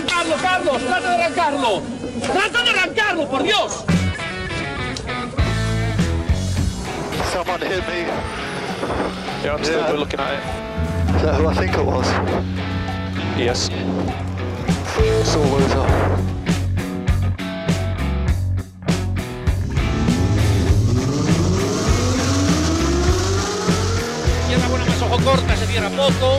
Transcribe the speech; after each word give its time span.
arrancarlo, 0.00 0.36
Carlos! 0.36 0.82
¡Trata 0.82 1.08
de 1.08 1.22
arrancarlo! 1.24 1.82
¡Trata 2.32 2.62
de 2.62 2.70
arrancarlo, 2.70 3.28
por 3.28 3.42
Dios! 3.42 3.84
Someone 7.32 7.60
hit 7.60 7.86
me. 7.86 8.06
Yeah, 9.44 9.54
I'm 9.54 9.64
still 9.64 9.78
Yeah. 9.78 9.92
looking 9.92 10.20
at 10.20 10.34
it. 10.34 11.16
Is 11.16 11.22
that 11.22 11.34
who 11.36 11.48
I 11.48 11.54
think 11.54 11.74
it 11.76 11.84
was? 11.84 12.06
Yes. 13.36 13.70
Izquierda 24.42 24.68
buena 24.68 24.84
más 24.86 25.02
ojo 25.02 25.18
corta, 25.24 25.56
se 25.56 25.66
cierra 25.66 25.88
poco. 25.90 26.38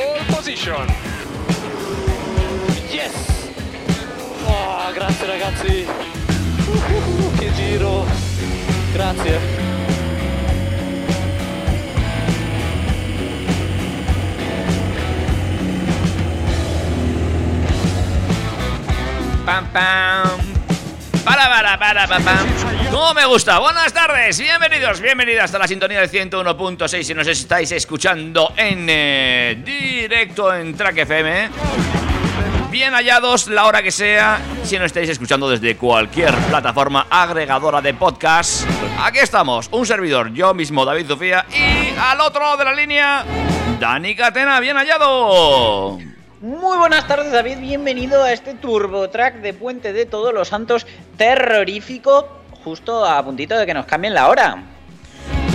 position. 0.51 0.85
Yes! 2.91 3.49
Oh, 4.45 4.91
grazie 4.93 5.25
ragazzi! 5.25 5.85
Uh, 6.67 7.35
che 7.37 7.53
giro! 7.53 8.05
Grazie! 8.91 9.39
Pam, 19.45 19.67
pam. 19.71 20.39
Para, 21.23 21.47
para, 21.47 21.77
para, 21.77 22.07
pam. 22.07 22.70
¿Cómo 22.91 23.13
me 23.13 23.25
gusta? 23.25 23.57
Buenas 23.59 23.93
tardes, 23.93 24.37
bienvenidos, 24.37 24.99
bienvenidas 24.99 25.55
a 25.55 25.59
la 25.59 25.65
sintonía 25.65 26.01
del 26.01 26.11
101.6 26.11 27.03
si 27.03 27.13
nos 27.13 27.25
estáis 27.25 27.71
escuchando 27.71 28.51
en 28.57 28.85
eh, 28.89 29.61
directo 29.63 30.53
en 30.53 30.75
Track 30.75 30.97
FM. 30.97 31.49
Bien 32.69 32.93
hallados 32.93 33.47
la 33.47 33.65
hora 33.65 33.81
que 33.81 33.91
sea, 33.91 34.41
si 34.63 34.77
nos 34.77 34.87
estáis 34.87 35.09
escuchando 35.09 35.49
desde 35.49 35.77
cualquier 35.77 36.35
plataforma 36.49 37.07
agregadora 37.09 37.81
de 37.81 37.93
podcast. 37.93 38.67
Aquí 38.99 39.19
estamos, 39.19 39.69
un 39.71 39.85
servidor, 39.85 40.33
yo 40.33 40.53
mismo, 40.53 40.83
David 40.83 41.07
Sofía, 41.07 41.45
y 41.49 41.97
al 41.97 42.19
otro 42.19 42.41
lado 42.41 42.57
de 42.57 42.65
la 42.65 42.73
línea, 42.73 43.23
Dani 43.79 44.15
Catena, 44.17 44.59
bien 44.59 44.75
hallado. 44.75 45.97
Muy 46.41 46.77
buenas 46.77 47.07
tardes 47.07 47.31
David, 47.31 47.59
bienvenido 47.59 48.23
a 48.23 48.33
este 48.33 48.55
Turbo 48.55 49.09
Track 49.09 49.35
de 49.35 49.53
Puente 49.53 49.93
de 49.93 50.05
Todos 50.07 50.33
los 50.33 50.47
Santos 50.47 50.87
terrorífico, 51.15 52.40
justo 52.63 53.05
a 53.05 53.23
puntito 53.23 53.57
de 53.57 53.65
que 53.65 53.73
nos 53.73 53.85
cambien 53.85 54.13
la 54.13 54.29
hora. 54.29 54.63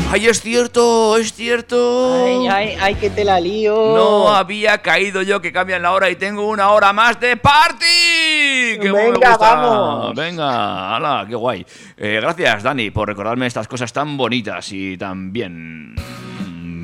¡Ay, 0.08 0.28
es 0.28 0.40
cierto! 0.40 1.16
¡Es 1.16 1.32
cierto! 1.32 2.24
Ay, 2.24 2.46
ay, 2.46 2.76
ay, 2.80 2.94
que 2.94 3.10
te 3.10 3.24
la 3.24 3.40
lío. 3.40 3.74
No 3.74 4.34
había 4.34 4.78
caído 4.78 5.20
yo 5.22 5.40
que 5.40 5.52
cambian 5.52 5.82
la 5.82 5.92
hora 5.92 6.08
y 6.08 6.14
tengo 6.14 6.48
una 6.48 6.70
hora 6.70 6.92
más 6.92 7.18
de 7.18 7.36
party. 7.36 8.78
¡Qué 8.80 8.92
Venga, 8.92 9.36
vamos. 9.36 10.14
Venga, 10.14 10.94
hala, 10.94 11.26
qué 11.28 11.34
guay. 11.34 11.66
Eh, 11.96 12.20
gracias, 12.22 12.62
Dani, 12.62 12.90
por 12.90 13.08
recordarme 13.08 13.46
estas 13.46 13.66
cosas 13.66 13.92
tan 13.92 14.16
bonitas 14.16 14.70
y 14.70 14.96
tan 14.96 15.32
bien. 15.32 15.96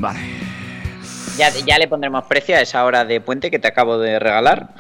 Vale. 0.01 0.21
Ya, 1.37 1.49
ya 1.51 1.79
le 1.79 1.87
pondremos 1.87 2.25
precio 2.25 2.57
a 2.57 2.61
esa 2.61 2.85
hora 2.85 3.05
de 3.05 3.21
puente 3.21 3.53
que 3.53 3.61
te 3.61 3.69
acabo 3.69 3.99
de 3.99 4.19
regalar. 4.19 4.71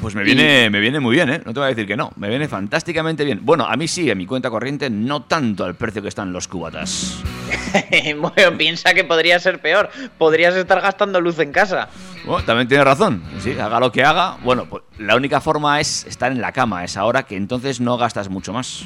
Pues 0.00 0.16
me 0.16 0.24
viene, 0.24 0.68
me 0.68 0.80
viene 0.80 0.98
muy 0.98 1.14
bien, 1.14 1.30
¿eh? 1.30 1.40
No 1.44 1.54
te 1.54 1.60
voy 1.60 1.66
a 1.66 1.68
decir 1.68 1.86
que 1.86 1.96
no. 1.96 2.10
Me 2.16 2.28
viene 2.28 2.48
fantásticamente 2.48 3.24
bien. 3.24 3.38
Bueno, 3.42 3.66
a 3.66 3.76
mí 3.76 3.86
sí, 3.86 4.10
a 4.10 4.16
mi 4.16 4.26
cuenta 4.26 4.50
corriente, 4.50 4.90
no 4.90 5.22
tanto 5.22 5.64
al 5.64 5.76
precio 5.76 6.02
que 6.02 6.08
están 6.08 6.32
los 6.32 6.48
cubatas. 6.48 7.22
bueno, 8.18 8.58
piensa 8.58 8.94
que 8.94 9.04
podría 9.04 9.38
ser 9.38 9.60
peor. 9.60 9.90
Podrías 10.18 10.56
estar 10.56 10.80
gastando 10.80 11.20
luz 11.20 11.38
en 11.38 11.52
casa. 11.52 11.88
Bueno, 12.24 12.44
también 12.44 12.66
tiene 12.66 12.82
razón. 12.82 13.22
Sí, 13.38 13.56
haga 13.58 13.78
lo 13.78 13.92
que 13.92 14.02
haga. 14.02 14.38
Bueno, 14.42 14.66
pues 14.68 14.82
la 14.98 15.14
única 15.14 15.40
forma 15.40 15.80
es 15.80 16.04
estar 16.06 16.32
en 16.32 16.40
la 16.40 16.50
cama 16.50 16.80
a 16.80 16.84
esa 16.84 17.04
hora 17.04 17.22
que 17.22 17.36
entonces 17.36 17.80
no 17.80 17.96
gastas 17.96 18.28
mucho 18.28 18.52
más. 18.52 18.84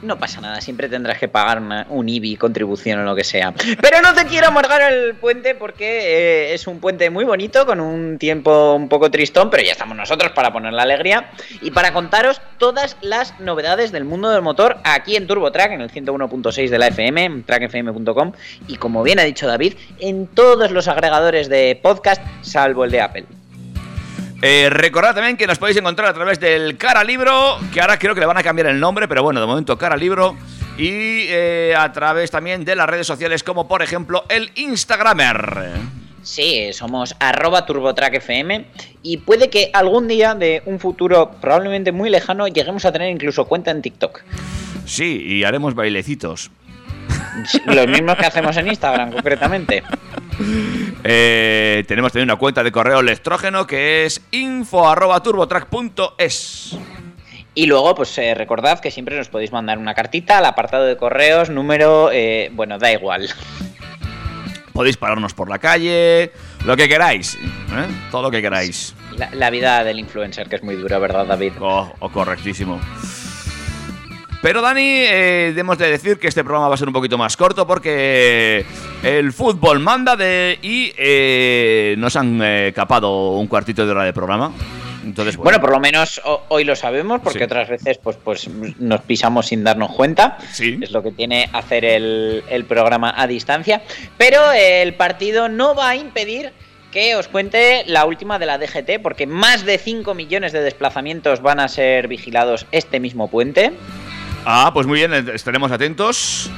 No 0.00 0.16
pasa 0.16 0.40
nada, 0.40 0.60
siempre 0.60 0.88
tendrás 0.88 1.18
que 1.18 1.26
pagar 1.26 1.60
una- 1.60 1.84
un 1.90 2.08
IBI, 2.08 2.36
contribución 2.36 3.00
o 3.00 3.02
lo 3.04 3.16
que 3.16 3.24
sea. 3.24 3.52
Pero 3.80 4.00
no 4.00 4.14
te 4.14 4.26
quiero 4.26 4.46
amargar 4.46 4.92
el 4.92 5.16
puente 5.16 5.56
porque 5.56 6.50
eh, 6.50 6.54
es 6.54 6.68
un 6.68 6.78
puente 6.78 7.10
muy 7.10 7.24
bonito, 7.24 7.66
con 7.66 7.80
un 7.80 8.16
tiempo 8.16 8.74
un 8.74 8.88
poco 8.88 9.10
tristón, 9.10 9.50
pero 9.50 9.64
ya 9.64 9.72
estamos 9.72 9.96
nosotros 9.96 10.30
para 10.32 10.52
poner 10.52 10.72
la 10.72 10.82
alegría 10.84 11.30
y 11.62 11.72
para 11.72 11.92
contaros 11.92 12.40
todas 12.58 12.96
las 13.00 13.40
novedades 13.40 13.90
del 13.90 14.04
mundo 14.04 14.30
del 14.30 14.42
motor 14.42 14.78
aquí 14.84 15.16
en 15.16 15.26
TurboTrack, 15.26 15.72
en 15.72 15.80
el 15.80 15.90
101.6 15.90 16.68
de 16.70 16.78
la 16.78 16.86
FM, 16.88 17.42
trackfm.com 17.44 18.32
y 18.68 18.76
como 18.76 19.02
bien 19.02 19.18
ha 19.18 19.24
dicho 19.24 19.48
David, 19.48 19.74
en 19.98 20.28
todos 20.28 20.70
los 20.70 20.86
agregadores 20.86 21.48
de 21.48 21.78
podcast, 21.82 22.22
salvo 22.42 22.84
el 22.84 22.92
de 22.92 23.00
Apple. 23.00 23.24
Eh, 24.40 24.70
recordad 24.70 25.14
también 25.14 25.36
que 25.36 25.46
nos 25.46 25.58
podéis 25.58 25.78
encontrar 25.78 26.08
a 26.08 26.14
través 26.14 26.38
del 26.38 26.76
Cara 26.76 27.02
Libro, 27.02 27.58
que 27.72 27.80
ahora 27.80 27.98
creo 27.98 28.14
que 28.14 28.20
le 28.20 28.26
van 28.26 28.38
a 28.38 28.42
cambiar 28.42 28.68
el 28.68 28.78
nombre, 28.78 29.08
pero 29.08 29.22
bueno, 29.22 29.40
de 29.40 29.46
momento 29.46 29.76
Cara 29.76 29.96
Libro. 29.96 30.36
Y 30.76 31.26
eh, 31.28 31.74
a 31.76 31.90
través 31.92 32.30
también 32.30 32.64
de 32.64 32.76
las 32.76 32.88
redes 32.88 33.06
sociales, 33.06 33.42
como 33.42 33.66
por 33.66 33.82
ejemplo 33.82 34.24
el 34.28 34.52
Instagramer. 34.54 35.72
Sí, 36.22 36.72
somos 36.72 37.16
arroba 37.18 37.66
turbotrackfm 37.66 38.64
y 39.02 39.16
puede 39.16 39.50
que 39.50 39.70
algún 39.72 40.06
día 40.06 40.34
de 40.34 40.62
un 40.66 40.78
futuro 40.78 41.32
probablemente 41.40 41.90
muy 41.90 42.10
lejano 42.10 42.46
lleguemos 42.46 42.84
a 42.84 42.92
tener 42.92 43.10
incluso 43.10 43.46
cuenta 43.46 43.72
en 43.72 43.82
TikTok. 43.82 44.22
Sí, 44.84 45.20
y 45.26 45.44
haremos 45.44 45.74
bailecitos. 45.74 46.50
Los 47.66 47.86
mismos 47.86 48.16
que 48.16 48.26
hacemos 48.26 48.56
en 48.56 48.66
Instagram, 48.68 49.12
concretamente. 49.12 49.82
Eh, 51.04 51.84
tenemos 51.86 52.12
también 52.12 52.30
una 52.30 52.36
cuenta 52.36 52.62
de 52.62 52.72
correo 52.72 53.00
electrógeno 53.00 53.66
que 53.66 54.04
es 54.04 54.20
info.turbotrack.es. 54.30 56.76
Y 57.54 57.66
luego, 57.66 57.94
pues 57.94 58.16
eh, 58.18 58.34
recordad 58.34 58.78
que 58.78 58.90
siempre 58.90 59.16
nos 59.16 59.28
podéis 59.28 59.52
mandar 59.52 59.78
una 59.78 59.94
cartita 59.94 60.38
al 60.38 60.44
apartado 60.44 60.84
de 60.84 60.96
correos, 60.96 61.50
número, 61.50 62.10
eh, 62.12 62.50
bueno, 62.52 62.78
da 62.78 62.92
igual. 62.92 63.28
Podéis 64.72 64.96
pararnos 64.96 65.34
por 65.34 65.50
la 65.50 65.58
calle, 65.58 66.30
lo 66.64 66.76
que 66.76 66.88
queráis, 66.88 67.34
¿eh? 67.34 67.86
todo 68.12 68.22
lo 68.22 68.30
que 68.30 68.40
queráis. 68.40 68.94
La, 69.16 69.28
la 69.32 69.50
vida 69.50 69.82
del 69.82 69.98
influencer, 69.98 70.48
que 70.48 70.54
es 70.54 70.62
muy 70.62 70.76
dura, 70.76 71.00
¿verdad, 71.00 71.26
David? 71.26 71.54
Oh, 71.60 71.92
oh, 71.98 72.08
correctísimo. 72.10 72.80
Pero 74.40 74.62
Dani, 74.62 74.80
eh, 74.84 75.46
debemos 75.48 75.78
de 75.78 75.90
decir 75.90 76.18
que 76.18 76.28
este 76.28 76.44
programa 76.44 76.68
va 76.68 76.74
a 76.74 76.78
ser 76.78 76.86
un 76.86 76.94
poquito 76.94 77.18
más 77.18 77.36
corto 77.36 77.66
porque 77.66 78.64
el 79.02 79.32
fútbol 79.32 79.80
manda 79.80 80.14
de 80.14 80.58
y 80.62 80.92
eh, 80.96 81.96
nos 81.98 82.14
han 82.14 82.40
eh, 82.42 82.72
capado 82.74 83.30
un 83.32 83.48
cuartito 83.48 83.84
de 83.84 83.90
hora 83.90 84.04
de 84.04 84.12
programa. 84.12 84.52
Entonces, 85.04 85.36
bueno, 85.36 85.44
Bueno, 85.44 85.60
por 85.60 85.70
lo 85.70 85.80
menos 85.80 86.20
ho- 86.24 86.44
hoy 86.48 86.64
lo 86.64 86.76
sabemos, 86.76 87.20
porque 87.22 87.38
Sí. 87.40 87.44
otras 87.44 87.68
veces 87.68 87.98
pues, 87.98 88.16
pues 88.22 88.48
nos 88.78 89.00
pisamos 89.02 89.46
sin 89.46 89.64
darnos 89.64 89.90
cuenta. 89.92 90.38
Sí. 90.52 90.78
Es 90.82 90.92
lo 90.92 91.02
que 91.02 91.10
tiene 91.10 91.48
hacer 91.52 91.84
el, 91.84 92.44
el 92.48 92.64
programa 92.64 93.12
a 93.16 93.26
distancia. 93.26 93.82
Pero 94.18 94.52
el 94.52 94.94
partido 94.94 95.48
no 95.48 95.74
va 95.74 95.88
a 95.90 95.96
impedir 95.96 96.52
que 96.92 97.16
os 97.16 97.26
cuente 97.28 97.84
la 97.86 98.04
última 98.06 98.38
de 98.38 98.46
la 98.46 98.56
DGT, 98.58 99.00
porque 99.02 99.26
más 99.26 99.64
de 99.64 99.78
5 99.78 100.14
millones 100.14 100.52
de 100.52 100.60
desplazamientos 100.60 101.42
van 101.42 101.58
a 101.60 101.68
ser 101.68 102.06
vigilados 102.08 102.66
este 102.70 103.00
mismo 103.00 103.28
puente. 103.28 103.72
Ah, 104.48 104.70
pues 104.72 104.86
muy 104.86 104.98
bien, 104.98 105.12
eh, 105.12 105.24
estaremos 105.34 105.70
atentos. 105.70 106.50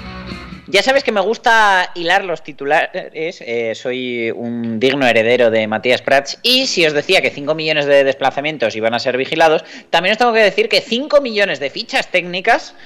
Ya 0.69 0.83
sabes 0.83 1.03
que 1.03 1.11
me 1.11 1.21
gusta 1.21 1.91
hilar 1.97 2.25
los 2.25 2.45
titulares, 2.45 3.41
eh, 3.41 3.73
soy 3.75 4.31
un 4.31 4.79
digno 4.79 5.05
heredero 5.05 5.51
de 5.51 5.67
Matías 5.67 6.01
Prats 6.01 6.39
y 6.45 6.69
si 6.69 6.87
os 6.87 6.93
decía 6.93 7.21
que 7.21 7.31
5 7.31 7.57
millones 7.57 7.87
de 7.87 8.05
desplazamientos 8.05 8.77
iban 8.77 8.95
a 8.95 9.01
ser 9.01 9.17
vigilados, 9.17 9.65
también 9.91 10.13
os 10.13 10.19
tengo 10.19 10.33
que 10.33 10.39
decir 10.39 10.69
que 10.69 10.81
5 10.81 11.21
millones 11.21 11.59
de 11.59 11.71
fichas 11.71 12.09
técnicas 12.13 12.77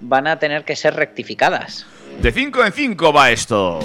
van 0.00 0.26
a 0.26 0.38
tener 0.38 0.64
que 0.64 0.74
ser 0.74 0.94
rectificadas. 0.94 1.84
De 2.22 2.32
5 2.32 2.64
en 2.64 2.72
5 2.72 3.12
va 3.12 3.30
esto. 3.30 3.80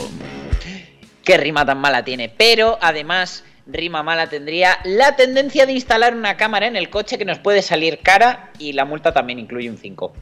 Qué 1.26 1.38
rima 1.38 1.66
tan 1.66 1.80
mala 1.80 2.06
tiene, 2.06 2.30
pero 2.30 2.80
además 2.82 3.44
rima 3.72 4.04
mala 4.04 4.28
tendría 4.28 4.80
la 4.84 5.16
tendencia 5.16 5.66
de 5.66 5.74
instalar 5.74 6.16
una 6.16 6.38
cámara 6.38 6.68
en 6.68 6.76
el 6.76 6.90
coche 6.90 7.18
que 7.18 7.26
nos 7.26 7.40
puede 7.40 7.62
salir 7.62 8.00
cara 8.00 8.52
y 8.58 8.74
la 8.74 8.86
multa 8.86 9.14
también 9.14 9.40
incluye 9.40 9.70
un 9.70 9.78
5. 9.78 10.14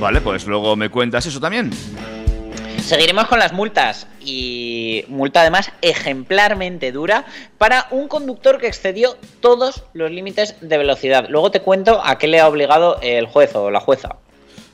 Vale, 0.00 0.20
pues 0.20 0.46
luego 0.46 0.76
me 0.76 0.88
cuentas 0.90 1.26
eso 1.26 1.40
también. 1.40 1.70
Seguiremos 2.88 3.26
con 3.26 3.38
las 3.38 3.52
multas 3.52 4.06
y 4.24 5.04
multa 5.08 5.42
además 5.42 5.70
ejemplarmente 5.82 6.90
dura 6.90 7.26
para 7.58 7.86
un 7.90 8.08
conductor 8.08 8.58
que 8.58 8.66
excedió 8.66 9.16
todos 9.40 9.84
los 9.92 10.10
límites 10.10 10.54
de 10.62 10.78
velocidad. 10.78 11.26
Luego 11.28 11.50
te 11.50 11.60
cuento 11.60 12.00
a 12.02 12.16
qué 12.16 12.28
le 12.28 12.40
ha 12.40 12.48
obligado 12.48 12.98
el 13.02 13.26
juez 13.26 13.54
o 13.54 13.70
la 13.70 13.80
jueza. 13.80 14.16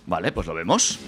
Vale, 0.07 0.31
pues 0.31 0.47
lo 0.47 0.55
vemos. 0.55 1.01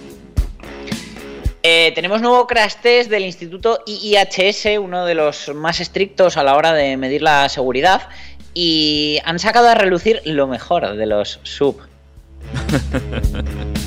Eh, 1.63 1.91
tenemos 1.95 2.21
nuevo 2.21 2.45
crash 2.45 2.75
test 2.81 3.09
del 3.09 3.23
Instituto 3.23 3.83
IIHS, 3.85 4.79
uno 4.79 5.05
de 5.05 5.15
los 5.15 5.53
más 5.55 5.79
estrictos 5.79 6.35
a 6.35 6.43
la 6.43 6.55
hora 6.55 6.73
de 6.73 6.97
medir 6.97 7.21
la 7.21 7.47
seguridad, 7.47 8.09
y 8.53 9.19
han 9.23 9.39
sacado 9.39 9.69
a 9.69 9.75
relucir 9.75 10.21
lo 10.25 10.47
mejor 10.47 10.95
de 10.95 11.05
los 11.05 11.39
sub. 11.43 11.79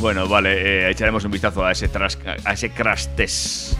Bueno, 0.00 0.28
vale, 0.28 0.86
eh, 0.86 0.90
echaremos 0.90 1.24
un 1.24 1.30
vistazo 1.32 1.64
a 1.64 1.72
ese, 1.72 1.88
tras- 1.90 2.18
a 2.44 2.52
ese 2.52 2.70
crash 2.70 3.06
test. 3.16 3.74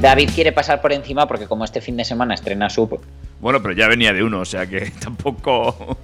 David 0.00 0.30
quiere 0.34 0.52
pasar 0.52 0.80
por 0.80 0.92
encima 0.92 1.26
porque 1.26 1.46
como 1.46 1.64
este 1.64 1.80
fin 1.80 1.96
de 1.96 2.04
semana 2.04 2.34
estrena 2.34 2.70
sub, 2.70 3.00
Bueno, 3.40 3.60
pero 3.62 3.74
ya 3.74 3.88
venía 3.88 4.12
de 4.12 4.22
uno, 4.22 4.40
o 4.40 4.44
sea 4.44 4.66
que 4.66 4.90
tampoco. 5.02 5.98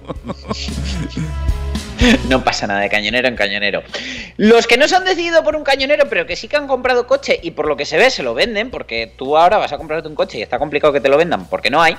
no 2.29 2.43
pasa 2.43 2.67
nada 2.67 2.81
de 2.81 2.89
cañonero 2.89 3.27
en 3.29 3.35
cañonero. 3.35 3.81
Los 4.37 4.67
que 4.67 4.75
no 4.77 4.87
se 4.87 4.95
han 4.95 5.05
decidido 5.05 5.43
por 5.43 5.55
un 5.55 5.63
cañonero, 5.63 6.05
pero 6.09 6.25
que 6.25 6.35
sí 6.35 6.47
que 6.49 6.57
han 6.57 6.67
comprado 6.67 7.07
coche 7.07 7.39
y 7.41 7.51
por 7.51 7.67
lo 7.67 7.77
que 7.77 7.85
se 7.85 7.97
ve 7.97 8.09
se 8.09 8.23
lo 8.23 8.33
venden, 8.33 8.71
porque 8.71 9.11
tú 9.17 9.37
ahora 9.37 9.57
vas 9.57 9.71
a 9.71 9.77
comprarte 9.77 10.07
un 10.09 10.15
coche 10.15 10.37
y 10.37 10.41
está 10.41 10.59
complicado 10.59 10.91
que 10.93 11.01
te 11.01 11.09
lo 11.09 11.17
vendan 11.17 11.45
porque 11.47 11.69
no 11.69 11.81
hay, 11.81 11.95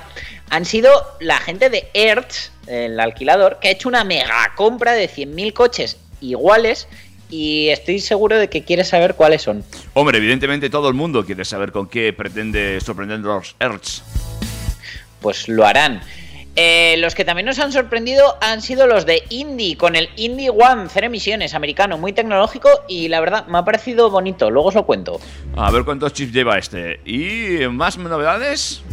han 0.51 0.65
sido 0.65 0.89
la 1.19 1.39
gente 1.39 1.69
de 1.69 1.89
Hertz, 1.93 2.51
el 2.67 2.99
alquilador, 2.99 3.57
que 3.59 3.69
ha 3.69 3.71
hecho 3.71 3.89
una 3.89 4.03
mega 4.03 4.51
compra 4.55 4.91
de 4.93 5.09
100.000 5.09 5.53
coches 5.53 5.97
iguales 6.21 6.87
y 7.33 7.69
estoy 7.69 7.99
seguro 7.99 8.37
de 8.37 8.47
que 8.47 8.63
quieres 8.63 8.89
saber 8.89 9.15
cuáles 9.15 9.41
son. 9.41 9.63
Hombre, 9.95 10.19
evidentemente 10.19 10.69
todo 10.69 10.87
el 10.87 10.93
mundo 10.93 11.25
quiere 11.25 11.43
saber 11.43 11.71
con 11.71 11.87
qué 11.87 12.13
pretende 12.13 12.79
sorprender 12.79 13.19
los 13.21 13.55
Hertz. 13.59 14.03
Pues 15.19 15.49
lo 15.49 15.65
harán. 15.65 16.01
Eh, 16.55 16.95
los 16.99 17.15
que 17.15 17.25
también 17.25 17.47
nos 17.47 17.57
han 17.57 17.71
sorprendido 17.71 18.37
han 18.39 18.61
sido 18.61 18.85
los 18.85 19.07
de 19.07 19.23
Indy, 19.29 19.75
con 19.75 19.95
el 19.95 20.09
Indy 20.15 20.49
One, 20.49 20.85
cero 20.93 21.07
emisiones, 21.07 21.55
americano, 21.55 21.97
muy 21.97 22.13
tecnológico 22.13 22.69
y 22.87 23.07
la 23.07 23.19
verdad 23.19 23.47
me 23.47 23.57
ha 23.57 23.65
parecido 23.65 24.11
bonito, 24.11 24.51
luego 24.51 24.67
os 24.67 24.75
lo 24.75 24.85
cuento. 24.85 25.19
A 25.55 25.71
ver 25.71 25.85
cuántos 25.85 26.13
chips 26.13 26.33
lleva 26.33 26.59
este. 26.59 26.99
¿Y 27.03 27.67
más 27.69 27.97
novedades? 27.97 28.83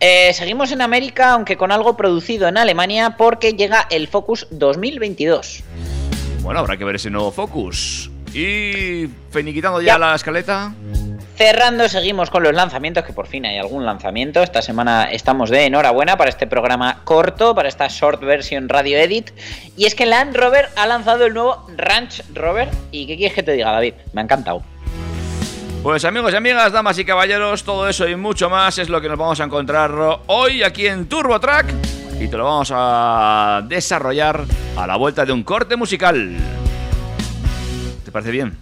Eh, 0.00 0.32
seguimos 0.32 0.72
en 0.72 0.80
América, 0.80 1.32
aunque 1.32 1.58
con 1.58 1.72
algo 1.72 1.94
producido 1.94 2.48
en 2.48 2.56
Alemania, 2.56 3.16
porque 3.18 3.52
llega 3.52 3.86
el 3.90 4.08
Focus 4.08 4.46
2022. 4.50 5.62
Bueno, 6.42 6.60
habrá 6.60 6.76
que 6.76 6.84
ver 6.84 6.96
ese 6.96 7.10
nuevo 7.10 7.30
Focus. 7.30 8.10
Y 8.32 9.08
finiquitando 9.30 9.80
ya, 9.80 9.94
Ya. 9.94 9.98
la 9.98 10.14
escaleta. 10.14 10.72
Cerrando, 11.36 11.88
seguimos 11.88 12.30
con 12.30 12.42
los 12.42 12.52
lanzamientos, 12.54 13.02
que 13.04 13.12
por 13.12 13.26
fin 13.26 13.46
hay 13.46 13.58
algún 13.58 13.84
lanzamiento. 13.86 14.42
Esta 14.42 14.62
semana 14.62 15.10
estamos 15.10 15.48
de 15.50 15.64
enhorabuena 15.64 16.16
para 16.16 16.30
este 16.30 16.46
programa 16.46 17.00
corto, 17.04 17.54
para 17.54 17.68
esta 17.68 17.88
short 17.88 18.20
version 18.22 18.68
radio 18.68 18.98
edit. 18.98 19.30
Y 19.76 19.86
es 19.86 19.94
que 19.94 20.06
Land 20.06 20.36
Rover 20.36 20.68
ha 20.76 20.86
lanzado 20.86 21.24
el 21.26 21.34
nuevo 21.34 21.66
Ranch 21.76 22.22
Rover. 22.34 22.68
¿Y 22.90 23.06
qué 23.06 23.16
quieres 23.16 23.34
que 23.34 23.42
te 23.42 23.52
diga, 23.52 23.72
David? 23.72 23.94
Me 24.12 24.20
ha 24.20 24.24
encantado. 24.24 24.62
Pues 25.82 26.04
amigos 26.04 26.32
y 26.34 26.36
amigas, 26.36 26.72
damas 26.72 26.98
y 26.98 27.06
caballeros, 27.06 27.64
todo 27.64 27.88
eso 27.88 28.06
y 28.06 28.14
mucho 28.14 28.50
más 28.50 28.76
es 28.76 28.90
lo 28.90 29.00
que 29.00 29.08
nos 29.08 29.16
vamos 29.18 29.40
a 29.40 29.44
encontrar 29.44 29.90
hoy 30.26 30.62
aquí 30.62 30.86
en 30.86 31.06
TurboTrack 31.08 31.72
y 32.20 32.28
te 32.28 32.36
lo 32.36 32.44
vamos 32.44 32.70
a 32.74 33.62
desarrollar 33.66 34.44
a 34.76 34.86
la 34.86 34.96
vuelta 34.96 35.24
de 35.24 35.32
un 35.32 35.42
corte 35.42 35.74
musical. 35.76 36.36
¿Te 38.04 38.12
parece 38.12 38.30
bien? 38.30 38.56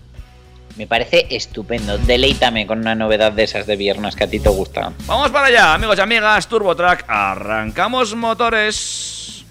Me 0.77 0.87
parece 0.87 1.27
estupendo. 1.31 1.99
Deleítame 1.99 2.69
con 2.69 2.79
una 2.79 2.95
novedad 2.95 3.33
de 3.33 3.43
esas 3.43 3.67
de 3.67 3.75
viernes 3.75 4.15
que 4.15 4.25
a 4.25 4.31
ti 4.31 4.39
te 4.39 4.49
gustan. 4.49 4.95
Vamos 5.07 5.31
para 5.31 5.47
allá, 5.47 5.75
amigos 5.75 5.99
y 5.99 6.01
amigas, 6.01 6.47
TurboTrack, 6.47 7.05
arrancamos 7.09 8.15
motores. 8.15 9.45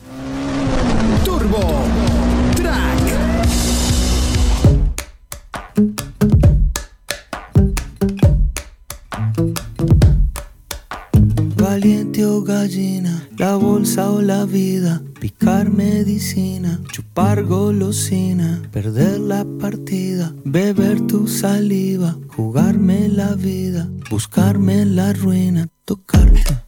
Turbo 1.26 1.84
Track. 2.56 2.88
La 12.48 13.58
bolsa 13.58 14.10
o 14.10 14.22
la 14.22 14.46
vida, 14.46 15.02
picar 15.20 15.70
medicina, 15.70 16.80
chupar 16.94 17.44
golosina, 17.44 18.62
perder 18.72 19.20
la 19.20 19.46
partida, 19.60 20.34
beber 20.46 21.06
tu 21.08 21.28
saliva, 21.28 22.16
jugarme 22.38 23.10
la 23.10 23.36
vida, 23.36 23.90
buscarme 24.10 24.86
la 24.86 25.12
ruina, 25.12 25.68
tocarte, 25.84 26.64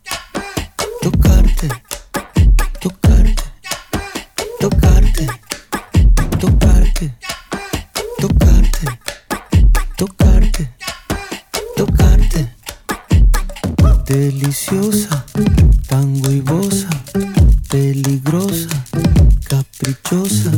Deliciosa, 14.29 15.25
tan 15.87 16.23
huevosa, 16.23 16.87
peligrosa, 17.67 18.69
caprichosa, 19.49 20.51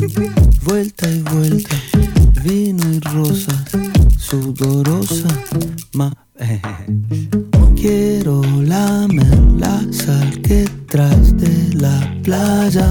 vuelta 0.63 1.09
y 1.09 1.21
vuelta, 1.21 1.77
vino 2.43 2.83
y 2.91 2.99
rosa, 2.99 3.63
sudorosa, 4.17 5.29
ma. 5.93 6.11
Quiero 7.77 8.41
lamer 8.43 9.39
la 9.57 9.81
sal 9.89 10.41
que 10.41 10.65
traes 10.89 11.37
de 11.37 11.73
la 11.75 12.13
playa. 12.23 12.89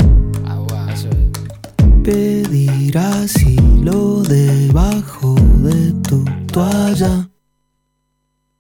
Pedir 2.02 2.96
asilo 2.96 4.22
debajo 4.22 5.34
de 5.58 5.92
tu 6.08 6.24
toalla. 6.50 7.28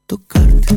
Tocarte, 0.06 0.76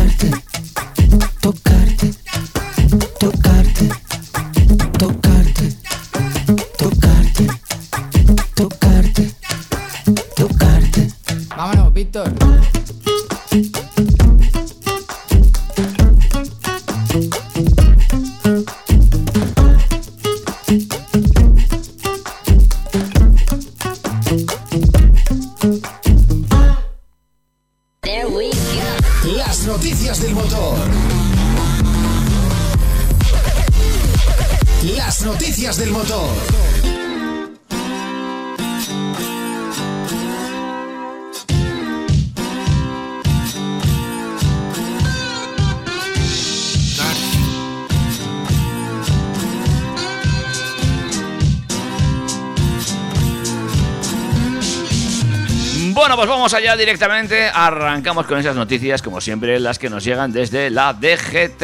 directamente. 56.77 57.49
Arrancamos 57.53 58.25
con 58.25 58.39
esas 58.39 58.55
noticias, 58.55 59.01
como 59.01 59.19
siempre, 59.21 59.59
las 59.59 59.79
que 59.79 59.89
nos 59.89 60.03
llegan 60.03 60.31
desde 60.31 60.69
la 60.69 60.93
DGT. 60.93 61.63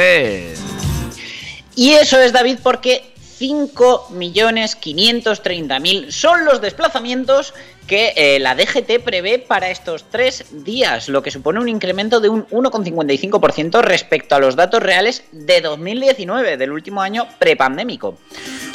Y 1.75 1.93
eso 1.93 2.19
es, 2.19 2.33
David, 2.33 2.57
porque 2.63 3.13
5.530.000 3.39 6.11
son 6.11 6.45
los 6.45 6.61
desplazamientos 6.61 7.53
que 7.85 8.13
eh, 8.15 8.39
la 8.39 8.55
DGT 8.55 9.03
prevé 9.03 9.37
para 9.39 9.69
estos 9.69 10.05
tres 10.09 10.45
días, 10.51 11.07
lo 11.07 11.21
que 11.23 11.31
supone 11.31 11.59
un 11.59 11.69
incremento 11.69 12.19
de 12.19 12.29
un 12.29 12.45
1,55% 12.47 13.81
respecto 13.81 14.35
a 14.35 14.39
los 14.39 14.55
datos 14.55 14.83
reales 14.83 15.23
de 15.31 15.61
2019, 15.61 16.57
del 16.57 16.71
último 16.71 17.01
año 17.01 17.27
prepandémico. 17.39 18.17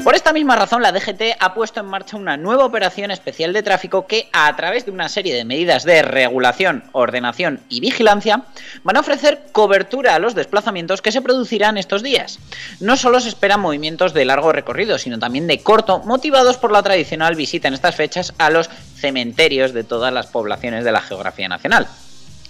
Por 0.05 0.17
esta 0.17 0.33
misma 0.33 0.57
razón, 0.57 0.83
la 0.83 0.91
DGT 0.91 1.37
ha 1.39 1.55
puesto 1.55 1.79
en 1.79 1.87
marcha 1.87 2.17
una 2.17 2.37
nueva 2.37 2.65
operación 2.65 3.13
especial 3.13 3.53
de 3.53 3.63
tráfico 3.63 4.09
que, 4.09 4.29
a 4.33 4.55
través 4.57 4.85
de 4.85 4.91
una 4.91 5.09
serie 5.09 5.33
de 5.33 5.45
medidas 5.45 5.85
de 5.85 6.03
regulación, 6.03 6.83
ordenación 6.91 7.61
y 7.69 7.79
vigilancia, 7.79 8.43
van 8.83 8.97
a 8.97 9.01
ofrecer 9.01 9.45
cobertura 9.53 10.17
a 10.17 10.19
los 10.19 10.35
desplazamientos 10.35 11.03
que 11.03 11.13
se 11.13 11.23
producirán 11.23 11.79
estos 11.79 12.03
días. 12.03 12.41
No 12.81 12.97
solo 12.97 13.21
se 13.21 13.29
esperan 13.29 13.61
movimientos 13.61 14.13
de 14.13 14.25
largo 14.25 14.51
recorrido, 14.51 14.99
sino 14.99 15.21
también 15.21 15.47
de 15.47 15.63
corto, 15.63 16.01
motivados 16.01 16.57
por 16.57 16.73
la 16.73 16.83
tradicional 16.83 17.37
visita 17.37 17.69
en 17.69 17.75
estas 17.75 17.95
fechas 17.95 18.35
a 18.39 18.51
los 18.51 18.71
cementerios 18.97 19.73
de 19.73 19.85
todas 19.85 20.13
las 20.13 20.27
poblaciones 20.27 20.85
de 20.85 20.91
la 20.91 21.01
geografía 21.01 21.49
nacional. 21.49 21.87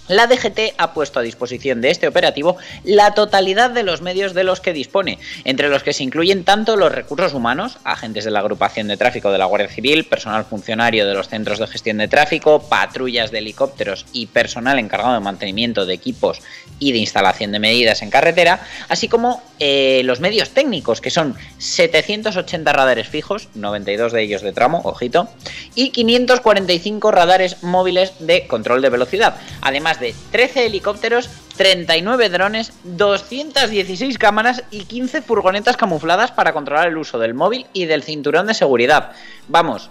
La 0.09 0.27
DGT 0.27 0.73
ha 0.77 0.93
puesto 0.93 1.19
a 1.19 1.23
disposición 1.23 1.79
de 1.79 1.89
este 1.89 2.09
operativo 2.09 2.57
la 2.83 3.13
totalidad 3.13 3.69
de 3.69 3.83
los 3.83 4.01
medios 4.01 4.33
de 4.33 4.43
los 4.43 4.59
que 4.59 4.73
dispone, 4.73 5.17
entre 5.45 5.69
los 5.69 5.81
que 5.81 5.93
se 5.93 6.03
incluyen 6.03 6.43
tanto 6.43 6.75
los 6.75 6.91
recursos 6.91 7.33
humanos, 7.33 7.77
agentes 7.85 8.25
de 8.25 8.31
la 8.31 8.39
agrupación 8.39 8.89
de 8.89 8.97
tráfico 8.97 9.31
de 9.31 9.37
la 9.37 9.45
Guardia 9.45 9.69
Civil, 9.69 10.03
personal 10.03 10.43
funcionario 10.43 11.07
de 11.07 11.13
los 11.13 11.29
centros 11.29 11.59
de 11.59 11.67
gestión 11.67 11.99
de 11.99 12.09
tráfico, 12.09 12.67
patrullas 12.67 13.31
de 13.31 13.37
helicópteros 13.37 14.05
y 14.11 14.25
personal 14.27 14.77
encargado 14.77 15.13
de 15.13 15.21
mantenimiento 15.21 15.85
de 15.85 15.93
equipos 15.93 16.41
y 16.79 16.91
de 16.91 16.97
instalación 16.97 17.53
de 17.53 17.59
medidas 17.59 18.01
en 18.01 18.09
carretera, 18.09 18.59
así 18.89 19.07
como 19.07 19.41
eh, 19.59 20.01
los 20.03 20.19
medios 20.19 20.49
técnicos, 20.49 20.99
que 20.99 21.11
son 21.11 21.35
780 21.59 22.73
radares 22.73 23.07
fijos, 23.07 23.47
92 23.53 24.11
de 24.11 24.21
ellos 24.21 24.41
de 24.41 24.51
tramo, 24.51 24.81
ojito, 24.83 25.29
y 25.75 25.91
545 25.91 27.11
radares 27.11 27.63
móviles 27.63 28.13
de 28.19 28.47
control 28.47 28.81
de 28.81 28.89
velocidad, 28.89 29.35
además 29.61 29.92
de 29.99 30.15
13 30.31 30.65
helicópteros, 30.65 31.29
39 31.57 32.29
drones, 32.29 32.73
216 32.83 34.17
cámaras 34.17 34.63
y 34.71 34.85
15 34.85 35.21
furgonetas 35.21 35.77
camufladas 35.77 36.31
para 36.31 36.53
controlar 36.53 36.87
el 36.87 36.97
uso 36.97 37.19
del 37.19 37.33
móvil 37.33 37.67
y 37.73 37.85
del 37.85 38.03
cinturón 38.03 38.47
de 38.47 38.53
seguridad. 38.53 39.11
Vamos, 39.47 39.89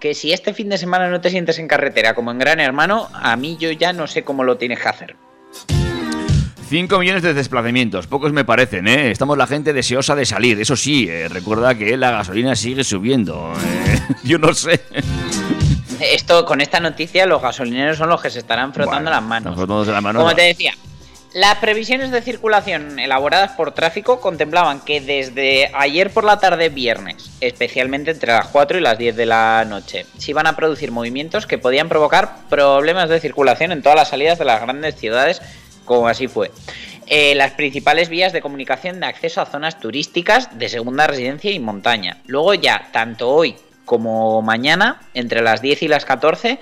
que 0.00 0.14
si 0.14 0.32
este 0.32 0.54
fin 0.54 0.68
de 0.68 0.78
semana 0.78 1.08
no 1.08 1.20
te 1.20 1.30
sientes 1.30 1.58
en 1.58 1.68
carretera 1.68 2.14
como 2.14 2.30
en 2.30 2.38
Gran 2.38 2.60
Hermano, 2.60 3.08
a 3.12 3.36
mí 3.36 3.56
yo 3.60 3.70
ya 3.70 3.92
no 3.92 4.06
sé 4.06 4.24
cómo 4.24 4.44
lo 4.44 4.56
tienes 4.56 4.80
que 4.80 4.88
hacer. 4.88 5.16
5 6.70 7.00
millones 7.00 7.24
de 7.24 7.34
desplazamientos, 7.34 8.06
pocos 8.06 8.32
me 8.32 8.44
parecen, 8.44 8.86
¿eh? 8.86 9.10
Estamos 9.10 9.36
la 9.36 9.48
gente 9.48 9.72
deseosa 9.72 10.14
de 10.14 10.24
salir. 10.24 10.60
Eso 10.60 10.76
sí, 10.76 11.08
eh, 11.08 11.28
recuerda 11.28 11.74
que 11.74 11.96
la 11.96 12.12
gasolina 12.12 12.54
sigue 12.54 12.84
subiendo. 12.84 13.52
¿eh? 13.86 14.14
Yo 14.22 14.38
no 14.38 14.54
sé. 14.54 14.80
Esto, 16.00 16.44
con 16.44 16.60
esta 16.60 16.80
noticia, 16.80 17.26
los 17.26 17.42
gasolineros 17.42 17.98
son 17.98 18.08
los 18.08 18.20
que 18.20 18.30
se 18.30 18.38
estarán 18.38 18.72
frotando 18.72 19.10
Bueno, 19.10 19.10
las 19.10 19.22
manos. 19.22 19.86
las 19.86 20.02
manos. 20.02 20.22
Como 20.22 20.34
te 20.34 20.42
decía, 20.42 20.74
las 21.32 21.58
previsiones 21.58 22.10
de 22.10 22.22
circulación 22.22 22.98
elaboradas 22.98 23.52
por 23.52 23.72
tráfico 23.72 24.20
contemplaban 24.20 24.80
que 24.80 25.00
desde 25.00 25.70
ayer 25.74 26.10
por 26.10 26.24
la 26.24 26.40
tarde 26.40 26.70
viernes, 26.70 27.30
especialmente 27.40 28.10
entre 28.10 28.32
las 28.32 28.48
4 28.48 28.78
y 28.78 28.80
las 28.80 28.98
10 28.98 29.14
de 29.14 29.26
la 29.26 29.64
noche, 29.64 30.06
se 30.18 30.30
iban 30.32 30.46
a 30.46 30.56
producir 30.56 30.90
movimientos 30.90 31.46
que 31.46 31.58
podían 31.58 31.88
provocar 31.88 32.36
problemas 32.48 33.08
de 33.08 33.20
circulación 33.20 33.70
en 33.70 33.82
todas 33.82 33.96
las 33.96 34.08
salidas 34.08 34.38
de 34.38 34.44
las 34.44 34.60
grandes 34.60 34.96
ciudades, 34.96 35.40
como 35.84 36.08
así 36.08 36.26
fue. 36.26 36.50
Eh, 37.06 37.34
las 37.34 37.52
principales 37.52 38.08
vías 38.08 38.32
de 38.32 38.40
comunicación 38.40 39.00
de 39.00 39.06
acceso 39.06 39.40
a 39.40 39.46
zonas 39.46 39.78
turísticas 39.80 40.58
de 40.58 40.68
segunda 40.68 41.06
residencia 41.06 41.50
y 41.50 41.58
montaña. 41.58 42.18
Luego 42.26 42.54
ya, 42.54 42.88
tanto 42.92 43.28
hoy 43.30 43.56
como 43.90 44.40
mañana, 44.40 45.00
entre 45.14 45.42
las 45.42 45.62
10 45.62 45.82
y 45.82 45.88
las 45.88 46.04
14, 46.04 46.60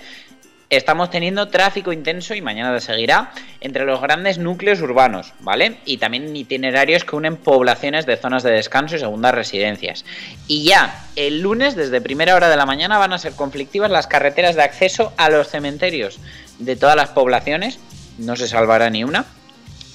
estamos 0.71 1.11
teniendo 1.11 1.49
tráfico 1.49 1.93
intenso 1.93 2.35
y 2.35 2.41
mañana 2.41 2.81
seguirá 2.81 3.33
entre 3.61 3.85
los 3.85 4.01
grandes 4.01 4.39
núcleos 4.39 4.81
urbanos, 4.81 5.35
¿vale? 5.41 5.77
Y 5.85 5.99
también 5.99 6.35
itinerarios 6.35 7.05
que 7.05 7.17
unen 7.17 7.37
poblaciones 7.37 8.07
de 8.07 8.17
zonas 8.17 8.45
de 8.45 8.53
descanso 8.53 8.97
y 8.97 9.01
segundas 9.01 9.35
residencias. 9.35 10.07
Y 10.47 10.65
ya 10.65 11.05
el 11.17 11.43
lunes, 11.43 11.77
desde 11.77 12.01
primera 12.01 12.35
hora 12.35 12.49
de 12.49 12.57
la 12.57 12.65
mañana, 12.65 12.97
van 12.97 13.13
a 13.13 13.19
ser 13.19 13.35
conflictivas 13.35 13.91
las 13.91 14.07
carreteras 14.07 14.57
de 14.57 14.63
acceso 14.63 15.13
a 15.19 15.29
los 15.29 15.49
cementerios 15.49 16.21
de 16.59 16.77
todas 16.77 16.97
las 16.97 17.11
poblaciones, 17.11 17.79
no 18.17 18.37
se 18.37 18.49
salvará 18.49 18.89
ni 18.89 19.05
una. 19.05 19.27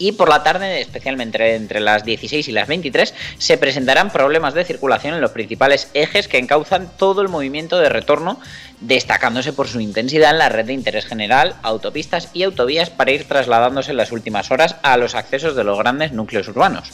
Y 0.03 0.11
por 0.11 0.27
la 0.27 0.43
tarde, 0.43 0.81
especialmente 0.81 1.55
entre 1.55 1.79
las 1.79 2.03
16 2.03 2.49
y 2.49 2.51
las 2.51 2.67
23, 2.67 3.13
se 3.37 3.57
presentarán 3.57 4.11
problemas 4.11 4.53
de 4.53 4.65
circulación 4.65 5.13
en 5.13 5.21
los 5.21 5.31
principales 5.31 5.87
ejes 5.93 6.27
que 6.27 6.39
encauzan 6.39 6.91
todo 6.97 7.21
el 7.21 7.29
movimiento 7.29 7.79
de 7.79 7.87
retorno, 7.87 8.37
destacándose 8.81 9.53
por 9.53 9.69
su 9.69 9.79
intensidad 9.79 10.31
en 10.31 10.39
la 10.39 10.49
red 10.49 10.65
de 10.65 10.73
interés 10.73 11.05
general, 11.05 11.55
autopistas 11.63 12.27
y 12.33 12.43
autovías 12.43 12.89
para 12.89 13.11
ir 13.11 13.29
trasladándose 13.29 13.91
en 13.91 13.97
las 13.97 14.11
últimas 14.11 14.51
horas 14.51 14.75
a 14.83 14.97
los 14.97 15.15
accesos 15.15 15.55
de 15.55 15.63
los 15.63 15.77
grandes 15.77 16.11
núcleos 16.11 16.49
urbanos. 16.49 16.91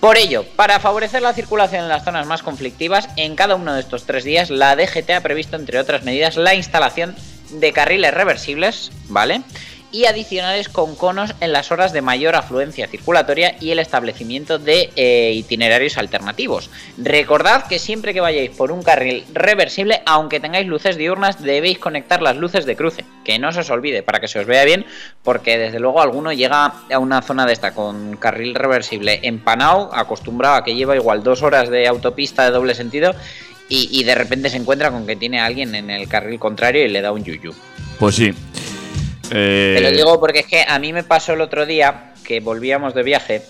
Por 0.00 0.18
ello, 0.18 0.44
para 0.54 0.80
favorecer 0.80 1.22
la 1.22 1.32
circulación 1.32 1.84
en 1.84 1.88
las 1.88 2.04
zonas 2.04 2.26
más 2.26 2.42
conflictivas, 2.42 3.08
en 3.16 3.36
cada 3.36 3.54
uno 3.54 3.72
de 3.72 3.80
estos 3.80 4.04
tres 4.04 4.22
días 4.22 4.50
la 4.50 4.76
DGT 4.76 5.08
ha 5.12 5.22
previsto, 5.22 5.56
entre 5.56 5.78
otras 5.78 6.02
medidas, 6.02 6.36
la 6.36 6.54
instalación 6.54 7.16
de 7.52 7.72
carriles 7.72 8.12
reversibles, 8.12 8.92
¿vale? 9.08 9.40
Y 9.94 10.06
adicionales 10.06 10.68
con 10.68 10.96
conos 10.96 11.36
en 11.40 11.52
las 11.52 11.70
horas 11.70 11.92
de 11.92 12.02
mayor 12.02 12.34
afluencia 12.34 12.88
circulatoria 12.88 13.54
y 13.60 13.70
el 13.70 13.78
establecimiento 13.78 14.58
de 14.58 14.90
eh, 14.96 15.30
itinerarios 15.36 15.98
alternativos. 15.98 16.68
Recordad 16.98 17.68
que 17.68 17.78
siempre 17.78 18.12
que 18.12 18.20
vayáis 18.20 18.50
por 18.50 18.72
un 18.72 18.82
carril 18.82 19.24
reversible, 19.32 20.02
aunque 20.04 20.40
tengáis 20.40 20.66
luces 20.66 20.96
diurnas, 20.96 21.40
debéis 21.40 21.78
conectar 21.78 22.22
las 22.22 22.36
luces 22.36 22.66
de 22.66 22.74
cruce, 22.74 23.04
que 23.24 23.38
no 23.38 23.52
se 23.52 23.60
os 23.60 23.70
olvide 23.70 24.02
para 24.02 24.18
que 24.18 24.26
se 24.26 24.40
os 24.40 24.46
vea 24.46 24.64
bien, 24.64 24.84
porque 25.22 25.58
desde 25.58 25.78
luego 25.78 26.02
alguno 26.02 26.32
llega 26.32 26.74
a 26.90 26.98
una 26.98 27.22
zona 27.22 27.46
de 27.46 27.52
esta 27.52 27.72
con 27.72 28.16
carril 28.16 28.56
reversible 28.56 29.20
empanado, 29.22 29.94
acostumbrado 29.94 30.56
a 30.56 30.64
que 30.64 30.74
lleva 30.74 30.96
igual 30.96 31.22
dos 31.22 31.42
horas 31.44 31.70
de 31.70 31.86
autopista 31.86 32.44
de 32.44 32.50
doble 32.50 32.74
sentido. 32.74 33.14
Y, 33.68 33.88
y 33.92 34.02
de 34.02 34.16
repente 34.16 34.50
se 34.50 34.56
encuentra 34.56 34.90
con 34.90 35.06
que 35.06 35.14
tiene 35.14 35.40
a 35.40 35.46
alguien 35.46 35.74
en 35.74 35.88
el 35.88 36.08
carril 36.08 36.38
contrario 36.40 36.84
y 36.84 36.88
le 36.88 37.00
da 37.00 37.12
un 37.12 37.24
yuyu. 37.24 37.54
Pues 37.98 38.16
sí. 38.16 38.34
Eh, 39.36 39.74
Te 39.76 39.82
lo 39.82 39.90
digo 39.90 40.20
porque 40.20 40.40
es 40.40 40.46
que 40.46 40.64
a 40.66 40.78
mí 40.78 40.92
me 40.92 41.02
pasó 41.02 41.32
el 41.32 41.40
otro 41.40 41.66
día 41.66 42.12
que 42.24 42.38
volvíamos 42.38 42.94
de 42.94 43.02
viaje 43.02 43.42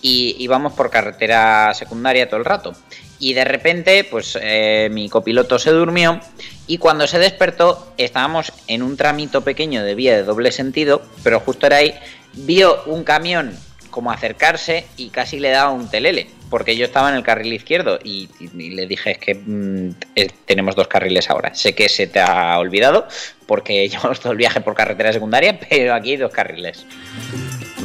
y 0.00 0.36
íbamos 0.38 0.72
por 0.72 0.88
carretera 0.88 1.74
secundaria 1.74 2.28
todo 2.28 2.38
el 2.38 2.44
rato. 2.44 2.74
Y 3.18 3.34
de 3.34 3.44
repente, 3.44 4.04
pues 4.04 4.38
eh, 4.40 4.88
mi 4.92 5.08
copiloto 5.08 5.58
se 5.58 5.70
durmió 5.70 6.20
y 6.68 6.78
cuando 6.78 7.06
se 7.06 7.18
despertó 7.18 7.92
estábamos 7.96 8.52
en 8.68 8.82
un 8.82 8.96
tramito 8.96 9.40
pequeño 9.42 9.82
de 9.82 9.94
vía 9.94 10.14
de 10.14 10.22
doble 10.22 10.52
sentido, 10.52 11.02
pero 11.24 11.40
justo 11.40 11.66
era 11.66 11.78
ahí, 11.78 11.94
vio 12.34 12.84
un 12.84 13.02
camión 13.02 13.58
como 13.90 14.12
acercarse 14.12 14.86
y 14.96 15.08
casi 15.08 15.40
le 15.40 15.50
daba 15.50 15.70
un 15.70 15.88
telele, 15.88 16.28
porque 16.50 16.76
yo 16.76 16.84
estaba 16.84 17.10
en 17.10 17.16
el 17.16 17.22
carril 17.22 17.52
izquierdo 17.52 17.98
y, 18.02 18.28
le 18.54 18.86
dije 18.86 19.16
que 19.16 19.34
mm, 19.34 19.90
eh, 20.14 20.28
tenemos 20.44 20.74
dos 20.76 20.88
carriles 20.88 21.28
ahora. 21.30 21.54
Sé 21.54 21.74
que 21.74 21.88
se 21.88 22.06
te 22.06 22.20
ha 22.20 22.58
olvidado 22.58 23.06
porque 23.46 23.88
llevamos 23.90 24.20
todo 24.20 24.32
el 24.32 24.38
viaje 24.38 24.60
por 24.60 24.74
carretera 24.74 25.12
secundaria, 25.12 25.58
pero 25.58 25.94
aquí 25.94 26.12
hay 26.12 26.16
dos 26.16 26.32
carriles. 26.32 26.86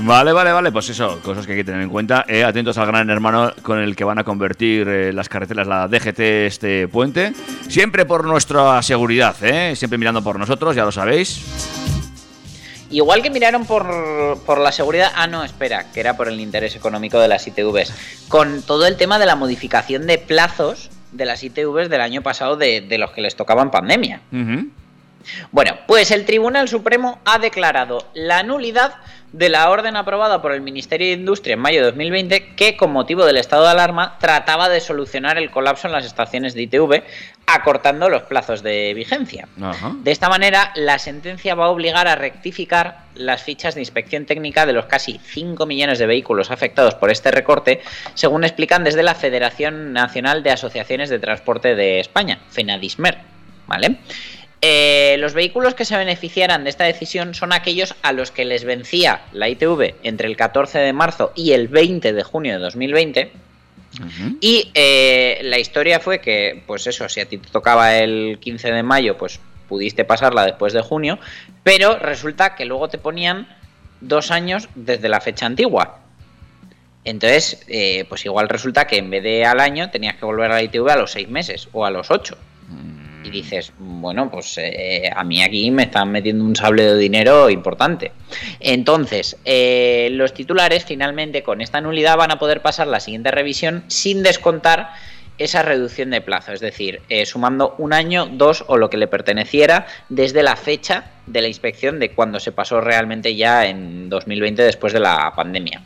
Vale, 0.04 0.32
vale, 0.32 0.52
vale, 0.52 0.72
pues 0.72 0.90
eso, 0.90 1.20
cosas 1.22 1.46
que 1.46 1.52
hay 1.52 1.60
que 1.60 1.64
tener 1.64 1.82
en 1.82 1.90
cuenta. 1.90 2.26
Eh, 2.28 2.44
atentos 2.44 2.78
al 2.78 2.88
gran 2.88 3.10
hermano 3.10 3.54
con 3.62 3.80
el 3.80 3.96
que 3.96 4.04
van 4.04 4.18
a 4.18 4.24
convertir 4.24 4.88
eh, 4.88 5.14
las 5.14 5.30
carreteras, 5.30 5.68
la 5.68 5.88
DGT, 5.88 6.20
este 6.20 6.88
puente. 6.88 7.34
Siempre 7.68 8.06
por 8.06 8.26
nuestra 8.26 8.82
seguridad, 8.82 9.36
¿eh? 9.44 9.76
Siempre 9.76 10.00
mirando 10.00 10.24
por 10.24 10.40
nosotros, 10.40 10.76
ya 10.76 10.86
lo 10.86 10.92
sabéis. 10.92 12.01
Igual 12.92 13.22
que 13.22 13.30
miraron 13.30 13.66
por, 13.66 13.86
por 14.46 14.60
la 14.60 14.72
seguridad, 14.72 15.12
ah 15.16 15.28
no, 15.28 15.44
espera, 15.44 15.92
que 15.92 16.00
era 16.00 16.18
por 16.18 16.28
el 16.28 16.40
interés 16.40 16.76
económico 16.76 17.20
de 17.20 17.28
las 17.28 17.48
ITVs, 17.48 17.94
con 18.28 18.62
todo 18.62 18.86
el 18.86 18.98
tema 18.98 19.18
de 19.18 19.26
la 19.26 19.36
modificación 19.36 20.08
de 20.08 20.18
plazos 20.18 20.90
de 21.12 21.26
las 21.26 21.44
ITVs 21.44 21.90
del 21.90 22.02
año 22.02 22.22
pasado 22.22 22.58
de, 22.58 22.82
de 22.82 22.98
los 22.98 23.12
que 23.12 23.22
les 23.22 23.36
tocaban 23.36 23.72
pandemia. 23.72 24.22
Bueno, 25.52 25.78
pues 25.88 26.12
el 26.12 26.26
Tribunal 26.26 26.68
Supremo 26.68 27.20
ha 27.26 27.40
declarado 27.40 28.08
la 28.14 28.44
nulidad 28.44 28.96
de 29.32 29.50
la 29.50 29.70
orden 29.70 29.96
aprobada 29.96 30.42
por 30.42 30.52
el 30.52 30.62
Ministerio 30.62 31.08
de 31.08 31.14
Industria 31.14 31.54
en 31.54 31.60
mayo 31.60 31.80
de 31.80 31.86
2020 31.86 32.56
que, 32.56 32.76
con 32.76 32.92
motivo 32.92 33.26
del 33.26 33.38
estado 33.38 33.64
de 33.64 33.72
alarma, 33.72 34.18
trataba 34.20 34.68
de 34.68 34.82
solucionar 34.82 35.38
el 35.38 35.52
colapso 35.52 35.88
en 35.88 35.94
las 35.94 36.06
estaciones 36.06 36.54
de 36.54 36.64
ITV, 36.64 37.04
acortando 37.54 38.10
los 38.10 38.24
plazos 38.24 38.64
de 38.64 38.94
vigencia. 38.94 39.48
Ajá. 39.62 39.94
De 40.04 40.12
esta 40.12 40.30
manera, 40.30 40.72
la 40.76 41.00
sentencia 41.00 41.56
va 41.56 41.66
a 41.66 41.70
obligar 41.70 42.08
a 42.08 42.16
rectificar 42.16 43.06
las 43.16 43.44
fichas 43.44 43.76
de 43.76 43.82
inspección 43.82 44.26
técnica 44.26 44.66
de 44.66 44.74
los 44.74 44.86
casi 44.86 45.20
5 45.24 45.66
millones 45.66 46.00
de 46.00 46.06
vehículos 46.06 46.52
afectados 46.52 46.96
por 46.96 47.12
este 47.12 47.32
recorte, 47.32 47.82
según 48.14 48.44
explican 48.44 48.84
desde 48.84 49.04
la 49.04 49.16
Federación 49.16 49.94
Nacional 49.94 50.44
de 50.44 50.52
Asociaciones 50.52 51.10
de 51.10 51.20
Transporte 51.20 51.76
de 51.76 52.00
España, 52.00 52.40
FENADISMER. 52.50 53.18
¿Vale? 53.68 53.98
Eh, 54.64 55.16
los 55.18 55.34
vehículos 55.34 55.74
que 55.74 55.86
se 55.86 55.98
beneficiaran 55.98 56.64
de 56.64 56.70
esta 56.70 56.84
decisión 56.84 57.34
son 57.34 57.52
aquellos 57.52 57.96
a 58.04 58.12
los 58.14 58.30
que 58.30 58.46
les 58.46 58.64
vencía 58.64 59.24
la 59.32 59.50
ITV 59.50 59.96
entre 60.04 60.28
el 60.28 60.38
14 60.38 60.78
de 60.78 60.94
marzo 60.94 61.32
y 61.36 61.54
el 61.54 61.68
20 61.68 62.14
de 62.14 62.24
junio 62.24 62.54
de 62.54 62.60
2020. 62.60 63.32
Y 64.40 64.72
eh, 64.74 65.40
la 65.44 65.60
historia 65.60 66.00
fue 66.00 66.20
que, 66.20 66.64
pues 66.66 66.88
eso, 66.88 67.08
si 67.10 67.20
a 67.20 67.26
ti 67.26 67.38
te 67.38 67.50
tocaba 67.50 67.96
el 67.96 68.38
15 68.40 68.72
de 68.72 68.84
mayo, 68.84 69.18
pues 69.18 69.40
pudiste 69.68 70.04
pasarla 70.04 70.46
después 70.46 70.74
de 70.74 70.82
junio, 70.82 71.18
pero 71.64 71.98
resulta 71.98 72.56
que 72.56 72.66
luego 72.66 72.90
te 72.90 72.98
ponían 72.98 73.48
dos 74.02 74.32
años 74.32 74.68
desde 74.76 75.08
la 75.08 75.22
fecha 75.22 75.46
antigua. 75.46 76.00
Entonces, 77.04 77.64
eh, 77.68 78.06
pues 78.10 78.26
igual 78.26 78.50
resulta 78.50 78.86
que 78.86 78.98
en 78.98 79.10
vez 79.10 79.24
de 79.24 79.46
al 79.46 79.60
año 79.60 79.90
tenías 79.90 80.16
que 80.16 80.26
volver 80.26 80.52
a 80.52 80.56
la 80.56 80.64
ITV 80.64 80.90
a 80.90 80.98
los 80.98 81.12
seis 81.12 81.30
meses 81.30 81.70
o 81.72 81.86
a 81.86 81.92
los 81.92 82.12
ocho. 82.12 82.38
Y 83.24 83.30
dices, 83.30 83.72
bueno, 83.78 84.30
pues 84.32 84.58
eh, 84.58 85.10
a 85.16 85.24
mí 85.24 85.44
aquí 85.44 85.70
me 85.72 85.84
están 85.84 86.12
metiendo 86.12 86.44
un 86.44 86.56
sable 86.56 86.84
de 86.84 86.98
dinero 86.98 87.50
importante. 87.50 88.12
Entonces, 88.60 89.38
eh, 89.46 90.10
los 90.12 90.34
titulares 90.34 90.86
finalmente 90.86 91.44
con 91.44 91.62
esta 91.62 91.82
nulidad 91.82 92.18
van 92.18 92.32
a 92.32 92.40
poder 92.40 92.62
pasar 92.62 92.88
la 92.88 93.00
siguiente 93.00 93.32
revisión 93.32 93.84
sin 93.88 94.24
descontar 94.24 94.90
esa 95.38 95.64
reducción 95.64 96.12
de 96.12 96.22
plazo, 96.22 96.54
es 96.54 96.60
decir, 96.60 97.02
eh, 97.10 97.26
sumando 97.26 97.76
un 97.78 97.94
año, 97.94 98.28
dos 98.28 98.64
o 98.68 98.78
lo 98.78 98.90
que 98.90 98.98
le 98.98 99.08
perteneciera 99.08 99.88
desde 100.10 100.44
la 100.44 100.56
fecha 100.56 101.06
de 101.26 101.42
la 101.42 101.48
inspección 101.48 102.00
de 102.00 102.12
cuando 102.12 102.40
se 102.40 102.52
pasó 102.52 102.80
realmente 102.82 103.36
ya 103.36 103.66
en 103.66 104.10
2020 104.10 104.62
después 104.62 104.94
de 104.94 105.00
la 105.00 105.34
pandemia. 105.36 105.82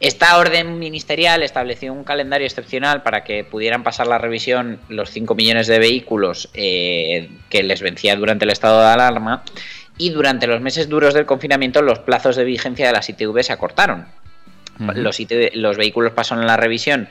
Esta 0.00 0.38
orden 0.38 0.78
ministerial 0.78 1.42
estableció 1.42 1.92
un 1.92 2.04
calendario 2.04 2.46
excepcional 2.46 3.02
para 3.02 3.22
que 3.22 3.44
pudieran 3.44 3.82
pasar 3.82 4.06
la 4.06 4.16
revisión 4.16 4.80
los 4.88 5.10
5 5.10 5.34
millones 5.34 5.66
de 5.66 5.78
vehículos 5.78 6.48
eh, 6.54 7.28
que 7.50 7.62
les 7.62 7.82
vencía 7.82 8.16
durante 8.16 8.46
el 8.46 8.50
estado 8.50 8.80
de 8.80 8.86
alarma 8.86 9.44
y 9.98 10.08
durante 10.08 10.46
los 10.46 10.62
meses 10.62 10.88
duros 10.88 11.12
del 11.12 11.26
confinamiento 11.26 11.82
los 11.82 11.98
plazos 11.98 12.36
de 12.36 12.44
vigencia 12.44 12.86
de 12.86 12.92
las 12.94 13.10
ITV 13.10 13.42
se 13.42 13.52
acortaron. 13.52 14.06
los, 14.78 15.20
ITV 15.20 15.50
los 15.56 15.76
vehículos 15.76 16.12
pasaron 16.12 16.46
la 16.46 16.56
revisión 16.56 17.10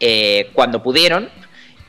eh, 0.00 0.48
cuando 0.54 0.82
pudieron 0.82 1.28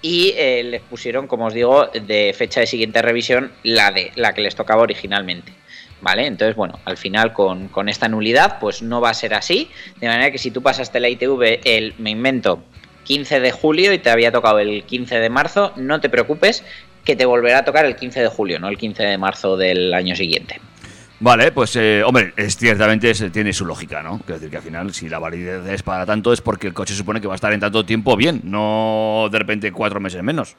y 0.02 0.34
eh, 0.36 0.64
les 0.66 0.82
pusieron, 0.82 1.28
como 1.28 1.46
os 1.46 1.54
digo, 1.54 1.88
de 1.88 2.36
fecha 2.38 2.60
de 2.60 2.68
siguiente 2.68 3.02
revisión 3.02 3.54
la, 3.64 3.92
de, 3.92 4.12
la 4.16 4.34
que 4.34 4.42
les 4.42 4.56
tocaba 4.56 4.82
originalmente. 4.82 5.54
¿Vale? 6.02 6.26
Entonces, 6.26 6.56
bueno, 6.56 6.80
al 6.86 6.98
final 6.98 7.32
con, 7.32 7.68
con, 7.68 7.88
esta 7.88 8.08
nulidad, 8.08 8.58
pues 8.60 8.82
no 8.82 9.02
va 9.02 9.12
a 9.12 9.14
ser 9.14 9.36
así. 9.36 9.70
De 10.00 10.08
manera 10.08 10.32
que 10.32 10.40
si 10.40 10.50
tú 10.50 10.62
pasaste 10.62 11.00
la 11.00 11.10
ITV, 11.10 11.62
el, 11.64 11.94
me 12.00 12.10
invento, 12.10 12.64
15 13.04 13.40
de 13.40 13.52
julio 13.52 13.94
y 13.94 14.00
te 14.00 14.10
había 14.10 14.32
tocado 14.32 14.60
el 14.60 14.84
15 14.84 15.20
de 15.20 15.30
marzo, 15.30 15.74
no 15.76 16.02
te 16.02 16.10
preocupes, 16.10 16.64
que 17.04 17.16
te 17.16 17.26
volverá 17.26 17.60
a 17.60 17.66
tocar 17.66 17.86
el 17.86 17.96
15 17.96 18.22
de 18.22 18.28
julio, 18.28 18.60
no 18.60 18.68
el 18.68 18.78
15 18.78 19.04
de 19.04 19.18
marzo 19.18 19.58
del 19.58 19.94
año 19.94 20.16
siguiente. 20.16 20.60
Vale, 21.20 21.52
pues 21.52 21.76
eh, 21.76 22.02
hombre, 22.04 22.34
es 22.36 22.58
ciertamente 22.58 23.12
es, 23.12 23.24
tiene 23.32 23.54
su 23.54 23.64
lógica, 23.64 24.02
¿no? 24.02 24.18
Quiero 24.20 24.36
decir 24.36 24.50
que 24.50 24.58
al 24.58 24.64
final, 24.64 24.92
si 24.92 25.08
la 25.08 25.20
validez 25.20 25.64
es 25.68 25.84
para 25.84 26.04
tanto, 26.04 26.34
es 26.34 26.42
porque 26.42 26.66
el 26.66 26.74
coche 26.74 26.96
supone 26.96 27.22
que 27.22 27.28
va 27.28 27.34
a 27.34 27.36
estar 27.36 27.54
en 27.54 27.60
tanto 27.60 27.86
tiempo 27.86 28.16
bien, 28.16 28.42
no 28.44 29.30
de 29.32 29.38
repente 29.38 29.72
cuatro 29.72 30.00
meses 30.00 30.24
menos. 30.24 30.56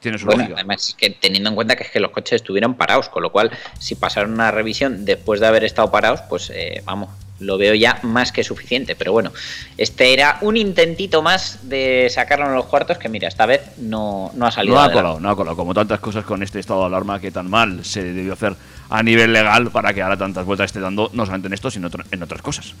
Tiene 0.00 0.18
su 0.18 0.26
bueno, 0.26 0.42
lógica. 0.42 0.58
además 0.58 0.88
es 0.88 0.94
que 0.94 1.10
teniendo 1.10 1.50
en 1.50 1.54
cuenta 1.54 1.76
que 1.76 1.84
es 1.84 1.90
que 1.90 2.00
los 2.00 2.10
coches 2.10 2.40
estuvieron 2.40 2.74
parados, 2.74 3.08
con 3.08 3.22
lo 3.22 3.30
cual 3.30 3.50
si 3.78 3.94
pasaron 3.94 4.32
una 4.32 4.50
revisión 4.50 5.04
después 5.04 5.40
de 5.40 5.46
haber 5.46 5.64
estado 5.64 5.90
parados, 5.90 6.22
pues 6.22 6.50
eh, 6.54 6.82
vamos, 6.84 7.10
lo 7.40 7.58
veo 7.58 7.74
ya 7.74 7.98
más 8.02 8.32
que 8.32 8.44
suficiente. 8.44 8.94
Pero 8.94 9.12
bueno, 9.12 9.32
este 9.76 10.12
era 10.12 10.38
un 10.42 10.56
intentito 10.56 11.22
más 11.22 11.68
de 11.68 12.08
sacarlo 12.10 12.46
en 12.46 12.54
los 12.54 12.66
cuartos 12.66 12.98
que 12.98 13.08
mira, 13.08 13.28
esta 13.28 13.46
vez 13.46 13.60
no, 13.78 14.30
no 14.34 14.46
ha 14.46 14.50
salido. 14.50 14.76
No 14.76 14.82
ha 14.82 14.92
colado, 14.92 15.20
no 15.20 15.30
ha 15.30 15.36
colado. 15.36 15.56
Como 15.56 15.74
tantas 15.74 16.00
cosas 16.00 16.24
con 16.24 16.42
este 16.42 16.60
estado 16.60 16.80
de 16.80 16.86
alarma 16.86 17.20
que 17.20 17.30
tan 17.30 17.50
mal 17.50 17.84
se 17.84 18.02
debió 18.02 18.34
hacer 18.34 18.54
a 18.88 19.02
nivel 19.02 19.32
legal 19.32 19.70
para 19.70 19.92
que 19.94 20.02
ahora 20.02 20.16
tantas 20.16 20.44
vueltas 20.44 20.66
esté 20.66 20.80
dando, 20.80 21.10
no 21.12 21.24
solamente 21.24 21.46
en 21.46 21.54
esto, 21.54 21.70
sino 21.70 21.88
en 22.10 22.22
otras 22.22 22.42
cosas. 22.42 22.74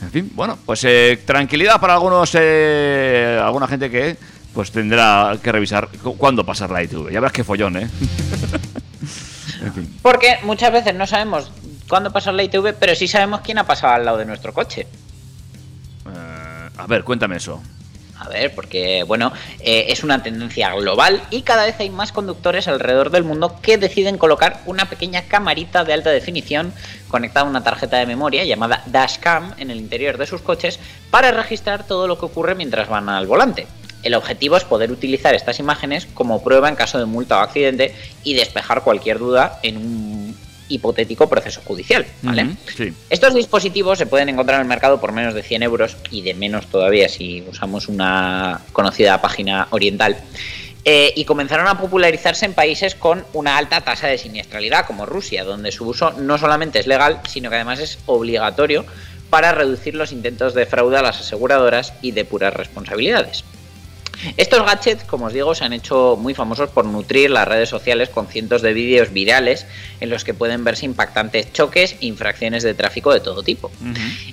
En 0.00 0.10
fin, 0.10 0.30
bueno, 0.34 0.58
pues 0.64 0.84
eh, 0.84 1.20
tranquilidad 1.24 1.80
para 1.80 1.94
algunos, 1.94 2.30
eh, 2.38 3.40
alguna 3.42 3.66
gente 3.66 3.90
que 3.90 4.16
pues 4.58 4.72
tendrá 4.72 5.38
que 5.40 5.52
revisar 5.52 5.86
cu- 6.02 6.16
cuándo 6.16 6.44
pasar 6.44 6.68
la 6.72 6.82
ITV. 6.82 7.12
Ya 7.12 7.20
verás 7.20 7.30
qué 7.30 7.44
follón, 7.44 7.76
¿eh? 7.76 7.88
en 9.62 9.72
fin. 9.72 9.98
Porque 10.02 10.40
muchas 10.42 10.72
veces 10.72 10.96
no 10.96 11.06
sabemos 11.06 11.52
cuándo 11.88 12.12
pasó 12.12 12.32
la 12.32 12.42
ITV, 12.42 12.74
pero 12.74 12.96
sí 12.96 13.06
sabemos 13.06 13.42
quién 13.42 13.58
ha 13.58 13.64
pasado 13.68 13.92
al 13.94 14.04
lado 14.04 14.18
de 14.18 14.24
nuestro 14.24 14.52
coche. 14.52 14.88
Eh, 16.06 16.70
a 16.76 16.86
ver, 16.88 17.04
cuéntame 17.04 17.36
eso. 17.36 17.62
A 18.18 18.28
ver, 18.30 18.52
porque 18.52 19.04
bueno, 19.04 19.32
eh, 19.60 19.84
es 19.90 20.02
una 20.02 20.24
tendencia 20.24 20.74
global 20.74 21.22
y 21.30 21.42
cada 21.42 21.64
vez 21.64 21.76
hay 21.78 21.90
más 21.90 22.10
conductores 22.10 22.66
alrededor 22.66 23.10
del 23.10 23.22
mundo 23.22 23.60
que 23.62 23.78
deciden 23.78 24.18
colocar 24.18 24.60
una 24.66 24.86
pequeña 24.86 25.22
camarita 25.22 25.84
de 25.84 25.92
alta 25.92 26.10
definición 26.10 26.72
conectada 27.06 27.46
a 27.46 27.48
una 27.48 27.62
tarjeta 27.62 27.98
de 27.98 28.06
memoria 28.06 28.44
llamada 28.44 28.82
Dashcam 28.86 29.54
en 29.58 29.70
el 29.70 29.78
interior 29.78 30.18
de 30.18 30.26
sus 30.26 30.40
coches 30.42 30.80
para 31.12 31.30
registrar 31.30 31.86
todo 31.86 32.08
lo 32.08 32.18
que 32.18 32.24
ocurre 32.26 32.56
mientras 32.56 32.88
van 32.88 33.08
al 33.08 33.28
volante. 33.28 33.68
El 34.02 34.14
objetivo 34.14 34.56
es 34.56 34.64
poder 34.64 34.92
utilizar 34.92 35.34
estas 35.34 35.58
imágenes 35.58 36.06
como 36.14 36.42
prueba 36.42 36.68
en 36.68 36.76
caso 36.76 36.98
de 36.98 37.04
multa 37.04 37.38
o 37.38 37.40
accidente 37.40 37.94
y 38.22 38.34
despejar 38.34 38.82
cualquier 38.82 39.18
duda 39.18 39.58
en 39.62 39.76
un 39.76 40.36
hipotético 40.68 41.28
proceso 41.28 41.60
judicial, 41.64 42.06
¿vale? 42.22 42.56
Sí. 42.76 42.92
Estos 43.10 43.34
dispositivos 43.34 43.98
se 43.98 44.06
pueden 44.06 44.28
encontrar 44.28 44.56
en 44.56 44.62
el 44.62 44.68
mercado 44.68 45.00
por 45.00 45.12
menos 45.12 45.34
de 45.34 45.42
100 45.42 45.62
euros 45.62 45.96
y 46.10 46.22
de 46.22 46.34
menos 46.34 46.66
todavía 46.66 47.08
si 47.08 47.42
usamos 47.50 47.88
una 47.88 48.60
conocida 48.72 49.20
página 49.20 49.66
oriental. 49.70 50.16
Eh, 50.84 51.12
y 51.16 51.24
comenzaron 51.24 51.66
a 51.66 51.78
popularizarse 51.78 52.46
en 52.46 52.54
países 52.54 52.94
con 52.94 53.24
una 53.34 53.58
alta 53.58 53.80
tasa 53.80 54.06
de 54.06 54.16
siniestralidad, 54.16 54.86
como 54.86 55.04
Rusia, 55.04 55.44
donde 55.44 55.72
su 55.72 55.86
uso 55.86 56.12
no 56.12 56.38
solamente 56.38 56.78
es 56.78 56.86
legal, 56.86 57.20
sino 57.28 57.50
que 57.50 57.56
además 57.56 57.80
es 57.80 57.98
obligatorio 58.06 58.86
para 59.28 59.52
reducir 59.52 59.94
los 59.94 60.12
intentos 60.12 60.54
de 60.54 60.66
fraude 60.66 60.96
a 60.96 61.02
las 61.02 61.20
aseguradoras 61.20 61.92
y 62.00 62.12
depurar 62.12 62.56
responsabilidades. 62.56 63.44
Estos 64.36 64.64
gadgets, 64.64 65.04
como 65.04 65.26
os 65.26 65.32
digo, 65.32 65.54
se 65.54 65.64
han 65.64 65.72
hecho 65.72 66.16
muy 66.20 66.34
famosos 66.34 66.70
por 66.70 66.84
nutrir 66.84 67.30
las 67.30 67.46
redes 67.46 67.68
sociales 67.68 68.08
con 68.08 68.26
cientos 68.26 68.62
de 68.62 68.72
vídeos 68.72 69.12
virales 69.12 69.66
en 70.00 70.10
los 70.10 70.24
que 70.24 70.34
pueden 70.34 70.64
verse 70.64 70.86
impactantes 70.86 71.52
choques 71.52 71.96
e 72.00 72.06
infracciones 72.06 72.62
de 72.62 72.74
tráfico 72.74 73.12
de 73.12 73.20
todo 73.20 73.42
tipo. 73.42 73.70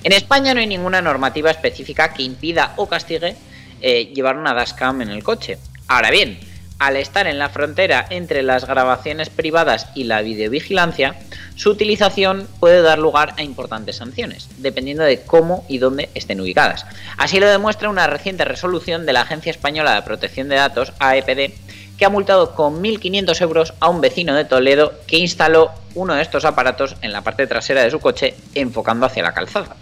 En 0.03 0.11
España 0.11 0.53
no 0.53 0.59
hay 0.59 0.67
ninguna 0.67 1.01
normativa 1.01 1.51
específica 1.51 2.13
que 2.13 2.23
impida 2.23 2.73
o 2.77 2.87
castigue 2.87 3.35
eh, 3.81 4.11
llevar 4.13 4.37
una 4.37 4.53
dashcam 4.53 5.01
en 5.01 5.09
el 5.09 5.23
coche. 5.23 5.57
Ahora 5.87 6.09
bien, 6.09 6.39
al 6.79 6.97
estar 6.97 7.27
en 7.27 7.39
la 7.39 7.49
frontera 7.49 8.05
entre 8.09 8.43
las 8.43 8.65
grabaciones 8.65 9.29
privadas 9.29 9.87
y 9.95 10.03
la 10.03 10.21
videovigilancia, 10.21 11.15
su 11.55 11.69
utilización 11.69 12.47
puede 12.59 12.81
dar 12.81 12.99
lugar 12.99 13.33
a 13.37 13.43
importantes 13.43 13.97
sanciones, 13.97 14.49
dependiendo 14.57 15.03
de 15.03 15.21
cómo 15.21 15.65
y 15.69 15.77
dónde 15.77 16.09
estén 16.13 16.41
ubicadas. 16.41 16.85
Así 17.17 17.39
lo 17.39 17.47
demuestra 17.47 17.89
una 17.89 18.07
reciente 18.07 18.43
resolución 18.43 19.05
de 19.05 19.13
la 19.13 19.21
Agencia 19.21 19.51
Española 19.51 19.95
de 19.95 20.01
Protección 20.01 20.49
de 20.49 20.55
Datos, 20.55 20.91
AEPD, 20.99 21.53
que 21.97 22.05
ha 22.05 22.09
multado 22.09 22.55
con 22.55 22.83
1.500 22.83 23.41
euros 23.41 23.73
a 23.79 23.89
un 23.89 24.01
vecino 24.01 24.35
de 24.35 24.43
Toledo 24.43 24.93
que 25.07 25.17
instaló 25.17 25.71
uno 25.93 26.13
de 26.13 26.21
estos 26.21 26.43
aparatos 26.43 26.97
en 27.01 27.13
la 27.13 27.21
parte 27.21 27.47
trasera 27.47 27.83
de 27.83 27.91
su 27.91 27.99
coche 27.99 28.35
enfocando 28.53 29.05
hacia 29.05 29.23
la 29.23 29.33
calzada. 29.33 29.77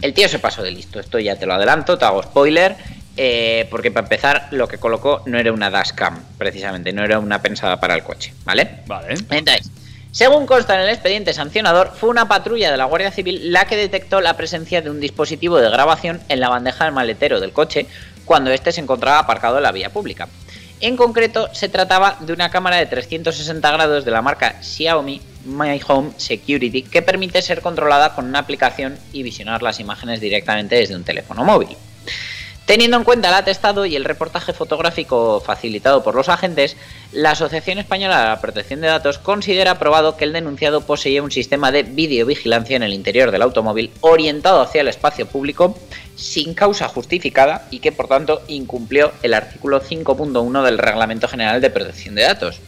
El 0.00 0.14
tío 0.14 0.28
se 0.28 0.38
pasó 0.38 0.62
de 0.62 0.70
listo, 0.70 0.98
esto 0.98 1.18
ya 1.18 1.36
te 1.36 1.44
lo 1.44 1.52
adelanto, 1.52 1.98
te 1.98 2.04
hago 2.06 2.22
spoiler, 2.22 2.76
eh, 3.16 3.66
porque 3.70 3.90
para 3.90 4.06
empezar 4.06 4.48
lo 4.50 4.68
que 4.68 4.78
colocó 4.78 5.22
no 5.26 5.38
era 5.38 5.52
una 5.52 5.70
dashcam, 5.70 6.22
precisamente, 6.38 6.92
no 6.92 7.04
era 7.04 7.18
una 7.18 7.42
pensada 7.42 7.80
para 7.80 7.94
el 7.94 8.02
coche, 8.02 8.32
¿vale? 8.44 8.80
Vale. 8.86 9.14
Entonces, 9.30 9.70
según 10.12 10.46
consta 10.46 10.74
en 10.74 10.82
el 10.82 10.88
expediente 10.88 11.32
sancionador, 11.32 11.92
fue 11.94 12.08
una 12.08 12.26
patrulla 12.26 12.70
de 12.70 12.76
la 12.76 12.84
Guardia 12.84 13.12
Civil 13.12 13.52
la 13.52 13.66
que 13.66 13.76
detectó 13.76 14.20
la 14.20 14.36
presencia 14.36 14.82
de 14.82 14.90
un 14.90 15.00
dispositivo 15.00 15.58
de 15.58 15.70
grabación 15.70 16.20
en 16.28 16.40
la 16.40 16.48
bandeja 16.48 16.84
del 16.84 16.94
maletero 16.94 17.38
del 17.38 17.52
coche 17.52 17.86
cuando 18.24 18.50
éste 18.50 18.72
se 18.72 18.80
encontraba 18.80 19.20
aparcado 19.20 19.58
en 19.58 19.62
la 19.62 19.72
vía 19.72 19.90
pública. 19.90 20.28
En 20.80 20.96
concreto, 20.96 21.50
se 21.52 21.68
trataba 21.68 22.16
de 22.20 22.32
una 22.32 22.50
cámara 22.50 22.76
de 22.76 22.86
360 22.86 23.70
grados 23.70 24.04
de 24.04 24.10
la 24.10 24.22
marca 24.22 24.62
Xiaomi 24.62 25.20
My 25.44 25.80
Home 25.86 26.12
Security 26.16 26.82
que 26.82 27.02
permite 27.02 27.42
ser 27.42 27.60
controlada 27.60 28.14
con 28.14 28.24
una 28.24 28.40
aplicación 28.40 28.98
y 29.12 29.22
visionar 29.22 29.62
las 29.62 29.78
imágenes 29.78 30.20
directamente 30.20 30.76
desde 30.76 30.96
un 30.96 31.04
teléfono 31.04 31.44
móvil. 31.44 31.76
Teniendo 32.70 32.96
en 32.98 33.02
cuenta 33.02 33.30
el 33.30 33.34
atestado 33.34 33.84
y 33.84 33.96
el 33.96 34.04
reportaje 34.04 34.52
fotográfico 34.52 35.42
facilitado 35.44 36.04
por 36.04 36.14
los 36.14 36.28
agentes, 36.28 36.76
la 37.10 37.32
Asociación 37.32 37.78
Española 37.78 38.20
de 38.20 38.28
la 38.28 38.40
Protección 38.40 38.80
de 38.80 38.86
Datos 38.86 39.18
considera 39.18 39.80
probado 39.80 40.16
que 40.16 40.22
el 40.22 40.32
denunciado 40.32 40.82
poseía 40.82 41.20
un 41.20 41.32
sistema 41.32 41.72
de 41.72 41.82
videovigilancia 41.82 42.76
en 42.76 42.84
el 42.84 42.92
interior 42.92 43.32
del 43.32 43.42
automóvil 43.42 43.90
orientado 44.02 44.60
hacia 44.60 44.82
el 44.82 44.86
espacio 44.86 45.26
público 45.26 45.76
sin 46.14 46.54
causa 46.54 46.86
justificada 46.86 47.66
y 47.72 47.80
que 47.80 47.90
por 47.90 48.06
tanto 48.06 48.40
incumplió 48.46 49.10
el 49.24 49.34
artículo 49.34 49.82
5.1 49.82 50.62
del 50.62 50.78
Reglamento 50.78 51.26
General 51.26 51.60
de 51.60 51.70
Protección 51.70 52.14
de 52.14 52.22
Datos. 52.22 52.60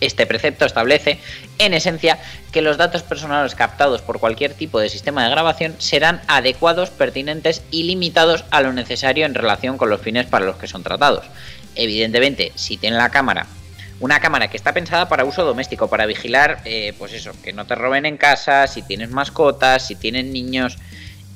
Este 0.00 0.26
precepto 0.26 0.64
establece, 0.64 1.18
en 1.58 1.74
esencia, 1.74 2.18
que 2.52 2.62
los 2.62 2.76
datos 2.76 3.02
personales 3.02 3.54
captados 3.54 4.00
por 4.02 4.20
cualquier 4.20 4.54
tipo 4.54 4.78
de 4.78 4.88
sistema 4.88 5.24
de 5.24 5.30
grabación 5.30 5.74
serán 5.78 6.22
adecuados, 6.28 6.90
pertinentes 6.90 7.62
y 7.70 7.82
limitados 7.84 8.44
a 8.50 8.60
lo 8.60 8.72
necesario 8.72 9.26
en 9.26 9.34
relación 9.34 9.76
con 9.76 9.90
los 9.90 10.00
fines 10.00 10.26
para 10.26 10.46
los 10.46 10.56
que 10.56 10.68
son 10.68 10.82
tratados. 10.82 11.24
Evidentemente, 11.74 12.52
si 12.54 12.76
tiene 12.76 12.96
la 12.96 13.10
cámara 13.10 13.46
Una 14.00 14.20
cámara 14.20 14.48
que 14.48 14.56
está 14.56 14.72
pensada 14.72 15.08
para 15.08 15.24
uso 15.24 15.44
doméstico, 15.44 15.88
para 15.88 16.06
vigilar, 16.06 16.60
eh, 16.64 16.94
pues 16.98 17.12
eso, 17.12 17.32
que 17.42 17.52
no 17.52 17.66
te 17.66 17.74
roben 17.74 18.06
en 18.06 18.16
casa, 18.16 18.68
si 18.68 18.82
tienes 18.82 19.10
mascotas, 19.10 19.88
si 19.88 19.96
tienes 19.96 20.24
niños, 20.26 20.78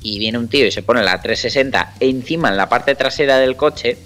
y 0.01 0.19
viene 0.19 0.39
un 0.39 0.49
tío 0.49 0.67
y 0.67 0.71
se 0.71 0.83
pone 0.83 1.03
la 1.03 1.21
360 1.21 1.95
encima 2.01 2.49
en 2.49 2.57
la 2.57 2.69
parte 2.69 2.95
trasera 2.95 3.39
del 3.39 3.57
coche, 3.57 3.99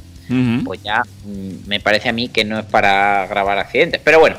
Pues 0.64 0.82
ya 0.82 1.02
mm, 1.24 1.68
me 1.68 1.80
parece 1.80 2.08
a 2.08 2.12
mí 2.12 2.28
que 2.28 2.44
no 2.44 2.58
es 2.58 2.64
para 2.66 3.26
grabar 3.26 3.58
accidentes. 3.58 4.00
Pero 4.02 4.20
bueno, 4.20 4.36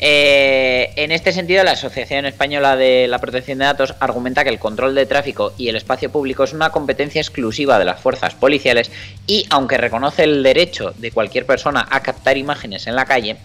eh, 0.00 0.92
en 0.94 1.10
este 1.10 1.32
sentido, 1.32 1.64
la 1.64 1.72
Asociación 1.72 2.24
Española 2.24 2.76
de 2.76 3.08
la 3.08 3.18
Protección 3.18 3.58
de 3.58 3.64
Datos 3.64 3.94
argumenta 3.98 4.44
que 4.44 4.50
el 4.50 4.60
control 4.60 4.94
de 4.94 5.06
tráfico 5.06 5.52
y 5.58 5.68
el 5.68 5.76
espacio 5.76 6.10
público 6.12 6.44
es 6.44 6.52
una 6.52 6.70
competencia 6.70 7.20
exclusiva 7.20 7.78
de 7.78 7.84
las 7.84 8.00
fuerzas 8.00 8.34
policiales 8.34 8.92
y, 9.26 9.46
aunque 9.50 9.76
reconoce 9.76 10.22
el 10.24 10.42
derecho 10.42 10.94
de 10.98 11.10
cualquier 11.10 11.46
persona 11.46 11.86
a 11.90 12.00
captar 12.00 12.36
imágenes 12.36 12.86
en 12.86 12.94
la 12.94 13.06
calle, 13.06 13.38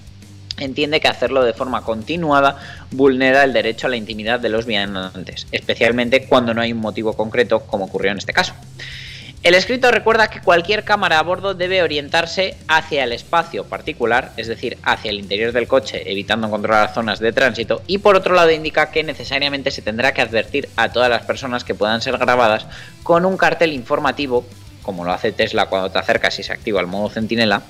entiende 0.60 1.00
que 1.00 1.08
hacerlo 1.08 1.44
de 1.44 1.54
forma 1.54 1.82
continuada 1.82 2.60
vulnera 2.92 3.44
el 3.44 3.54
derecho 3.54 3.88
a 3.88 3.90
la 3.90 3.96
intimidad 3.96 4.40
de 4.40 4.50
los 4.50 4.68
viandantes, 4.68 5.48
especialmente 5.52 6.28
cuando 6.28 6.54
no 6.54 6.62
hay 6.62 6.72
un 6.72 6.80
motivo 6.80 7.14
concreto, 7.14 7.62
como 7.62 7.86
ocurrió 7.86 8.12
en 8.12 8.20
este 8.20 8.34
caso. 8.34 8.54
El 9.44 9.56
escrito 9.56 9.92
recuerda 9.92 10.30
que 10.30 10.40
cualquier 10.40 10.86
cámara 10.86 11.20
a 11.20 11.22
bordo 11.22 11.54
debe 11.54 11.84
orientarse 11.84 12.56
hacia 12.70 13.04
el 13.04 13.12
espacio 13.12 13.66
particular, 13.66 14.32
es 14.38 14.48
decir, 14.48 14.78
hacia 14.84 15.12
el 15.12 15.20
interior 15.20 15.52
del 15.52 15.68
coche, 15.68 16.10
evitando 16.10 16.50
controlar 16.50 16.94
zonas 16.94 17.20
de 17.20 17.34
tránsito, 17.34 17.82
y 17.86 17.98
por 17.98 18.16
otro 18.16 18.36
lado 18.36 18.52
indica 18.52 18.90
que 18.90 19.04
necesariamente 19.04 19.70
se 19.70 19.82
tendrá 19.82 20.14
que 20.14 20.22
advertir 20.22 20.70
a 20.78 20.94
todas 20.94 21.10
las 21.10 21.24
personas 21.24 21.66
que 21.66 21.76
puedan 21.76 22.02
ser 22.02 22.18
grabadas 22.18 22.68
con 23.04 23.26
un 23.26 23.36
cartel 23.36 23.74
informativo, 23.74 24.46
como 24.84 25.04
lo 25.04 25.12
hace 25.12 25.32
Tesla 25.32 25.66
cuando 25.66 25.90
te 25.90 25.98
acercas 25.98 26.38
y 26.38 26.44
se 26.44 26.54
activa 26.54 26.80
el 26.82 26.88
modo 26.88 27.10
centinela, 27.10 27.64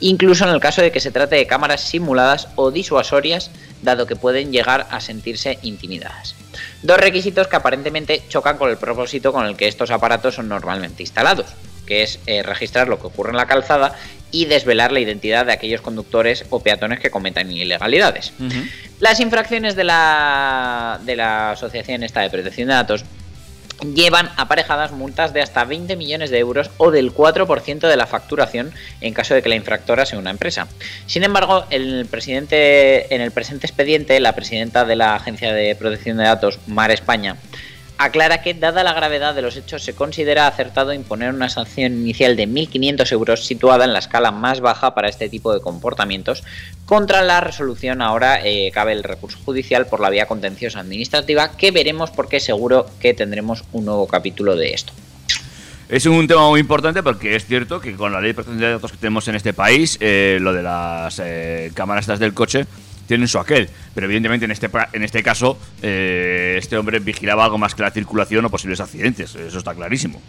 incluso 0.00 0.44
en 0.44 0.50
el 0.50 0.60
caso 0.60 0.82
de 0.82 0.92
que 0.92 1.00
se 1.00 1.10
trate 1.10 1.36
de 1.36 1.46
cámaras 1.46 1.80
simuladas 1.80 2.48
o 2.56 2.70
disuasorias, 2.70 3.50
dado 3.82 4.06
que 4.06 4.16
pueden 4.16 4.52
llegar 4.52 4.86
a 4.90 5.00
sentirse 5.00 5.58
intimidadas. 5.62 6.34
Dos 6.82 6.98
requisitos 6.98 7.48
que 7.48 7.56
aparentemente 7.56 8.22
chocan 8.28 8.58
con 8.58 8.70
el 8.70 8.76
propósito 8.76 9.32
con 9.32 9.46
el 9.46 9.56
que 9.56 9.68
estos 9.68 9.90
aparatos 9.90 10.34
son 10.34 10.48
normalmente 10.48 11.02
instalados, 11.02 11.46
que 11.86 12.02
es 12.02 12.18
eh, 12.26 12.42
registrar 12.42 12.88
lo 12.88 13.00
que 13.00 13.06
ocurre 13.06 13.30
en 13.30 13.36
la 13.36 13.46
calzada 13.46 13.94
y 14.30 14.46
desvelar 14.46 14.92
la 14.92 15.00
identidad 15.00 15.46
de 15.46 15.52
aquellos 15.52 15.80
conductores 15.80 16.44
o 16.50 16.60
peatones 16.60 17.00
que 17.00 17.10
cometan 17.10 17.50
ilegalidades. 17.50 18.32
Las 18.98 19.20
infracciones 19.20 19.76
de 19.76 19.84
la, 19.84 21.00
de 21.04 21.16
la 21.16 21.52
Asociación 21.52 22.02
esta 22.02 22.20
de 22.20 22.30
Protección 22.30 22.68
de 22.68 22.74
Datos 22.74 23.04
llevan 23.94 24.30
aparejadas 24.36 24.92
multas 24.92 25.32
de 25.32 25.42
hasta 25.42 25.64
20 25.64 25.96
millones 25.96 26.30
de 26.30 26.38
euros 26.38 26.70
o 26.78 26.90
del 26.90 27.12
4% 27.12 27.88
de 27.88 27.96
la 27.96 28.06
facturación 28.06 28.72
en 29.00 29.14
caso 29.14 29.34
de 29.34 29.42
que 29.42 29.48
la 29.48 29.56
infractora 29.56 30.06
sea 30.06 30.18
una 30.18 30.30
empresa. 30.30 30.66
Sin 31.06 31.24
embargo, 31.24 31.64
el 31.70 32.06
presidente, 32.10 33.14
en 33.14 33.20
el 33.20 33.30
presente 33.32 33.66
expediente, 33.66 34.18
la 34.20 34.34
presidenta 34.34 34.84
de 34.84 34.96
la 34.96 35.14
Agencia 35.14 35.52
de 35.52 35.74
Protección 35.74 36.16
de 36.16 36.24
Datos, 36.24 36.58
Mar 36.66 36.90
España, 36.90 37.36
aclara 37.98 38.42
que, 38.42 38.54
dada 38.54 38.84
la 38.84 38.92
gravedad 38.92 39.34
de 39.34 39.42
los 39.42 39.56
hechos, 39.56 39.82
se 39.82 39.94
considera 39.94 40.46
acertado 40.46 40.92
imponer 40.92 41.32
una 41.32 41.48
sanción 41.48 41.92
inicial 41.92 42.36
de 42.36 42.46
1.500 42.48 43.12
euros 43.12 43.46
situada 43.46 43.84
en 43.84 43.92
la 43.92 43.98
escala 43.98 44.30
más 44.30 44.60
baja 44.60 44.94
para 44.94 45.08
este 45.08 45.28
tipo 45.28 45.52
de 45.52 45.60
comportamientos. 45.60 46.44
Contra 46.84 47.22
la 47.22 47.40
resolución 47.40 48.02
ahora 48.02 48.40
eh, 48.44 48.70
cabe 48.72 48.92
el 48.92 49.02
recurso 49.02 49.38
judicial 49.44 49.86
por 49.86 50.00
la 50.00 50.10
vía 50.10 50.26
contenciosa 50.26 50.80
administrativa, 50.80 51.56
que 51.56 51.70
veremos 51.70 52.10
porque 52.10 52.40
seguro 52.40 52.86
que 53.00 53.14
tendremos 53.14 53.64
un 53.72 53.86
nuevo 53.86 54.06
capítulo 54.06 54.56
de 54.56 54.72
esto. 54.72 54.92
Es 55.88 56.04
un 56.06 56.26
tema 56.26 56.48
muy 56.48 56.58
importante 56.58 57.00
porque 57.02 57.36
es 57.36 57.46
cierto 57.46 57.80
que 57.80 57.94
con 57.94 58.12
la 58.12 58.20
ley 58.20 58.30
de 58.30 58.34
protección 58.34 58.60
de 58.60 58.70
datos 58.72 58.90
que 58.90 58.98
tenemos 58.98 59.28
en 59.28 59.36
este 59.36 59.52
país, 59.52 59.96
eh, 60.00 60.38
lo 60.40 60.52
de 60.52 60.62
las 60.62 61.20
eh, 61.22 61.70
cámaras 61.74 62.06
del 62.18 62.34
coche 62.34 62.66
tienen 63.06 63.28
su 63.28 63.38
aquel. 63.38 63.68
Pero 63.94 64.06
evidentemente 64.06 64.44
en 64.44 64.50
este, 64.50 64.68
en 64.92 65.02
este 65.02 65.22
caso, 65.22 65.58
eh, 65.82 66.56
este 66.58 66.76
hombre 66.76 66.98
vigilaba 66.98 67.44
algo 67.44 67.58
más 67.58 67.74
que 67.74 67.82
la 67.82 67.90
circulación 67.90 68.44
o 68.44 68.50
posibles 68.50 68.80
accidentes. 68.80 69.34
Eso 69.34 69.58
está 69.58 69.74
clarísimo. 69.74 70.20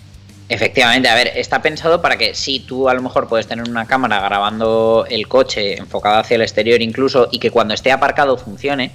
Efectivamente, 0.49 1.09
a 1.09 1.15
ver, 1.15 1.31
está 1.35 1.61
pensado 1.61 2.01
para 2.01 2.17
que 2.17 2.33
si 2.33 2.61
tú 2.61 2.87
a 2.87 2.93
lo 2.93 3.01
mejor 3.01 3.27
puedes 3.27 3.47
tener 3.47 3.67
una 3.69 3.85
cámara 3.85 4.21
grabando 4.21 5.05
el 5.09 5.27
coche 5.27 5.77
enfocada 5.77 6.19
hacia 6.19 6.35
el 6.35 6.41
exterior 6.41 6.81
incluso 6.81 7.27
y 7.31 7.39
que 7.39 7.51
cuando 7.51 7.73
esté 7.73 7.91
aparcado 7.91 8.37
funcione, 8.37 8.91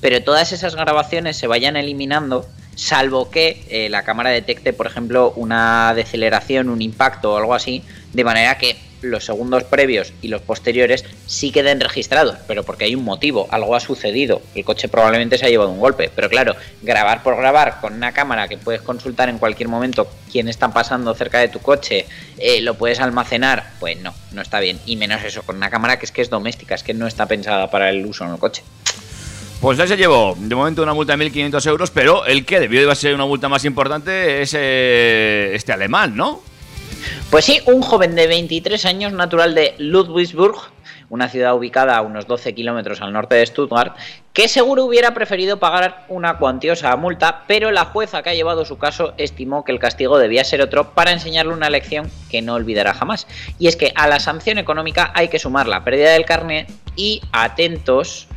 pero 0.00 0.20
todas 0.22 0.50
esas 0.50 0.74
grabaciones 0.74 1.36
se 1.36 1.46
vayan 1.46 1.76
eliminando 1.76 2.44
salvo 2.74 3.30
que 3.30 3.64
eh, 3.68 3.88
la 3.88 4.02
cámara 4.02 4.30
detecte, 4.30 4.72
por 4.72 4.86
ejemplo, 4.86 5.32
una 5.36 5.92
deceleración, 5.94 6.70
un 6.70 6.82
impacto 6.82 7.34
o 7.34 7.36
algo 7.36 7.54
así, 7.54 7.84
de 8.12 8.24
manera 8.24 8.58
que 8.58 8.76
los 9.02 9.24
segundos 9.24 9.64
previos 9.64 10.12
y 10.20 10.28
los 10.28 10.42
posteriores 10.42 11.04
sí 11.26 11.50
queden 11.50 11.80
registrados, 11.80 12.36
pero 12.46 12.64
porque 12.64 12.84
hay 12.84 12.94
un 12.94 13.04
motivo, 13.04 13.48
algo 13.50 13.74
ha 13.74 13.80
sucedido, 13.80 14.42
el 14.54 14.64
coche 14.64 14.88
probablemente 14.88 15.38
se 15.38 15.46
ha 15.46 15.48
llevado 15.48 15.70
un 15.70 15.80
golpe, 15.80 16.10
pero 16.14 16.28
claro, 16.28 16.54
grabar 16.82 17.22
por 17.22 17.36
grabar 17.36 17.80
con 17.80 17.94
una 17.94 18.12
cámara 18.12 18.48
que 18.48 18.58
puedes 18.58 18.82
consultar 18.82 19.28
en 19.28 19.38
cualquier 19.38 19.68
momento 19.68 20.08
quién 20.30 20.48
está 20.48 20.72
pasando 20.72 21.14
cerca 21.14 21.38
de 21.38 21.48
tu 21.48 21.60
coche, 21.60 22.06
eh, 22.38 22.60
lo 22.60 22.74
puedes 22.74 23.00
almacenar, 23.00 23.72
pues 23.80 23.98
no, 24.00 24.14
no 24.32 24.42
está 24.42 24.60
bien, 24.60 24.78
y 24.86 24.96
menos 24.96 25.22
eso, 25.24 25.42
con 25.42 25.56
una 25.56 25.70
cámara 25.70 25.98
que 25.98 26.06
es 26.06 26.12
que 26.12 26.22
es 26.22 26.30
doméstica, 26.30 26.74
es 26.74 26.82
que 26.82 26.94
no 26.94 27.06
está 27.06 27.26
pensada 27.26 27.70
para 27.70 27.90
el 27.90 28.04
uso 28.04 28.24
en 28.24 28.32
el 28.32 28.38
coche. 28.38 28.62
Pues 29.60 29.76
ya 29.76 29.86
se 29.86 29.98
llevó 29.98 30.34
de 30.38 30.54
momento 30.54 30.82
una 30.82 30.94
multa 30.94 31.14
de 31.14 31.26
1.500 31.26 31.66
euros, 31.66 31.90
pero 31.90 32.24
el 32.24 32.46
que 32.46 32.60
debió 32.60 32.88
de 32.88 32.96
ser 32.96 33.14
una 33.14 33.26
multa 33.26 33.46
más 33.46 33.66
importante 33.66 34.40
es 34.40 34.54
eh, 34.56 35.50
este 35.54 35.72
alemán, 35.72 36.16
¿no? 36.16 36.42
Pues 37.30 37.44
sí, 37.44 37.60
un 37.66 37.82
joven 37.82 38.14
de 38.14 38.26
23 38.26 38.84
años, 38.86 39.12
natural 39.12 39.54
de 39.54 39.74
Ludwigsburg, 39.78 40.56
una 41.08 41.28
ciudad 41.28 41.54
ubicada 41.56 41.96
a 41.96 42.02
unos 42.02 42.26
12 42.26 42.54
kilómetros 42.54 43.00
al 43.00 43.12
norte 43.12 43.34
de 43.34 43.44
Stuttgart, 43.44 43.96
que 44.32 44.46
seguro 44.46 44.84
hubiera 44.84 45.12
preferido 45.12 45.58
pagar 45.58 46.04
una 46.08 46.38
cuantiosa 46.38 46.94
multa, 46.96 47.42
pero 47.48 47.72
la 47.72 47.84
jueza 47.84 48.22
que 48.22 48.30
ha 48.30 48.34
llevado 48.34 48.64
su 48.64 48.78
caso 48.78 49.12
estimó 49.16 49.64
que 49.64 49.72
el 49.72 49.80
castigo 49.80 50.18
debía 50.18 50.44
ser 50.44 50.62
otro 50.62 50.94
para 50.94 51.10
enseñarle 51.10 51.52
una 51.52 51.68
lección 51.68 52.08
que 52.30 52.42
no 52.42 52.54
olvidará 52.54 52.94
jamás. 52.94 53.26
Y 53.58 53.66
es 53.66 53.74
que 53.76 53.92
a 53.96 54.06
la 54.06 54.20
sanción 54.20 54.58
económica 54.58 55.10
hay 55.14 55.28
que 55.28 55.40
sumar 55.40 55.66
la 55.66 55.82
pérdida 55.82 56.12
del 56.12 56.24
carnet 56.24 56.70
y, 56.94 57.20
atentos, 57.32 58.28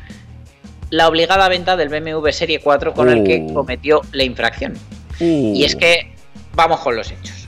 la 0.89 1.07
obligada 1.07 1.47
venta 1.49 1.75
del 1.77 1.89
BMW 1.89 2.27
Serie 2.29 2.59
4 2.59 2.93
con 2.93 3.09
el 3.09 3.23
que 3.23 3.39
Uh. 3.39 3.53
cometió 3.53 4.01
la 4.11 4.23
infracción. 4.23 4.73
Y 5.19 5.63
es 5.63 5.75
que 5.75 6.11
vamos 6.55 6.79
con 6.79 6.95
los 6.95 7.11
hechos. 7.11 7.42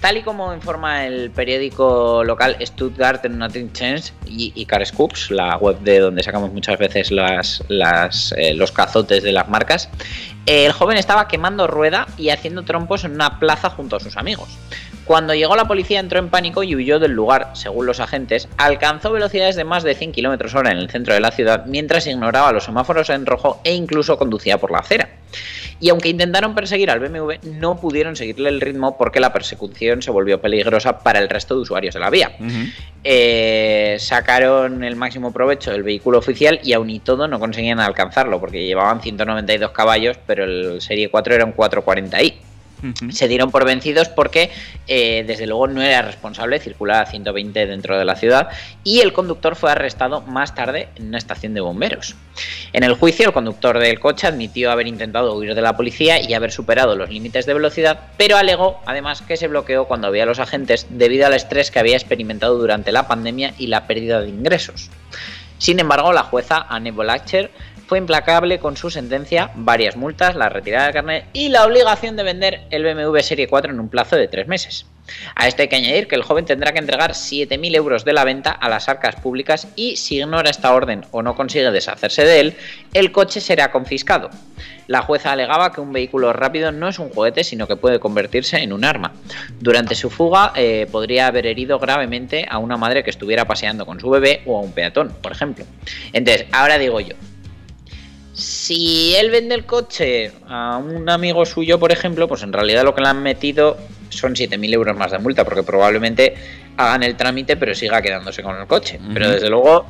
Tal 0.00 0.16
y 0.16 0.22
como 0.22 0.54
informa 0.54 1.04
el 1.06 1.30
periódico 1.30 2.24
local 2.24 2.56
Stuttgart 2.62 3.22
Nothing 3.26 3.70
Change 3.72 4.12
y, 4.26 4.50
y 4.54 4.64
Car 4.64 4.84
Scoops, 4.86 5.30
la 5.30 5.58
web 5.58 5.78
de 5.80 5.98
donde 5.98 6.22
sacamos 6.22 6.50
muchas 6.52 6.78
veces 6.78 7.10
eh, 7.10 8.54
los 8.54 8.72
cazotes 8.72 9.22
de 9.22 9.32
las 9.32 9.48
marcas, 9.48 9.90
el 10.46 10.72
joven 10.72 10.96
estaba 10.96 11.28
quemando 11.28 11.66
rueda 11.66 12.06
y 12.16 12.30
haciendo 12.30 12.62
trompos 12.62 13.04
en 13.04 13.12
una 13.12 13.38
plaza 13.38 13.68
junto 13.68 13.96
a 13.96 14.00
sus 14.00 14.16
amigos. 14.16 14.48
Cuando 15.04 15.34
llegó 15.34 15.54
la 15.54 15.66
policía 15.66 16.00
entró 16.00 16.18
en 16.18 16.30
pánico 16.30 16.62
y 16.62 16.74
huyó 16.74 16.98
del 16.98 17.12
lugar, 17.12 17.50
según 17.54 17.84
los 17.84 18.00
agentes, 18.00 18.48
alcanzó 18.56 19.12
velocidades 19.12 19.56
de 19.56 19.64
más 19.64 19.82
de 19.82 19.94
100 19.94 20.12
km 20.12 20.54
hora 20.54 20.70
en 20.70 20.78
el 20.78 20.88
centro 20.88 21.12
de 21.12 21.20
la 21.20 21.30
ciudad 21.30 21.66
mientras 21.66 22.06
ignoraba 22.06 22.52
los 22.52 22.64
semáforos 22.64 23.10
en 23.10 23.26
rojo 23.26 23.60
e 23.64 23.74
incluso 23.74 24.16
conducía 24.16 24.56
por 24.56 24.70
la 24.70 24.78
acera. 24.78 25.08
Y 25.80 25.88
aunque 25.88 26.10
intentaron 26.10 26.54
perseguir 26.54 26.90
al 26.90 27.00
BMW, 27.00 27.32
no 27.58 27.76
pudieron 27.80 28.14
seguirle 28.14 28.50
el 28.50 28.60
ritmo 28.60 28.98
porque 28.98 29.18
la 29.18 29.32
persecución 29.32 30.02
se 30.02 30.10
volvió 30.10 30.40
peligrosa 30.40 30.98
para 30.98 31.18
el 31.18 31.28
resto 31.28 31.54
de 31.54 31.62
usuarios 31.62 31.94
de 31.94 32.00
la 32.00 32.10
vía. 32.10 32.32
Eh, 33.02 33.96
sacaron 33.98 34.84
el 34.84 34.96
máximo 34.96 35.32
provecho 35.32 35.70
del 35.72 35.82
vehículo 35.82 36.18
oficial 36.18 36.60
y 36.62 36.74
aún 36.74 36.90
y 36.90 37.00
todo 37.00 37.26
no 37.28 37.40
conseguían 37.40 37.80
alcanzarlo 37.80 38.38
porque 38.38 38.64
llevaban 38.64 39.00
192 39.00 39.70
caballos, 39.70 40.18
pero 40.26 40.44
el 40.44 40.82
Serie 40.82 41.10
4 41.10 41.34
era 41.34 41.44
un 41.46 41.54
440i. 41.54 42.49
Se 43.10 43.28
dieron 43.28 43.50
por 43.50 43.64
vencidos 43.64 44.08
porque 44.08 44.50
eh, 44.86 45.24
desde 45.26 45.46
luego 45.46 45.66
no 45.68 45.82
era 45.82 46.02
responsable 46.02 46.58
circular 46.58 47.04
a 47.04 47.10
120 47.10 47.66
dentro 47.66 47.98
de 47.98 48.04
la 48.04 48.16
ciudad 48.16 48.48
y 48.84 49.00
el 49.00 49.12
conductor 49.12 49.56
fue 49.56 49.70
arrestado 49.70 50.22
más 50.22 50.54
tarde 50.54 50.88
en 50.96 51.08
una 51.08 51.18
estación 51.18 51.54
de 51.54 51.60
bomberos. 51.60 52.16
En 52.72 52.84
el 52.84 52.94
juicio 52.94 53.26
el 53.26 53.32
conductor 53.32 53.78
del 53.78 54.00
coche 54.00 54.26
admitió 54.26 54.70
haber 54.70 54.86
intentado 54.86 55.34
huir 55.36 55.54
de 55.54 55.62
la 55.62 55.76
policía 55.76 56.20
y 56.20 56.34
haber 56.34 56.52
superado 56.52 56.96
los 56.96 57.10
límites 57.10 57.46
de 57.46 57.54
velocidad, 57.54 58.00
pero 58.16 58.36
alegó 58.36 58.80
además 58.86 59.22
que 59.22 59.36
se 59.36 59.48
bloqueó 59.48 59.86
cuando 59.86 60.06
había 60.06 60.26
los 60.26 60.38
agentes 60.38 60.86
debido 60.90 61.26
al 61.26 61.34
estrés 61.34 61.70
que 61.70 61.78
había 61.78 61.96
experimentado 61.96 62.58
durante 62.58 62.92
la 62.92 63.08
pandemia 63.08 63.54
y 63.58 63.66
la 63.66 63.86
pérdida 63.86 64.20
de 64.20 64.28
ingresos. 64.28 64.90
Sin 65.60 65.78
embargo, 65.78 66.14
la 66.14 66.22
jueza 66.22 66.64
Anne 66.70 66.90
Bolacher 66.90 67.50
fue 67.90 67.98
implacable 67.98 68.60
con 68.60 68.76
su 68.76 68.88
sentencia, 68.88 69.50
varias 69.56 69.96
multas, 69.96 70.36
la 70.36 70.48
retirada 70.48 70.86
de 70.86 70.92
carnet 70.92 71.24
y 71.32 71.48
la 71.48 71.66
obligación 71.66 72.14
de 72.14 72.22
vender 72.22 72.60
el 72.70 72.84
BMW 72.84 73.18
Serie 73.18 73.48
4 73.48 73.72
en 73.72 73.80
un 73.80 73.88
plazo 73.88 74.14
de 74.14 74.28
tres 74.28 74.46
meses. 74.46 74.86
A 75.34 75.48
esto 75.48 75.62
hay 75.62 75.68
que 75.68 75.74
añadir 75.74 76.06
que 76.06 76.14
el 76.14 76.22
joven 76.22 76.44
tendrá 76.44 76.72
que 76.72 76.78
entregar 76.78 77.14
7.000 77.14 77.74
euros 77.74 78.04
de 78.04 78.12
la 78.12 78.22
venta 78.22 78.52
a 78.52 78.68
las 78.68 78.88
arcas 78.88 79.16
públicas 79.16 79.66
y 79.74 79.96
si 79.96 80.18
ignora 80.18 80.50
esta 80.50 80.72
orden 80.72 81.04
o 81.10 81.22
no 81.22 81.34
consigue 81.34 81.68
deshacerse 81.72 82.24
de 82.24 82.38
él, 82.38 82.56
el 82.94 83.10
coche 83.10 83.40
será 83.40 83.72
confiscado. 83.72 84.30
La 84.86 85.02
jueza 85.02 85.32
alegaba 85.32 85.72
que 85.72 85.80
un 85.80 85.92
vehículo 85.92 86.32
rápido 86.32 86.70
no 86.70 86.88
es 86.88 87.00
un 87.00 87.08
juguete, 87.08 87.42
sino 87.42 87.66
que 87.66 87.74
puede 87.74 87.98
convertirse 87.98 88.58
en 88.58 88.72
un 88.72 88.84
arma. 88.84 89.14
Durante 89.58 89.96
su 89.96 90.10
fuga 90.10 90.52
eh, 90.54 90.86
podría 90.92 91.26
haber 91.26 91.48
herido 91.48 91.80
gravemente 91.80 92.46
a 92.48 92.58
una 92.58 92.76
madre 92.76 93.02
que 93.02 93.10
estuviera 93.10 93.46
paseando 93.46 93.84
con 93.84 93.98
su 93.98 94.08
bebé 94.10 94.42
o 94.46 94.58
a 94.58 94.60
un 94.60 94.70
peatón, 94.70 95.12
por 95.20 95.32
ejemplo. 95.32 95.64
Entonces, 96.12 96.46
ahora 96.52 96.78
digo 96.78 97.00
yo, 97.00 97.16
si 98.40 99.14
él 99.16 99.30
vende 99.30 99.54
el 99.54 99.64
coche 99.64 100.32
a 100.48 100.78
un 100.78 101.08
amigo 101.08 101.44
suyo, 101.44 101.78
por 101.78 101.92
ejemplo, 101.92 102.26
pues 102.26 102.42
en 102.42 102.52
realidad 102.52 102.84
lo 102.84 102.94
que 102.94 103.02
le 103.02 103.08
han 103.08 103.22
metido 103.22 103.76
son 104.08 104.34
7.000 104.34 104.72
euros 104.72 104.96
más 104.96 105.12
de 105.12 105.18
multa, 105.18 105.44
porque 105.44 105.62
probablemente 105.62 106.34
hagan 106.76 107.02
el 107.02 107.16
trámite 107.16 107.56
pero 107.56 107.74
siga 107.74 108.02
quedándose 108.02 108.42
con 108.42 108.56
el 108.56 108.66
coche. 108.66 108.98
Pero 109.12 109.30
desde 109.30 109.48
luego, 109.50 109.86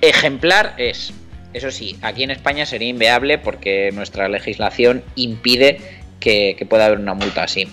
ejemplar 0.00 0.74
es. 0.78 1.12
Eso 1.52 1.70
sí, 1.70 1.98
aquí 2.02 2.22
en 2.22 2.30
España 2.30 2.66
sería 2.66 2.88
inviable 2.88 3.38
porque 3.38 3.90
nuestra 3.92 4.28
legislación 4.28 5.02
impide 5.16 5.80
que, 6.20 6.54
que 6.58 6.66
pueda 6.66 6.86
haber 6.86 6.98
una 6.98 7.14
multa 7.14 7.44
así. 7.44 7.66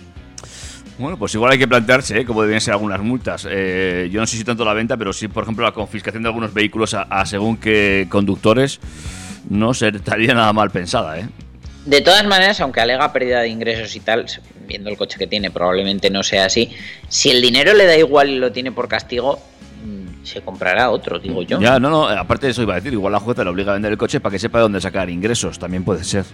Bueno, 0.97 1.17
pues 1.17 1.35
igual 1.35 1.51
hay 1.51 1.59
que 1.59 1.67
plantearse 1.67 2.19
¿eh? 2.19 2.25
cómo 2.25 2.41
deben 2.41 2.61
ser 2.61 2.73
algunas 2.73 3.01
multas. 3.01 3.45
Eh, 3.49 4.07
yo 4.09 4.21
no 4.21 4.25
sé 4.25 4.37
si 4.37 4.45
tanto 4.45 4.63
la 4.63 4.73
venta, 4.73 4.95
pero 4.95 5.11
sí, 5.11 5.27
por 5.27 5.43
ejemplo, 5.43 5.65
la 5.65 5.73
confiscación 5.73 6.23
de 6.23 6.29
algunos 6.29 6.53
vehículos 6.53 6.93
a, 6.93 7.01
a 7.01 7.25
según 7.25 7.57
qué 7.57 8.07
conductores 8.09 8.79
no 9.49 9.71
estaría 9.71 10.33
nada 10.33 10.53
mal 10.53 10.71
pensada, 10.71 11.19
¿eh? 11.19 11.27
De 11.85 12.01
todas 12.01 12.25
maneras, 12.25 12.59
aunque 12.61 12.81
alega 12.81 13.13
pérdida 13.13 13.41
de 13.41 13.49
ingresos 13.49 13.95
y 13.95 13.99
tal, 13.99 14.25
viendo 14.67 14.89
el 14.89 14.97
coche 14.97 15.19
que 15.19 15.27
tiene, 15.27 15.51
probablemente 15.51 16.09
no 16.09 16.23
sea 16.23 16.45
así. 16.45 16.71
Si 17.07 17.29
el 17.29 17.41
dinero 17.41 17.73
le 17.75 17.85
da 17.85 17.95
igual 17.95 18.29
y 18.29 18.39
lo 18.39 18.51
tiene 18.51 18.71
por 18.71 18.87
castigo, 18.87 19.39
mm, 19.85 20.25
se 20.25 20.41
comprará 20.41 20.89
otro, 20.89 21.19
digo 21.19 21.43
yo. 21.43 21.59
Ya, 21.61 21.79
no, 21.79 21.91
no, 21.91 22.07
aparte 22.07 22.47
de 22.47 22.53
eso 22.53 22.63
iba 22.63 22.73
a 22.73 22.77
decir, 22.77 22.91
igual 22.91 23.13
la 23.13 23.19
jueza 23.19 23.43
le 23.43 23.51
obliga 23.51 23.71
a 23.71 23.73
vender 23.75 23.91
el 23.91 23.99
coche 23.99 24.19
para 24.19 24.31
que 24.31 24.39
sepa 24.39 24.57
de 24.57 24.63
dónde 24.63 24.81
sacar 24.81 25.11
ingresos, 25.11 25.59
también 25.59 25.83
puede 25.83 26.03
ser. 26.03 26.25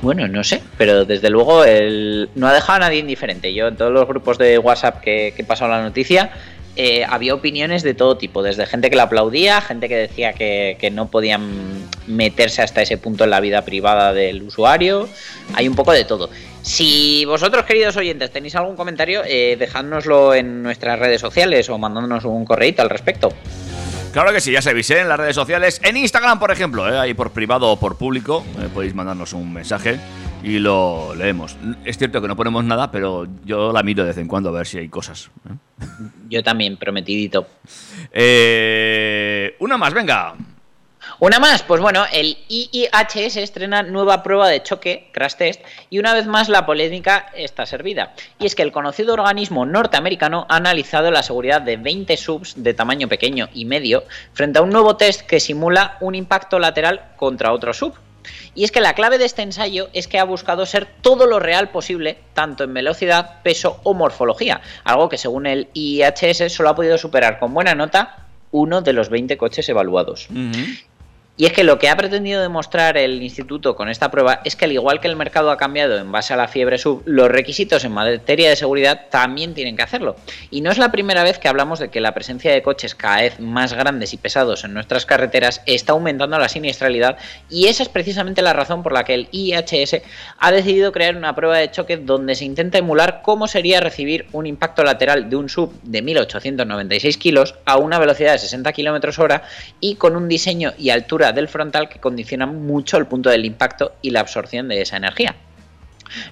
Bueno, 0.00 0.28
no 0.28 0.44
sé, 0.44 0.62
pero 0.78 1.04
desde 1.04 1.28
luego 1.28 1.64
el... 1.64 2.30
no 2.36 2.46
ha 2.46 2.54
dejado 2.54 2.76
a 2.76 2.80
nadie 2.80 3.00
indiferente. 3.00 3.52
Yo 3.52 3.66
en 3.66 3.76
todos 3.76 3.92
los 3.92 4.06
grupos 4.06 4.38
de 4.38 4.58
WhatsApp 4.58 5.00
que, 5.00 5.32
que 5.34 5.42
he 5.42 5.44
pasado 5.44 5.70
la 5.72 5.82
noticia, 5.82 6.30
eh, 6.76 7.04
había 7.08 7.34
opiniones 7.34 7.82
de 7.82 7.94
todo 7.94 8.16
tipo, 8.16 8.42
desde 8.42 8.66
gente 8.66 8.90
que 8.90 8.96
la 8.96 9.04
aplaudía, 9.04 9.60
gente 9.60 9.88
que 9.88 9.96
decía 9.96 10.32
que, 10.32 10.90
no 10.92 11.10
podían 11.10 11.88
meterse 12.06 12.62
hasta 12.62 12.82
ese 12.82 12.98
punto 12.98 13.24
en 13.24 13.30
la 13.30 13.40
vida 13.40 13.64
privada 13.64 14.12
del 14.12 14.42
usuario, 14.42 15.08
hay 15.54 15.68
un 15.68 15.74
poco 15.74 15.92
de 15.92 16.04
todo. 16.04 16.30
Si 16.62 17.24
vosotros, 17.24 17.64
queridos 17.64 17.96
oyentes, 17.96 18.30
tenéis 18.30 18.54
algún 18.54 18.76
comentario, 18.76 19.22
eh, 19.26 19.56
dejádnoslo 19.58 20.34
en 20.34 20.62
nuestras 20.62 20.98
redes 20.98 21.20
sociales 21.20 21.68
o 21.70 21.78
mandándonos 21.78 22.24
un 22.24 22.44
correíto 22.44 22.82
al 22.82 22.90
respecto. 22.90 23.32
Claro 24.12 24.32
que 24.32 24.40
sí, 24.40 24.50
ya 24.50 24.60
sabéis, 24.60 24.90
¿eh? 24.90 25.00
en 25.00 25.08
las 25.08 25.18
redes 25.18 25.36
sociales, 25.36 25.80
en 25.84 25.96
Instagram, 25.96 26.40
por 26.40 26.50
ejemplo, 26.50 26.92
¿eh? 26.92 26.98
ahí 26.98 27.14
por 27.14 27.30
privado 27.30 27.70
o 27.70 27.78
por 27.78 27.96
público, 27.96 28.44
eh, 28.58 28.68
podéis 28.74 28.92
mandarnos 28.92 29.32
un 29.34 29.52
mensaje 29.52 30.00
y 30.42 30.58
lo 30.58 31.14
leemos. 31.14 31.56
Es 31.84 31.96
cierto 31.96 32.20
que 32.20 32.26
no 32.26 32.34
ponemos 32.34 32.64
nada, 32.64 32.90
pero 32.90 33.28
yo 33.44 33.72
la 33.72 33.84
miro 33.84 34.02
de 34.02 34.08
vez 34.08 34.18
en 34.18 34.26
cuando 34.26 34.48
a 34.48 34.52
ver 34.52 34.66
si 34.66 34.78
hay 34.78 34.88
cosas. 34.88 35.30
Yo 36.30 36.44
también, 36.44 36.76
prometidito. 36.76 37.48
Eh, 38.12 39.56
una 39.58 39.76
más, 39.76 39.92
venga. 39.92 40.36
Una 41.18 41.40
más, 41.40 41.64
pues 41.64 41.80
bueno, 41.80 42.04
el 42.12 42.38
IIHS 42.48 43.36
estrena 43.36 43.82
nueva 43.82 44.22
prueba 44.22 44.48
de 44.48 44.62
choque, 44.62 45.10
crash 45.12 45.34
test, 45.34 45.60
y 45.90 45.98
una 45.98 46.14
vez 46.14 46.28
más 46.28 46.48
la 46.48 46.64
polémica 46.64 47.30
está 47.34 47.66
servida. 47.66 48.14
Y 48.38 48.46
es 48.46 48.54
que 48.54 48.62
el 48.62 48.70
conocido 48.70 49.14
organismo 49.14 49.66
norteamericano 49.66 50.46
ha 50.48 50.56
analizado 50.56 51.10
la 51.10 51.24
seguridad 51.24 51.62
de 51.62 51.76
20 51.76 52.16
subs 52.16 52.62
de 52.62 52.74
tamaño 52.74 53.08
pequeño 53.08 53.48
y 53.52 53.64
medio 53.64 54.04
frente 54.32 54.60
a 54.60 54.62
un 54.62 54.70
nuevo 54.70 54.96
test 54.96 55.22
que 55.22 55.40
simula 55.40 55.96
un 56.00 56.14
impacto 56.14 56.60
lateral 56.60 57.12
contra 57.16 57.52
otro 57.52 57.74
sub. 57.74 57.94
Y 58.54 58.64
es 58.64 58.72
que 58.72 58.80
la 58.80 58.94
clave 58.94 59.18
de 59.18 59.24
este 59.24 59.42
ensayo 59.42 59.88
es 59.92 60.08
que 60.08 60.18
ha 60.18 60.24
buscado 60.24 60.66
ser 60.66 60.86
todo 61.00 61.26
lo 61.26 61.38
real 61.38 61.70
posible, 61.70 62.18
tanto 62.34 62.64
en 62.64 62.74
velocidad, 62.74 63.42
peso 63.42 63.80
o 63.82 63.94
morfología, 63.94 64.60
algo 64.84 65.08
que 65.08 65.18
según 65.18 65.46
el 65.46 65.68
IIHS 65.74 66.52
solo 66.52 66.70
ha 66.70 66.74
podido 66.74 66.98
superar 66.98 67.38
con 67.38 67.54
buena 67.54 67.74
nota 67.74 68.26
uno 68.52 68.82
de 68.82 68.92
los 68.92 69.08
20 69.08 69.36
coches 69.36 69.68
evaluados. 69.68 70.28
Y 71.36 71.46
es 71.46 71.52
que 71.54 71.64
lo 71.64 71.78
que 71.78 71.88
ha 71.88 71.96
pretendido 71.96 72.42
demostrar 72.42 72.98
el 72.98 73.22
instituto 73.22 73.74
con 73.74 73.88
esta 73.88 74.10
prueba 74.10 74.42
es 74.44 74.56
que 74.56 74.66
al 74.66 74.72
igual 74.72 75.00
que 75.00 75.08
el 75.08 75.16
mercado 75.16 75.50
ha 75.50 75.56
cambiado 75.56 75.96
en 75.96 76.12
base 76.12 76.34
a 76.34 76.36
la 76.36 76.48
fiebre 76.48 76.76
sub, 76.76 77.02
los 77.06 77.30
requisitos 77.30 77.82
en 77.84 77.92
materia 77.92 78.50
de 78.50 78.56
seguridad 78.56 79.06
también 79.10 79.54
tienen 79.54 79.74
que 79.74 79.82
hacerlo. 79.82 80.16
Y 80.50 80.60
no 80.60 80.70
es 80.70 80.76
la 80.76 80.92
primera 80.92 81.22
vez 81.22 81.38
que 81.38 81.48
hablamos 81.48 81.78
de 81.78 81.88
que 81.88 82.00
la 82.00 82.12
presencia 82.12 82.52
de 82.52 82.62
coches 82.62 82.94
cada 82.94 83.22
vez 83.22 83.40
más 83.40 83.72
grandes 83.72 84.12
y 84.12 84.18
pesados 84.18 84.64
en 84.64 84.74
nuestras 84.74 85.06
carreteras 85.06 85.62
está 85.64 85.92
aumentando 85.92 86.38
la 86.38 86.48
siniestralidad 86.48 87.16
y 87.48 87.68
esa 87.68 87.82
es 87.82 87.88
precisamente 87.88 88.42
la 88.42 88.52
razón 88.52 88.82
por 88.82 88.92
la 88.92 89.04
que 89.04 89.14
el 89.14 89.28
IHS 89.32 90.02
ha 90.38 90.52
decidido 90.52 90.92
crear 90.92 91.16
una 91.16 91.34
prueba 91.34 91.56
de 91.56 91.70
choque 91.70 91.96
donde 91.96 92.34
se 92.34 92.44
intenta 92.44 92.78
emular 92.78 93.22
cómo 93.22 93.48
sería 93.48 93.80
recibir 93.80 94.26
un 94.32 94.46
impacto 94.46 94.84
lateral 94.84 95.30
de 95.30 95.36
un 95.36 95.48
sub 95.48 95.72
de 95.82 96.02
1896 96.02 97.16
kilos 97.16 97.54
a 97.64 97.78
una 97.78 97.98
velocidad 97.98 98.32
de 98.32 98.38
60 98.38 98.72
km 98.72 99.18
hora 99.18 99.42
y 99.80 99.94
con 99.94 100.16
un 100.16 100.28
diseño 100.28 100.72
y 100.76 100.90
altura 100.90 101.29
del 101.32 101.48
frontal 101.48 101.88
que 101.88 102.00
condicionan 102.00 102.66
mucho 102.66 102.96
el 102.96 103.06
punto 103.06 103.30
del 103.30 103.44
impacto 103.44 103.92
y 104.02 104.10
la 104.10 104.20
absorción 104.20 104.68
de 104.68 104.82
esa 104.82 104.96
energía. 104.96 105.36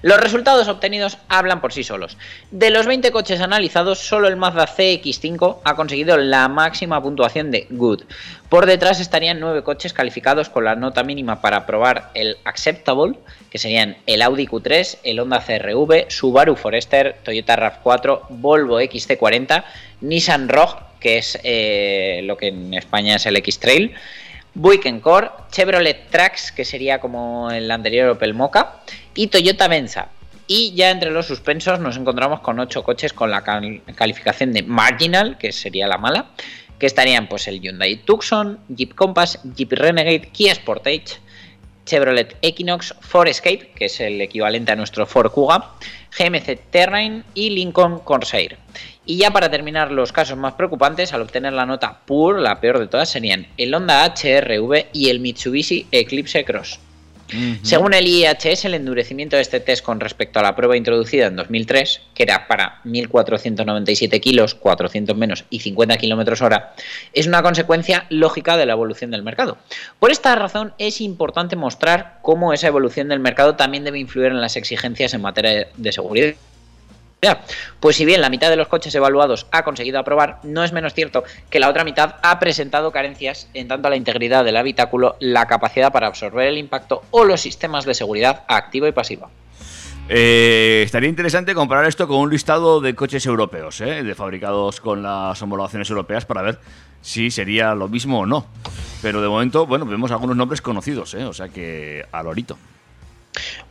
Los 0.01 0.19
resultados 0.19 0.67
obtenidos 0.67 1.17
hablan 1.27 1.61
por 1.61 1.73
sí 1.73 1.83
solos. 1.83 2.17
De 2.51 2.69
los 2.69 2.85
20 2.85 3.11
coches 3.11 3.41
analizados, 3.41 3.99
solo 3.99 4.27
el 4.27 4.35
Mazda 4.35 4.67
CX5 4.67 5.59
ha 5.63 5.75
conseguido 5.75 6.17
la 6.17 6.47
máxima 6.47 7.01
puntuación 7.01 7.51
de 7.51 7.67
Good. 7.69 8.03
Por 8.49 8.65
detrás 8.65 8.99
estarían 8.99 9.39
9 9.39 9.63
coches 9.63 9.93
calificados 9.93 10.49
con 10.49 10.65
la 10.65 10.75
nota 10.75 11.03
mínima 11.03 11.41
para 11.41 11.65
probar 11.65 12.11
el 12.13 12.37
Acceptable, 12.43 13.15
que 13.49 13.57
serían 13.57 13.97
el 14.05 14.21
Audi 14.21 14.47
Q3, 14.47 14.99
el 15.03 15.19
Honda 15.19 15.39
CRV, 15.39 16.09
Subaru 16.09 16.55
Forester, 16.55 17.17
Toyota 17.23 17.55
RAV4, 17.55 18.21
Volvo 18.29 18.81
XC40, 18.81 19.63
Nissan 20.01 20.49
Rogue, 20.49 20.79
que 20.99 21.17
es 21.17 21.39
eh, 21.43 22.21
lo 22.23 22.37
que 22.37 22.49
en 22.49 22.73
España 22.73 23.15
es 23.15 23.25
el 23.25 23.37
X-Trail, 23.37 23.95
Buick 24.53 25.01
Core, 25.01 25.29
Chevrolet 25.51 26.09
Trax, 26.09 26.51
que 26.51 26.65
sería 26.65 26.99
como 26.99 27.51
el 27.51 27.69
anterior 27.69 28.09
Opel 28.09 28.33
Mocha, 28.33 28.75
y 29.15 29.27
Toyota 29.27 29.67
Venza. 29.67 30.09
Y 30.47 30.73
ya 30.73 30.89
entre 30.89 31.11
los 31.11 31.27
suspensos 31.27 31.79
nos 31.79 31.95
encontramos 31.97 32.39
con 32.39 32.59
8 32.59 32.83
coches 32.83 33.13
con 33.13 33.29
la 33.29 33.43
calificación 33.95 34.51
de 34.51 34.63
Marginal, 34.63 35.37
que 35.37 35.51
sería 35.51 35.87
la 35.87 35.99
mala, 35.99 36.31
que 36.79 36.87
estarían 36.87 37.27
pues 37.27 37.47
el 37.47 37.61
Hyundai 37.61 37.97
Tucson, 37.97 38.59
Jeep 38.69 38.95
Compass, 38.95 39.39
Jeep 39.55 39.71
Renegade, 39.73 40.29
Kia 40.31 40.55
Sportage, 40.55 41.19
Chevrolet 41.85 42.37
Equinox, 42.41 42.95
Ford 43.01 43.27
Escape, 43.27 43.71
que 43.75 43.85
es 43.85 43.99
el 43.99 44.19
equivalente 44.21 44.71
a 44.71 44.75
nuestro 44.75 45.05
Ford 45.05 45.31
Kuga, 45.31 45.71
GMC 46.17 46.59
Terrain 46.69 47.23
y 47.33 47.49
Lincoln 47.51 47.99
Corsair. 47.99 48.57
Y 49.05 49.17
ya 49.17 49.31
para 49.31 49.49
terminar 49.49 49.91
los 49.91 50.11
casos 50.11 50.37
más 50.37 50.53
preocupantes, 50.53 51.13
al 51.13 51.21
obtener 51.21 51.53
la 51.53 51.65
nota 51.65 51.99
PUR, 52.05 52.39
la 52.39 52.59
peor 52.61 52.79
de 52.79 52.87
todas 52.87 53.09
serían 53.09 53.47
el 53.57 53.73
Honda 53.73 54.05
HRV 54.05 54.87
y 54.93 55.09
el 55.09 55.19
Mitsubishi 55.19 55.87
Eclipse 55.91 56.45
Cross. 56.45 56.79
Según 57.63 57.93
el 57.93 58.07
IHS, 58.07 58.65
el 58.65 58.73
endurecimiento 58.73 59.35
de 59.35 59.41
este 59.41 59.59
test 59.59 59.83
con 59.83 59.99
respecto 59.99 60.39
a 60.39 60.43
la 60.43 60.55
prueba 60.55 60.77
introducida 60.77 61.27
en 61.27 61.35
2003, 61.35 62.01
que 62.13 62.23
era 62.23 62.47
para 62.47 62.81
1.497 62.85 64.19
kilos, 64.19 64.55
400 64.55 65.15
menos 65.15 65.45
y 65.49 65.59
50 65.59 65.97
kilómetros 65.97 66.41
hora, 66.41 66.73
es 67.13 67.27
una 67.27 67.41
consecuencia 67.41 68.05
lógica 68.09 68.57
de 68.57 68.65
la 68.65 68.73
evolución 68.73 69.11
del 69.11 69.23
mercado. 69.23 69.57
Por 69.99 70.11
esta 70.11 70.35
razón, 70.35 70.73
es 70.77 71.01
importante 71.01 71.55
mostrar 71.55 72.19
cómo 72.21 72.53
esa 72.53 72.67
evolución 72.67 73.09
del 73.09 73.19
mercado 73.19 73.55
también 73.55 73.83
debe 73.83 73.99
influir 73.99 74.27
en 74.27 74.41
las 74.41 74.55
exigencias 74.55 75.13
en 75.13 75.21
materia 75.21 75.67
de 75.75 75.91
seguridad. 75.91 76.35
Pues 77.79 77.97
si 77.97 78.05
bien 78.05 78.21
la 78.21 78.29
mitad 78.29 78.49
de 78.49 78.55
los 78.55 78.67
coches 78.67 78.95
evaluados 78.95 79.47
ha 79.51 79.63
conseguido 79.63 79.99
aprobar, 79.99 80.39
no 80.43 80.63
es 80.63 80.71
menos 80.71 80.93
cierto 80.93 81.23
que 81.49 81.59
la 81.59 81.69
otra 81.69 81.83
mitad 81.83 82.15
ha 82.21 82.39
presentado 82.39 82.91
carencias 82.91 83.49
en 83.53 83.67
tanto 83.67 83.87
a 83.87 83.91
la 83.91 83.97
integridad 83.97 84.45
del 84.45 84.57
habitáculo, 84.57 85.15
la 85.19 85.45
capacidad 85.45 85.91
para 85.91 86.07
absorber 86.07 86.47
el 86.47 86.57
impacto 86.57 87.03
o 87.11 87.25
los 87.25 87.41
sistemas 87.41 87.85
de 87.85 87.93
seguridad 87.93 88.43
activa 88.47 88.87
y 88.87 88.93
pasiva. 88.93 89.29
Eh, 90.11 90.81
estaría 90.83 91.07
interesante 91.07 91.53
comparar 91.53 91.85
esto 91.85 92.07
con 92.07 92.17
un 92.17 92.31
listado 92.31 92.81
de 92.81 92.95
coches 92.95 93.25
europeos, 93.27 93.79
¿eh? 93.81 94.01
de 94.01 94.15
fabricados 94.15 94.81
con 94.81 95.03
las 95.03 95.39
homologaciones 95.41 95.87
europeas 95.89 96.25
para 96.25 96.41
ver 96.41 96.59
si 97.01 97.29
sería 97.29 97.75
lo 97.75 97.87
mismo 97.87 98.21
o 98.21 98.25
no. 98.25 98.47
Pero 99.01 99.21
de 99.21 99.27
momento, 99.27 99.67
bueno, 99.67 99.85
vemos 99.85 100.09
algunos 100.11 100.35
nombres 100.35 100.61
conocidos, 100.61 101.13
¿eh? 101.13 101.25
o 101.25 101.33
sea 101.33 101.49
que 101.49 102.05
al 102.11 102.27
orito. 102.27 102.57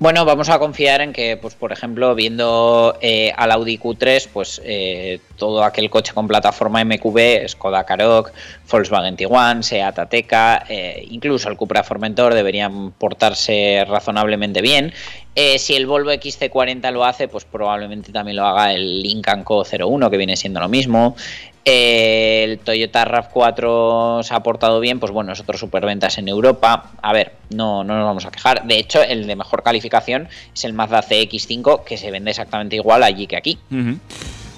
Bueno, 0.00 0.24
vamos 0.24 0.48
a 0.48 0.60
confiar 0.60 1.00
en 1.00 1.12
que, 1.12 1.36
pues, 1.36 1.56
por 1.56 1.72
ejemplo, 1.72 2.14
viendo 2.14 2.96
eh, 3.00 3.32
al 3.36 3.50
Audi 3.50 3.78
Q3, 3.78 4.28
pues 4.32 4.62
eh, 4.64 5.18
todo 5.34 5.64
aquel 5.64 5.90
coche 5.90 6.12
con 6.14 6.28
plataforma 6.28 6.84
MQB, 6.84 7.48
Skoda 7.48 7.82
Karoq, 7.82 8.30
Volkswagen 8.70 9.16
Tiguan, 9.16 9.64
Seat 9.64 9.98
Ateca, 9.98 10.64
eh, 10.68 11.04
incluso 11.10 11.48
el 11.48 11.56
Cupra 11.56 11.82
Formentor 11.82 12.34
deberían 12.34 12.92
portarse 12.92 13.84
razonablemente 13.88 14.62
bien. 14.62 14.92
Si 15.58 15.76
el 15.76 15.86
Volvo 15.86 16.10
XC40 16.10 16.90
lo 16.90 17.04
hace, 17.04 17.28
pues 17.28 17.44
probablemente 17.44 18.10
también 18.10 18.38
lo 18.38 18.44
haga 18.44 18.72
el 18.72 19.02
Lincoln 19.02 19.44
Co 19.44 19.62
01, 19.64 20.10
que 20.10 20.16
viene 20.16 20.36
siendo 20.36 20.58
lo 20.58 20.68
mismo. 20.68 21.14
El 21.70 22.60
Toyota 22.60 23.04
RAV4 23.04 24.22
se 24.22 24.34
ha 24.34 24.42
portado 24.42 24.80
bien, 24.80 24.98
pues 24.98 25.12
bueno, 25.12 25.32
es 25.32 25.40
otro 25.40 25.58
superventas 25.58 26.16
en 26.16 26.26
Europa. 26.26 26.92
A 27.02 27.12
ver, 27.12 27.34
no, 27.50 27.84
no 27.84 27.94
nos 27.94 28.06
vamos 28.06 28.24
a 28.24 28.30
quejar. 28.30 28.64
De 28.64 28.78
hecho, 28.78 29.02
el 29.02 29.26
de 29.26 29.36
mejor 29.36 29.62
calificación 29.62 29.87
es 30.54 30.64
el 30.64 30.72
Mazda 30.72 31.02
CX5, 31.02 31.84
que 31.84 31.96
se 31.96 32.10
vende 32.10 32.30
exactamente 32.30 32.76
igual 32.76 33.02
allí 33.02 33.26
que 33.26 33.36
aquí. 33.36 33.58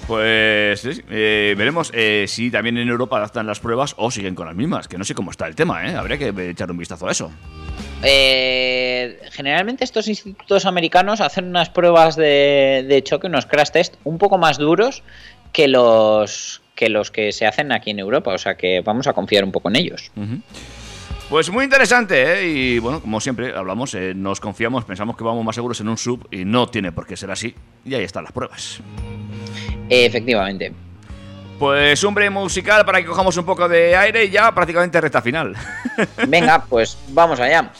Pues 0.07 0.83
eh, 1.09 1.55
veremos 1.57 1.91
eh, 1.93 2.25
si 2.27 2.51
también 2.51 2.77
en 2.77 2.89
Europa 2.89 3.17
adaptan 3.17 3.47
las 3.47 3.59
pruebas 3.59 3.93
o 3.97 4.11
siguen 4.11 4.35
con 4.35 4.45
las 4.45 4.55
mismas, 4.55 4.87
que 4.87 4.97
no 4.97 5.03
sé 5.03 5.15
cómo 5.15 5.31
está 5.31 5.47
el 5.47 5.55
tema, 5.55 5.87
¿eh? 5.87 5.95
Habría 5.95 6.17
que 6.17 6.49
echar 6.49 6.69
un 6.69 6.77
vistazo 6.77 7.07
a 7.07 7.11
eso. 7.11 7.31
Eh, 8.03 9.19
generalmente 9.31 9.83
estos 9.83 10.07
institutos 10.07 10.65
americanos 10.65 11.21
hacen 11.21 11.45
unas 11.45 11.69
pruebas 11.69 12.15
de, 12.15 12.83
de 12.87 13.03
choque, 13.03 13.27
unos 13.27 13.45
crash 13.45 13.69
test 13.69 13.95
un 14.03 14.17
poco 14.17 14.37
más 14.37 14.57
duros 14.57 15.03
que 15.53 15.67
los 15.67 16.61
que 16.75 16.89
los 16.89 17.11
que 17.11 17.31
se 17.31 17.45
hacen 17.45 17.71
aquí 17.71 17.91
en 17.91 17.99
Europa, 17.99 18.33
o 18.33 18.37
sea 18.37 18.55
que 18.55 18.81
vamos 18.81 19.05
a 19.05 19.13
confiar 19.13 19.43
un 19.43 19.51
poco 19.51 19.69
en 19.69 19.75
ellos. 19.75 20.11
Pues 21.31 21.49
muy 21.49 21.63
interesante, 21.63 22.41
¿eh? 22.41 22.45
Y 22.45 22.79
bueno, 22.79 22.99
como 22.99 23.21
siempre 23.21 23.55
hablamos, 23.55 23.93
eh, 23.93 24.11
nos 24.13 24.41
confiamos, 24.41 24.83
pensamos 24.83 25.15
que 25.15 25.23
vamos 25.23 25.45
más 25.45 25.55
seguros 25.55 25.79
en 25.79 25.87
un 25.87 25.97
sub 25.97 26.27
y 26.29 26.43
no 26.43 26.67
tiene 26.67 26.91
por 26.91 27.07
qué 27.07 27.15
ser 27.15 27.31
así. 27.31 27.55
Y 27.85 27.93
ahí 27.93 28.03
están 28.03 28.25
las 28.25 28.33
pruebas. 28.33 28.81
Efectivamente. 29.87 30.73
Pues 31.57 32.03
un 32.03 32.13
break 32.13 32.31
musical 32.31 32.83
para 32.85 32.99
que 32.99 33.05
cojamos 33.05 33.37
un 33.37 33.45
poco 33.45 33.69
de 33.69 33.95
aire 33.95 34.25
y 34.25 34.29
ya 34.29 34.53
prácticamente 34.53 34.99
recta 34.99 35.21
final. 35.21 35.55
Venga, 36.27 36.65
pues 36.67 36.97
vamos 37.07 37.39
allá. 37.39 37.71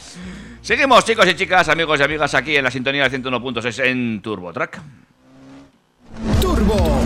Seguimos, 0.62 1.04
chicos 1.04 1.28
y 1.28 1.36
chicas, 1.36 1.68
amigos 1.68 2.00
y 2.00 2.04
amigas, 2.04 2.34
aquí 2.34 2.56
en 2.56 2.64
la 2.64 2.72
sintonía 2.72 3.10
del 3.10 3.22
101.6 3.22 3.84
en 3.84 4.22
Turbo 4.22 4.54
Track. 4.54 4.82
Turbo 6.40 7.02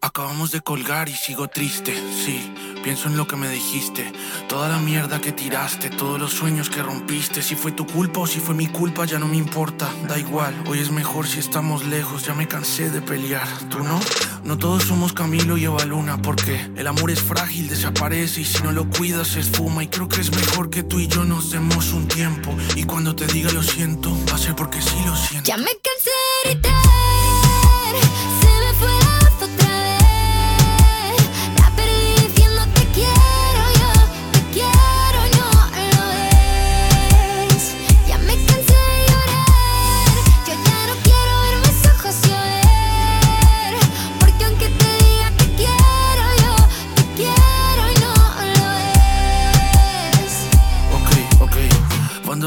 Acabamos 0.00 0.50
de 0.50 0.60
colgar 0.60 1.08
y 1.08 1.14
sigo 1.14 1.48
triste, 1.48 1.94
sí. 2.24 2.52
Pienso 2.82 3.08
en 3.08 3.16
lo 3.16 3.26
que 3.26 3.36
me 3.36 3.48
dijiste, 3.48 4.12
toda 4.48 4.68
la 4.68 4.78
mierda 4.78 5.20
que 5.20 5.32
tiraste, 5.32 5.90
todos 5.90 6.20
los 6.20 6.32
sueños 6.32 6.70
que 6.70 6.82
rompiste. 6.82 7.42
Si 7.42 7.56
fue 7.56 7.72
tu 7.72 7.86
culpa 7.86 8.20
o 8.20 8.26
si 8.26 8.38
fue 8.38 8.54
mi 8.54 8.68
culpa, 8.68 9.04
ya 9.04 9.18
no 9.18 9.26
me 9.26 9.36
importa, 9.36 9.88
da 10.06 10.18
igual. 10.18 10.54
Hoy 10.68 10.78
es 10.78 10.90
mejor 10.90 11.26
si 11.26 11.40
estamos 11.40 11.84
lejos, 11.84 12.24
ya 12.24 12.34
me 12.34 12.46
cansé 12.46 12.90
de 12.90 13.02
pelear. 13.02 13.48
¿Tú 13.70 13.80
no? 13.80 13.98
No 14.44 14.56
todos 14.56 14.84
somos 14.84 15.12
Camilo 15.12 15.56
y 15.56 15.64
Eva 15.64 15.84
Luna, 15.84 16.22
porque 16.22 16.70
el 16.76 16.86
amor 16.86 17.10
es 17.10 17.20
frágil, 17.20 17.68
desaparece 17.68 18.42
y 18.42 18.44
si 18.44 18.62
no 18.62 18.70
lo 18.70 18.88
cuidas 18.88 19.28
se 19.28 19.40
esfuma. 19.40 19.82
Y 19.82 19.88
creo 19.88 20.08
que 20.08 20.20
es 20.20 20.30
mejor 20.30 20.70
que 20.70 20.84
tú 20.84 21.00
y 21.00 21.08
yo 21.08 21.24
nos 21.24 21.50
demos 21.50 21.92
un 21.92 22.06
tiempo. 22.06 22.56
Y 22.76 22.84
cuando 22.84 23.16
te 23.16 23.26
diga 23.26 23.50
lo 23.50 23.62
siento, 23.62 24.16
va 24.30 24.36
a 24.36 24.38
ser 24.38 24.54
porque 24.54 24.80
sí 24.80 24.96
lo 25.04 25.16
siento. 25.16 25.48
Ya 25.48 25.56
me 25.56 25.72
cansé 25.82 26.60
de 26.60 26.85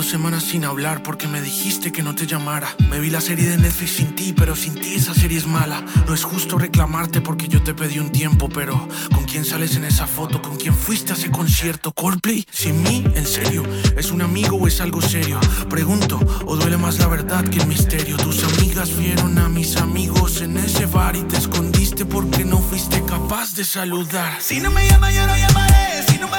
semanas 0.10 0.44
sin 0.44 0.66
hablar 0.66 1.04
porque 1.04 1.28
me 1.28 1.40
dijiste 1.40 1.92
que 1.92 2.02
no 2.02 2.16
te 2.16 2.26
llamara. 2.26 2.76
Me 2.90 3.00
vi 3.00 3.12
la 3.12 3.22
serie 3.22 3.48
de 3.48 3.58
Netflix 3.58 3.92
sin 3.98 4.16
ti, 4.16 4.34
pero 4.36 4.56
sin 4.56 4.74
ti 4.74 4.96
esa 4.96 5.14
serie 5.14 5.38
es 5.38 5.46
mala. 5.46 5.86
No 6.08 6.16
es 6.16 6.24
justo 6.24 6.58
reclamarte 6.58 7.22
porque 7.22 7.48
yo 7.48 7.62
te 7.62 7.76
pedí 7.76 8.00
un 8.00 8.10
tiempo, 8.10 8.50
pero 8.50 8.88
¿con 9.14 9.26
quién 9.26 9.46
sales 9.46 9.76
en 9.76 9.84
esa 9.84 10.08
foto? 10.08 10.42
¿Con 10.42 10.58
quién 10.58 10.74
fuiste 10.74 11.14
a 11.14 11.16
ese 11.16 11.30
concierto? 11.30 11.92
¿Coldplay? 11.92 12.44
¿Sin 12.52 12.82
mí? 12.82 13.04
¿En 13.14 13.28
serio? 13.28 13.64
¿Es 13.96 14.10
un 14.10 14.24
amigo 14.24 14.58
o 14.58 14.68
es 14.68 14.82
algo 14.82 15.00
serio? 15.00 15.40
Pregunto, 15.70 16.20
¿o 16.48 16.56
duele 16.56 16.78
más 16.78 16.98
la 16.98 17.08
verdad 17.08 17.44
que 17.44 17.60
el 17.60 17.68
misterio? 17.68 18.18
Tus 18.18 18.44
amigas 18.44 18.98
vieron 18.98 19.38
a 19.38 19.48
mis 19.48 19.78
amigos 19.78 20.42
en 20.42 20.58
ese 20.58 20.88
bar 20.88 21.16
y 21.16 21.22
te 21.22 21.38
escondiste 21.38 22.06
porque 22.06 22.44
no 22.46 22.58
fuiste 22.58 23.04
capaz 23.06 23.54
de 23.56 23.64
saludar. 23.64 24.42
Si 24.42 24.60
no 24.60 24.72
me 24.72 24.88
llama 24.88 25.12
yo 25.12 25.28
no 25.28 25.38
llamaré, 25.38 26.04
si 26.08 26.18
no 26.18 26.28
me 26.28 26.39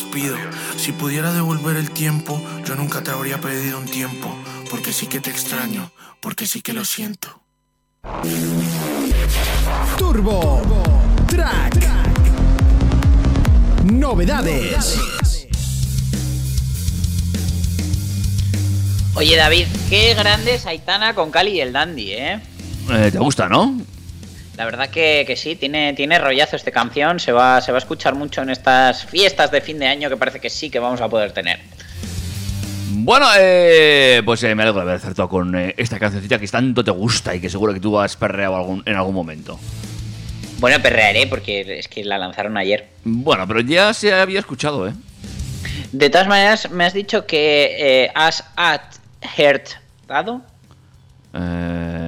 despido. 0.00 0.36
Si 0.76 0.92
pudiera 0.92 1.32
devolver 1.32 1.76
el 1.76 1.90
tiempo, 1.90 2.40
yo 2.64 2.74
nunca 2.74 3.02
te 3.02 3.10
habría 3.10 3.40
pedido 3.40 3.78
un 3.78 3.86
tiempo. 3.86 4.34
Porque 4.70 4.92
sí 4.92 5.06
que 5.06 5.20
te 5.20 5.30
extraño, 5.30 5.90
porque 6.20 6.46
sí 6.46 6.62
que 6.62 6.72
lo 6.72 6.84
siento. 6.84 7.42
Turbo 9.98 10.62
Track. 11.28 11.88
Novedades. 13.92 14.98
Oye 19.14 19.36
David, 19.36 19.66
qué 19.90 20.14
grande 20.14 20.54
es 20.54 20.66
Aitana 20.66 21.14
con 21.14 21.30
Cali 21.30 21.52
y 21.52 21.60
el 21.60 21.72
Dandy, 21.72 22.12
¿eh? 22.12 22.40
Eh, 22.90 23.10
¿Te 23.12 23.18
gusta, 23.18 23.48
no? 23.48 23.76
La 24.60 24.66
verdad 24.66 24.90
que, 24.90 25.24
que 25.26 25.36
sí, 25.36 25.56
tiene, 25.56 25.94
tiene 25.94 26.18
rollazo 26.18 26.54
esta 26.54 26.70
canción, 26.70 27.18
se 27.18 27.32
va, 27.32 27.62
se 27.62 27.72
va 27.72 27.78
a 27.78 27.80
escuchar 27.80 28.14
mucho 28.14 28.42
en 28.42 28.50
estas 28.50 29.06
fiestas 29.06 29.50
de 29.50 29.62
fin 29.62 29.78
de 29.78 29.86
año 29.86 30.10
que 30.10 30.18
parece 30.18 30.38
que 30.38 30.50
sí 30.50 30.68
que 30.68 30.78
vamos 30.78 31.00
a 31.00 31.08
poder 31.08 31.32
tener. 31.32 31.60
Bueno, 32.90 33.26
eh, 33.38 34.20
pues 34.22 34.42
eh, 34.42 34.54
me 34.54 34.64
alegro 34.64 34.80
de 34.80 34.82
haber 34.82 34.96
acertado 34.96 35.30
con 35.30 35.56
eh, 35.56 35.74
esta 35.78 35.98
cancioncita 35.98 36.38
que 36.38 36.46
tanto 36.46 36.84
te 36.84 36.90
gusta 36.90 37.34
y 37.34 37.40
que 37.40 37.48
seguro 37.48 37.72
que 37.72 37.80
tú 37.80 37.98
has 37.98 38.16
perreado 38.18 38.54
algún- 38.54 38.82
en 38.84 38.96
algún 38.96 39.14
momento. 39.14 39.58
Bueno, 40.58 40.78
perrearé 40.82 41.26
porque 41.26 41.78
es 41.78 41.88
que 41.88 42.04
la 42.04 42.18
lanzaron 42.18 42.58
ayer. 42.58 42.86
Bueno, 43.04 43.48
pero 43.48 43.60
ya 43.62 43.94
se 43.94 44.12
había 44.12 44.40
escuchado, 44.40 44.86
¿eh? 44.86 44.92
De 45.92 46.10
todas 46.10 46.28
maneras, 46.28 46.70
me 46.70 46.84
has 46.84 46.92
dicho 46.92 47.24
que 47.24 47.76
eh, 48.04 48.10
has 48.14 48.44
adhertado. 48.56 50.42
Eh, 51.32 51.99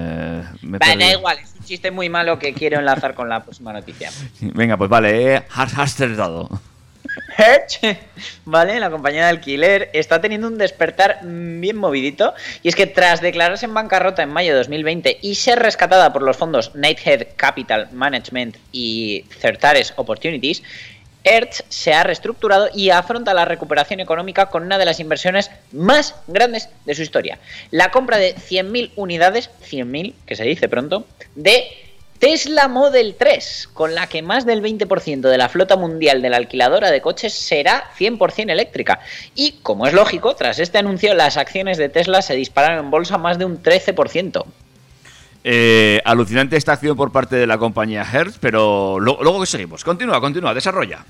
me 0.62 0.78
Vale, 0.78 1.04
da 1.04 1.12
igual, 1.12 1.38
es 1.38 1.54
un 1.58 1.64
chiste 1.64 1.90
muy 1.90 2.08
malo 2.08 2.38
que 2.38 2.52
quiero 2.52 2.78
enlazar 2.78 3.14
con 3.14 3.28
la 3.28 3.42
próxima 3.42 3.72
noticia. 3.72 4.10
Venga, 4.40 4.76
pues 4.76 4.90
vale, 4.90 5.34
eh, 5.34 5.42
has, 5.54 5.76
has 5.78 5.96
¿vale? 8.44 8.80
La 8.80 8.90
compañía 8.90 9.24
de 9.24 9.30
alquiler 9.30 9.90
está 9.92 10.20
teniendo 10.20 10.48
un 10.48 10.58
despertar 10.58 11.20
bien 11.22 11.76
movidito. 11.76 12.34
Y 12.62 12.68
es 12.68 12.76
que 12.76 12.86
tras 12.86 13.20
declararse 13.20 13.66
en 13.66 13.74
bancarrota 13.74 14.22
en 14.22 14.30
mayo 14.30 14.52
de 14.52 14.58
2020 14.58 15.18
y 15.20 15.34
ser 15.34 15.58
rescatada 15.58 16.12
por 16.12 16.22
los 16.22 16.36
fondos 16.36 16.74
Nighthead 16.74 17.28
Capital 17.36 17.88
Management 17.92 18.56
y 18.70 19.24
Certares 19.38 19.92
Opportunities, 19.96 20.62
Hertz 21.24 21.64
se 21.68 21.92
ha 21.92 22.02
reestructurado 22.02 22.68
y 22.74 22.90
afronta 22.90 23.34
la 23.34 23.44
recuperación 23.44 24.00
económica 24.00 24.46
con 24.46 24.64
una 24.64 24.78
de 24.78 24.84
las 24.84 25.00
inversiones 25.00 25.50
más 25.72 26.14
grandes 26.26 26.68
de 26.84 26.94
su 26.94 27.02
historia. 27.02 27.38
La 27.70 27.90
compra 27.90 28.18
de 28.18 28.34
100.000 28.34 28.92
unidades, 28.96 29.50
100.000, 29.68 30.14
que 30.26 30.36
se 30.36 30.44
dice 30.44 30.68
pronto, 30.68 31.06
de 31.34 31.64
Tesla 32.22 32.68
Model 32.68 33.16
3, 33.18 33.70
con 33.72 33.96
la 33.96 34.06
que 34.06 34.22
más 34.22 34.46
del 34.46 34.62
20% 34.62 35.22
de 35.22 35.38
la 35.38 35.48
flota 35.48 35.76
mundial 35.76 36.22
de 36.22 36.30
la 36.30 36.36
alquiladora 36.36 36.92
de 36.92 37.00
coches 37.00 37.32
será 37.32 37.90
100% 37.98 38.48
eléctrica. 38.48 39.00
Y, 39.34 39.56
como 39.64 39.88
es 39.88 39.92
lógico, 39.92 40.36
tras 40.36 40.60
este 40.60 40.78
anuncio 40.78 41.14
las 41.14 41.36
acciones 41.36 41.78
de 41.78 41.88
Tesla 41.88 42.22
se 42.22 42.36
dispararon 42.36 42.84
en 42.84 42.90
bolsa 42.92 43.18
más 43.18 43.38
de 43.38 43.44
un 43.44 43.60
13%. 43.60 44.44
Eh, 45.44 46.00
alucinante 46.04 46.56
esta 46.56 46.72
acción 46.72 46.96
por 46.96 47.10
parte 47.10 47.36
de 47.36 47.46
la 47.46 47.58
compañía 47.58 48.06
Hertz, 48.10 48.38
pero 48.40 49.00
luego 49.00 49.40
que 49.40 49.46
seguimos. 49.46 49.84
Continúa, 49.84 50.20
continúa, 50.20 50.54
desarrolla. 50.54 51.04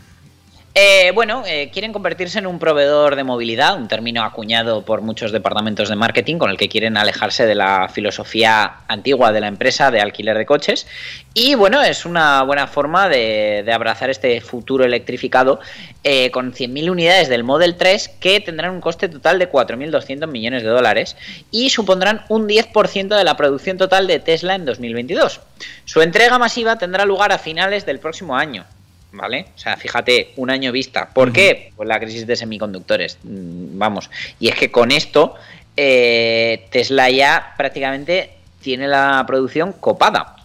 Eh, 0.75 1.13
bueno, 1.15 1.43
eh, 1.47 1.69
quieren 1.71 1.93
convertirse 1.93 2.39
en 2.39 2.47
un 2.47 2.59
proveedor 2.59 3.15
de 3.15 3.25
movilidad, 3.25 3.77
un 3.77 3.89
término 3.89 4.25
acuñado 4.25 4.87
por 4.87 5.03
muchos 5.03 5.31
departamentos 5.31 5.91
de 5.91 5.97
marketing 5.97 6.39
con 6.39 6.49
el 6.49 6.57
que 6.57 6.71
quieren 6.71 6.97
alejarse 6.97 7.45
de 7.45 7.55
la 7.55 7.91
filosofía 7.91 8.77
antigua 8.89 9.33
de 9.33 9.43
la 9.43 9.49
empresa 9.49 9.91
de 9.91 10.01
alquiler 10.01 10.39
de 10.39 10.47
coches. 10.47 10.87
Y 11.35 11.57
bueno, 11.57 11.83
es 11.83 12.07
una 12.07 12.43
buena 12.45 12.67
forma 12.67 13.11
de, 13.11 13.71
abrazar 13.71 14.09
este 14.09 14.41
futuro 14.41 14.85
electrificado 14.85 15.61
eh, 16.05 16.31
con 16.31 16.55
100.000 16.55 16.91
unidades 16.91 17.29
del 17.29 17.45
Model 17.45 17.77
3 17.77 18.09
que 18.19 18.41
tendrán 18.41 18.71
un 18.71 18.81
coste 18.81 19.11
total 19.11 19.39
de 19.39 19.53
4.200 19.53 20.27
millones 20.27 20.63
de 20.63 20.71
dólares 20.71 21.19
y 21.51 21.69
supondrán 21.69 22.25
un 22.31 22.49
10% 22.49 23.15
de 23.15 23.25
la 23.25 23.37
producción 23.37 23.77
total 23.77 24.07
de 24.07 24.21
Tesla 24.21 24.55
en 24.55 24.65
2022. 24.65 25.43
Su 25.85 26.01
entrega 26.01 26.39
masiva 26.39 26.77
tendrá 26.77 27.05
lugar 27.05 27.31
a 27.31 27.37
finales 27.37 27.85
del 27.85 27.99
próximo 27.99 28.37
año. 28.37 28.65
¿Vale? 29.13 29.47
O 29.55 29.59
sea, 29.59 29.77
fíjate, 29.77 30.33
un 30.37 30.51
año 30.51 30.73
vista. 30.73 31.11
¿Por 31.13 31.33
qué? 31.33 31.73
Pues 31.77 31.87
la 31.89 32.01
crisis 32.01 32.27
de 32.27 32.35
semiconductores. 32.37 33.19
Mm, 33.23 33.79
Vamos. 33.79 34.11
Y 34.41 34.49
es 34.49 34.55
que 34.55 34.71
con 34.71 34.91
esto, 34.91 35.35
eh, 35.77 36.67
Tesla 36.71 37.11
ya 37.11 37.55
prácticamente 37.57 38.31
tiene 38.61 38.89
la 38.89 39.25
producción 39.27 39.73
copada. 39.73 40.37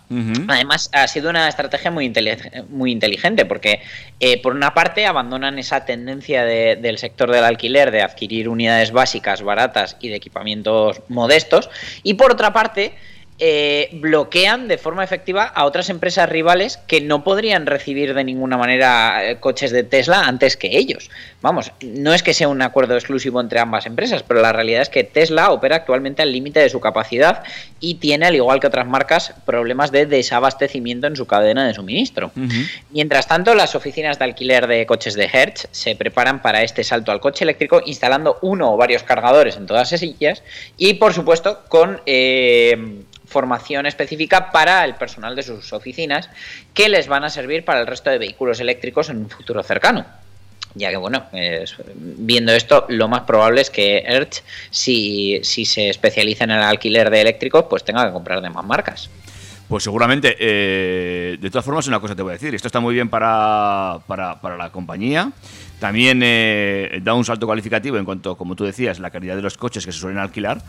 Además, 0.49 0.89
ha 0.93 1.05
sido 1.09 1.29
una 1.29 1.49
estrategia 1.49 1.91
muy, 1.91 2.07
intele- 2.09 2.65
muy 2.69 2.93
inteligente 2.93 3.45
porque, 3.45 3.81
eh, 4.21 4.41
por 4.41 4.55
una 4.55 4.73
parte, 4.73 5.05
abandonan 5.05 5.59
esa 5.59 5.83
tendencia 5.83 6.45
de- 6.45 6.77
del 6.77 6.97
sector 6.97 7.29
del 7.29 7.43
alquiler 7.43 7.91
de 7.91 8.01
adquirir 8.01 8.47
unidades 8.47 8.91
básicas, 8.91 9.41
baratas 9.41 9.97
y 9.99 10.07
de 10.07 10.15
equipamientos 10.15 11.01
modestos, 11.09 11.69
y 12.03 12.13
por 12.13 12.31
otra 12.31 12.53
parte, 12.53 12.93
eh, 13.39 13.89
bloquean 13.93 14.67
de 14.67 14.79
forma 14.79 15.03
efectiva 15.03 15.43
a 15.43 15.65
otras 15.65 15.91
empresas 15.91 16.27
rivales 16.27 16.77
que 16.87 17.01
no 17.01 17.23
podrían 17.23 17.67
recibir 17.67 18.15
de 18.15 18.23
ninguna 18.23 18.57
manera 18.57 19.29
eh, 19.29 19.39
coches 19.39 19.69
de 19.69 19.83
Tesla 19.83 20.21
antes 20.21 20.57
que 20.57 20.75
ellos. 20.75 21.11
Vamos, 21.41 21.71
no 21.81 22.15
es 22.15 22.23
que 22.23 22.33
sea 22.33 22.47
un 22.47 22.63
acuerdo 22.63 22.95
exclusivo 22.95 23.39
entre 23.39 23.59
ambas 23.59 23.85
empresas, 23.85 24.23
pero 24.23 24.41
la 24.41 24.53
realidad 24.53 24.81
es 24.81 24.89
que 24.89 25.03
Tesla 25.03 25.51
opera 25.51 25.75
actualmente 25.75 26.23
al 26.23 26.31
límite 26.31 26.59
de 26.59 26.69
su 26.69 26.79
capacidad 26.79 27.43
y 27.79 27.95
tiene, 27.95 28.25
al 28.25 28.35
igual 28.35 28.59
que 28.59 28.67
otras 28.67 28.87
marcas, 28.87 29.33
problemas 29.45 29.91
de 29.91 30.07
desabastecimiento 30.07 31.05
en 31.05 31.15
su 31.15 31.27
cadena 31.27 31.67
de 31.67 31.75
suministro. 31.75 32.31
Mientras 32.89 33.27
tanto, 33.27 33.53
las 33.53 33.75
oficinas 33.75 34.17
de 34.17 34.25
alquiler 34.25 34.65
de 34.65 34.87
coches 34.87 35.13
de 35.13 35.29
Hertz 35.31 35.67
se 35.69 35.95
preparan 35.95 36.41
para 36.41 36.63
este 36.63 36.83
salto 36.83 37.11
al 37.11 37.19
coche 37.19 37.43
eléctrico 37.43 37.83
instalando 37.85 38.39
uno 38.41 38.73
o 38.73 38.77
varios 38.77 39.03
cargadores 39.03 39.57
en 39.57 39.67
todas 39.67 39.93
ellas 39.93 40.41
y, 40.75 40.95
por 40.95 41.13
supuesto, 41.13 41.63
con 41.69 42.01
eh, 42.07 43.03
formación 43.27 43.85
específica 43.85 44.51
para 44.51 44.83
el 44.85 44.95
personal 44.95 45.35
de 45.35 45.43
sus 45.43 45.73
oficinas 45.73 46.29
que 46.73 46.89
les 46.89 47.07
van 47.07 47.23
a 47.23 47.29
servir 47.29 47.63
para 47.65 47.79
el 47.81 47.87
resto 47.87 48.09
de 48.09 48.17
vehículos 48.17 48.59
eléctricos 48.59 49.09
en 49.09 49.17
un 49.17 49.29
futuro 49.29 49.61
cercano. 49.63 50.05
Ya 50.75 50.89
que, 50.91 50.97
bueno, 50.97 51.23
es- 51.33 51.75
viendo 51.95 52.51
esto, 52.53 52.85
lo 52.89 53.07
más 53.07 53.21
probable 53.21 53.61
es 53.61 53.69
que 53.69 53.97
Hertz, 54.05 54.43
si, 54.69 55.39
si 55.43 55.65
se 55.65 55.89
especializa 55.89 56.43
en 56.43 56.51
el 56.51 56.61
alquiler 56.61 57.09
de 57.09 57.21
eléctricos, 57.21 57.65
pues 57.69 57.83
tenga 57.83 58.05
que 58.05 58.11
comprar 58.13 58.41
de 58.41 58.49
más 58.49 58.63
marcas. 58.65 59.09
Pues 59.67 59.83
seguramente, 59.83 60.35
eh, 60.39 61.37
de 61.41 61.49
todas 61.49 61.65
formas, 61.65 61.87
una 61.87 61.99
cosa 61.99 62.15
te 62.15 62.21
voy 62.21 62.29
a 62.31 62.33
decir. 62.33 62.55
Esto 62.55 62.67
está 62.69 62.79
muy 62.79 62.93
bien 62.93 63.09
para, 63.09 63.99
para, 64.07 64.39
para 64.39 64.55
la 64.55 64.69
compañía. 64.71 65.31
También 65.79 66.21
eh, 66.23 66.99
da 67.03 67.13
un 67.13 67.25
salto 67.25 67.45
cualificativo 67.45 67.97
en 67.97 68.05
cuanto, 68.05 68.37
como 68.37 68.55
tú 68.55 68.63
decías, 68.63 68.99
la 68.99 69.09
calidad 69.09 69.35
de 69.35 69.41
los 69.41 69.57
coches 69.57 69.85
que 69.85 69.91
se 69.91 69.99
suelen 69.99 70.19
alquilar. 70.19 70.61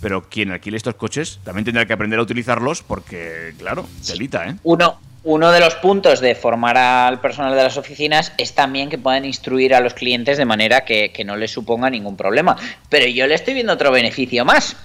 Pero 0.00 0.28
quien 0.28 0.50
alquile 0.50 0.76
estos 0.76 0.94
coches 0.94 1.40
también 1.44 1.64
tendrá 1.64 1.86
que 1.86 1.92
aprender 1.92 2.18
a 2.18 2.22
utilizarlos 2.22 2.82
porque, 2.82 3.54
claro, 3.58 3.86
telita, 4.06 4.48
¿eh? 4.48 4.56
Uno, 4.62 4.98
uno 5.24 5.50
de 5.50 5.58
los 5.58 5.74
puntos 5.76 6.20
de 6.20 6.34
formar 6.34 6.76
al 6.76 7.20
personal 7.20 7.54
de 7.56 7.62
las 7.62 7.76
oficinas 7.76 8.32
es 8.38 8.54
también 8.54 8.88
que 8.88 8.98
puedan 8.98 9.24
instruir 9.24 9.74
a 9.74 9.80
los 9.80 9.94
clientes 9.94 10.38
de 10.38 10.44
manera 10.44 10.84
que, 10.84 11.10
que 11.12 11.24
no 11.24 11.36
les 11.36 11.50
suponga 11.50 11.90
ningún 11.90 12.16
problema. 12.16 12.56
Pero 12.88 13.06
yo 13.06 13.26
le 13.26 13.34
estoy 13.34 13.54
viendo 13.54 13.72
otro 13.72 13.90
beneficio 13.90 14.44
más. 14.44 14.76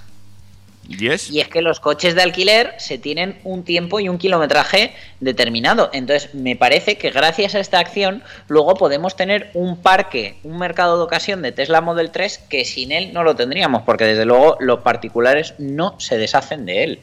¿Yes? 0.88 1.30
Y 1.30 1.40
es 1.40 1.48
que 1.48 1.62
los 1.62 1.80
coches 1.80 2.16
de 2.16 2.22
alquiler 2.22 2.74
se 2.78 2.98
tienen 2.98 3.40
un 3.44 3.64
tiempo 3.64 4.00
y 4.00 4.10
un 4.10 4.18
kilometraje 4.18 4.94
determinado. 5.22 5.90
Entonces, 5.94 6.34
me 6.34 6.56
parece 6.56 6.98
que 6.98 7.12
gracias 7.12 7.56
a 7.56 7.60
esta 7.60 7.80
acción, 7.80 8.24
luego 8.50 8.74
podemos 8.74 9.16
tener 9.16 9.52
un 9.54 9.78
parque, 9.82 10.36
un 10.44 10.58
mercado 10.58 10.98
de 10.98 11.04
ocasión 11.04 11.42
de 11.42 11.52
Tesla 11.54 11.80
Model 11.82 12.12
3 12.12 12.40
que 12.50 12.66
sin 12.66 12.92
él 12.92 13.14
no 13.14 13.24
lo 13.24 13.36
tendríamos, 13.36 13.84
porque 13.84 14.04
desde 14.06 14.26
luego 14.26 14.58
los 14.60 14.80
particulares 14.82 15.54
no 15.60 15.96
se 16.00 16.18
deshacen 16.18 16.66
de 16.66 16.84
él. 16.84 17.00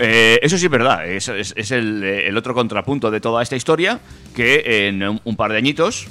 Eh, 0.00 0.38
eso 0.42 0.56
sí 0.56 0.66
es 0.66 0.70
verdad, 0.70 1.08
es, 1.08 1.26
es- 1.28 1.54
es 1.56 1.70
el, 1.72 2.02
eh, 2.04 2.28
el 2.28 2.36
otro 2.36 2.54
contrapunto 2.54 3.10
de 3.10 3.20
toda 3.20 3.42
esta 3.42 3.56
historia, 3.56 3.98
que 4.34 4.86
en 4.86 5.02
un, 5.02 5.36
par 5.36 5.50
de 5.50 5.58
añitos, 5.58 6.06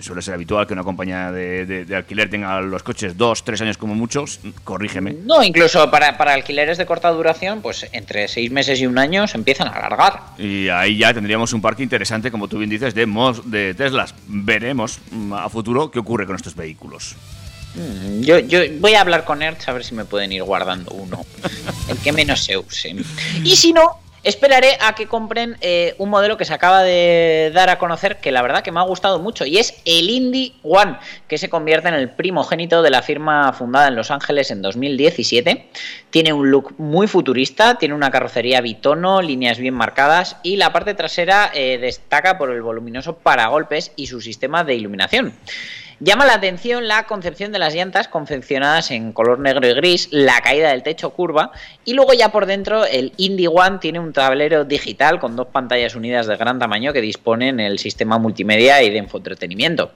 suele 0.00 0.22
ser 0.22 0.34
habitual 0.34 0.66
que 0.66 0.72
una 0.72 0.82
compañía 0.84 1.30
de, 1.32 1.66
de- 1.66 1.84
de 1.84 1.96
alquiler 1.96 2.28
tenga 2.30 2.60
los 2.60 2.82
coches 2.82 3.16
dos, 3.16 3.44
tres 3.44 3.60
años 3.62 3.76
como 3.78 3.94
muchos, 3.94 4.40
corrígeme. 4.64 5.14
No, 5.24 5.42
incluso 5.42 5.90
para, 5.90 6.16
para 6.18 6.34
alquileres 6.34 6.78
de 6.78 6.86
corta 6.86 7.10
duración, 7.10 7.62
pues 7.62 7.86
entre 7.92 8.28
seis 8.28 8.50
meses 8.50 8.80
y 8.80 8.86
un 8.86 8.98
año 8.98 9.26
se 9.26 9.36
empiezan 9.36 9.68
a 9.68 9.72
alargar. 9.72 10.20
Y 10.38 10.68
ahí 10.68 10.98
ya 10.98 11.12
tendríamos 11.14 11.52
un 11.52 11.60
parque 11.60 11.82
interesante, 11.82 12.30
como 12.30 12.48
tú 12.48 12.58
bien 12.58 12.70
dices, 12.70 12.94
de, 12.94 13.06
mos- 13.06 13.42
de 13.44 13.74
Teslas. 13.74 14.14
Veremos 14.26 14.98
mm, 15.10 15.32
a 15.32 15.48
futuro 15.48 15.90
qué 15.90 15.98
ocurre 15.98 16.26
con 16.26 16.36
estos 16.36 16.54
vehículos. 16.54 17.16
Mm, 17.74 18.22
Yo, 18.22 18.38
yo 18.40 18.60
voy 18.80 18.94
a 18.94 19.00
hablar 19.00 19.24
con 19.24 19.42
Hertz 19.42 19.68
a 19.68 19.72
ver 19.72 19.84
si 19.84 19.94
me 19.94 20.04
pueden 20.04 20.32
ir 20.32 20.42
guardando 20.42 20.90
uno. 20.92 21.24
El 21.88 21.96
que 21.98 22.12
menos 22.12 22.42
se 22.44 22.56
use. 22.58 22.96
Y 23.44 23.56
si 23.56 23.72
no, 23.72 24.00
esperaré 24.22 24.76
a 24.80 24.94
que 24.94 25.06
compren 25.06 25.56
eh, 25.60 25.94
un 25.98 26.10
modelo 26.10 26.36
que 26.36 26.44
se 26.44 26.54
acaba 26.54 26.82
de 26.82 27.50
dar 27.54 27.70
a 27.70 27.78
conocer 27.78 28.18
que 28.18 28.32
la 28.32 28.42
verdad 28.42 28.62
que 28.62 28.72
me 28.72 28.80
ha 28.80 28.84
gustado 28.84 29.18
mucho 29.18 29.46
y 29.46 29.58
es 29.58 29.74
el 29.84 30.10
Indy 30.10 30.54
One, 30.62 30.96
que 31.28 31.38
se 31.38 31.48
convierte 31.48 31.88
en 31.88 31.94
el 31.94 32.10
primogénito 32.10 32.82
de 32.82 32.90
la 32.90 33.02
firma 33.02 33.52
fundada 33.52 33.88
en 33.88 33.96
Los 33.96 34.10
Ángeles 34.10 34.50
en 34.50 34.62
2017. 34.62 35.68
Tiene 36.10 36.32
un 36.32 36.50
look 36.50 36.74
muy 36.78 37.06
futurista, 37.06 37.76
tiene 37.76 37.94
una 37.94 38.10
carrocería 38.10 38.60
bitono, 38.60 39.22
líneas 39.22 39.58
bien 39.58 39.74
marcadas 39.74 40.36
y 40.42 40.56
la 40.56 40.72
parte 40.72 40.94
trasera 40.94 41.50
eh, 41.54 41.78
destaca 41.78 42.38
por 42.38 42.50
el 42.50 42.62
voluminoso 42.62 43.16
paragolpes 43.16 43.92
y 43.96 44.06
su 44.06 44.20
sistema 44.20 44.64
de 44.64 44.74
iluminación. 44.74 45.34
Llama 46.02 46.24
la 46.24 46.32
atención 46.32 46.88
la 46.88 47.04
concepción 47.04 47.52
de 47.52 47.58
las 47.58 47.74
llantas 47.74 48.08
confeccionadas 48.08 48.90
en 48.90 49.12
color 49.12 49.38
negro 49.38 49.68
y 49.68 49.74
gris, 49.74 50.08
la 50.10 50.40
caída 50.40 50.70
del 50.70 50.82
techo 50.82 51.10
curva 51.10 51.52
y 51.84 51.92
luego 51.92 52.14
ya 52.14 52.32
por 52.32 52.46
dentro 52.46 52.86
el 52.86 53.12
Indy 53.18 53.46
One 53.46 53.80
tiene 53.80 54.00
un 54.00 54.14
tablero 54.14 54.64
digital 54.64 55.20
con 55.20 55.36
dos 55.36 55.48
pantallas 55.48 55.94
unidas 55.94 56.26
de 56.26 56.36
gran 56.36 56.58
tamaño 56.58 56.94
que 56.94 57.02
disponen 57.02 57.60
el 57.60 57.78
sistema 57.78 58.18
multimedia 58.18 58.82
y 58.82 58.88
de 58.88 58.96
infoentretenimiento. 58.96 59.92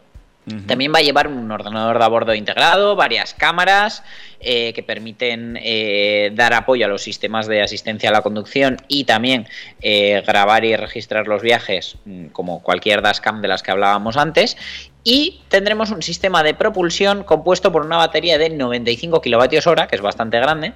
También 0.67 0.93
va 0.95 0.99
a 0.99 1.03
llevar 1.03 1.27
un 1.27 1.51
ordenador 1.51 1.99
de 1.99 2.05
a 2.05 2.09
bordo 2.09 2.35
integrado, 2.35 2.97
varias 2.97 3.33
cámaras 3.33 4.03
eh, 4.41 4.75
que 4.75 4.83
permiten 4.83 5.59
eh, 5.63 6.33
dar 6.35 6.53
apoyo 6.53 6.85
a 6.85 6.89
los 6.89 7.03
sistemas 7.03 7.47
de 7.47 7.63
asistencia 7.63 8.11
a 8.11 8.13
la 8.13 8.21
conducción 8.21 8.77
y 8.87 9.05
también 9.05 9.49
eh, 9.81 10.23
grabar 10.27 10.67
y 10.67 10.77
registrar 10.77 11.29
los 11.29 11.41
viajes 11.41 11.97
mm, 12.05 12.27
como 12.27 12.63
cualquier 12.63 13.01
dashcam 13.01 13.41
de 13.41 13.49
las 13.49 13.63
que 13.63 13.71
hablábamos 13.71 14.19
antes. 14.19 14.59
Y 15.05 15.43
tendremos 15.49 15.91
un 15.91 16.03
sistema 16.03 16.43
de 16.43 16.55
propulsión 16.55 17.25
compuesto 17.25 17.71
por 17.71 17.85
una 17.85 17.99
batería 17.99 18.39
de 18.39 18.49
95 18.49 19.21
kWh, 19.21 19.87
que 19.89 19.97
es 19.97 20.01
bastante 20.01 20.41
grande, 20.41 20.73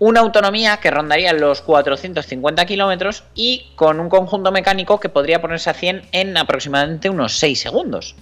una 0.00 0.18
autonomía 0.20 0.78
que 0.78 0.90
rondaría 0.90 1.32
los 1.32 1.62
450 1.62 2.66
kilómetros 2.66 3.22
y 3.36 3.70
con 3.76 4.00
un 4.00 4.08
conjunto 4.08 4.50
mecánico 4.50 4.98
que 4.98 5.08
podría 5.08 5.40
ponerse 5.40 5.70
a 5.70 5.74
100 5.74 6.02
en 6.10 6.36
aproximadamente 6.36 7.08
unos 7.08 7.38
6 7.38 7.60
segundos. 7.60 8.16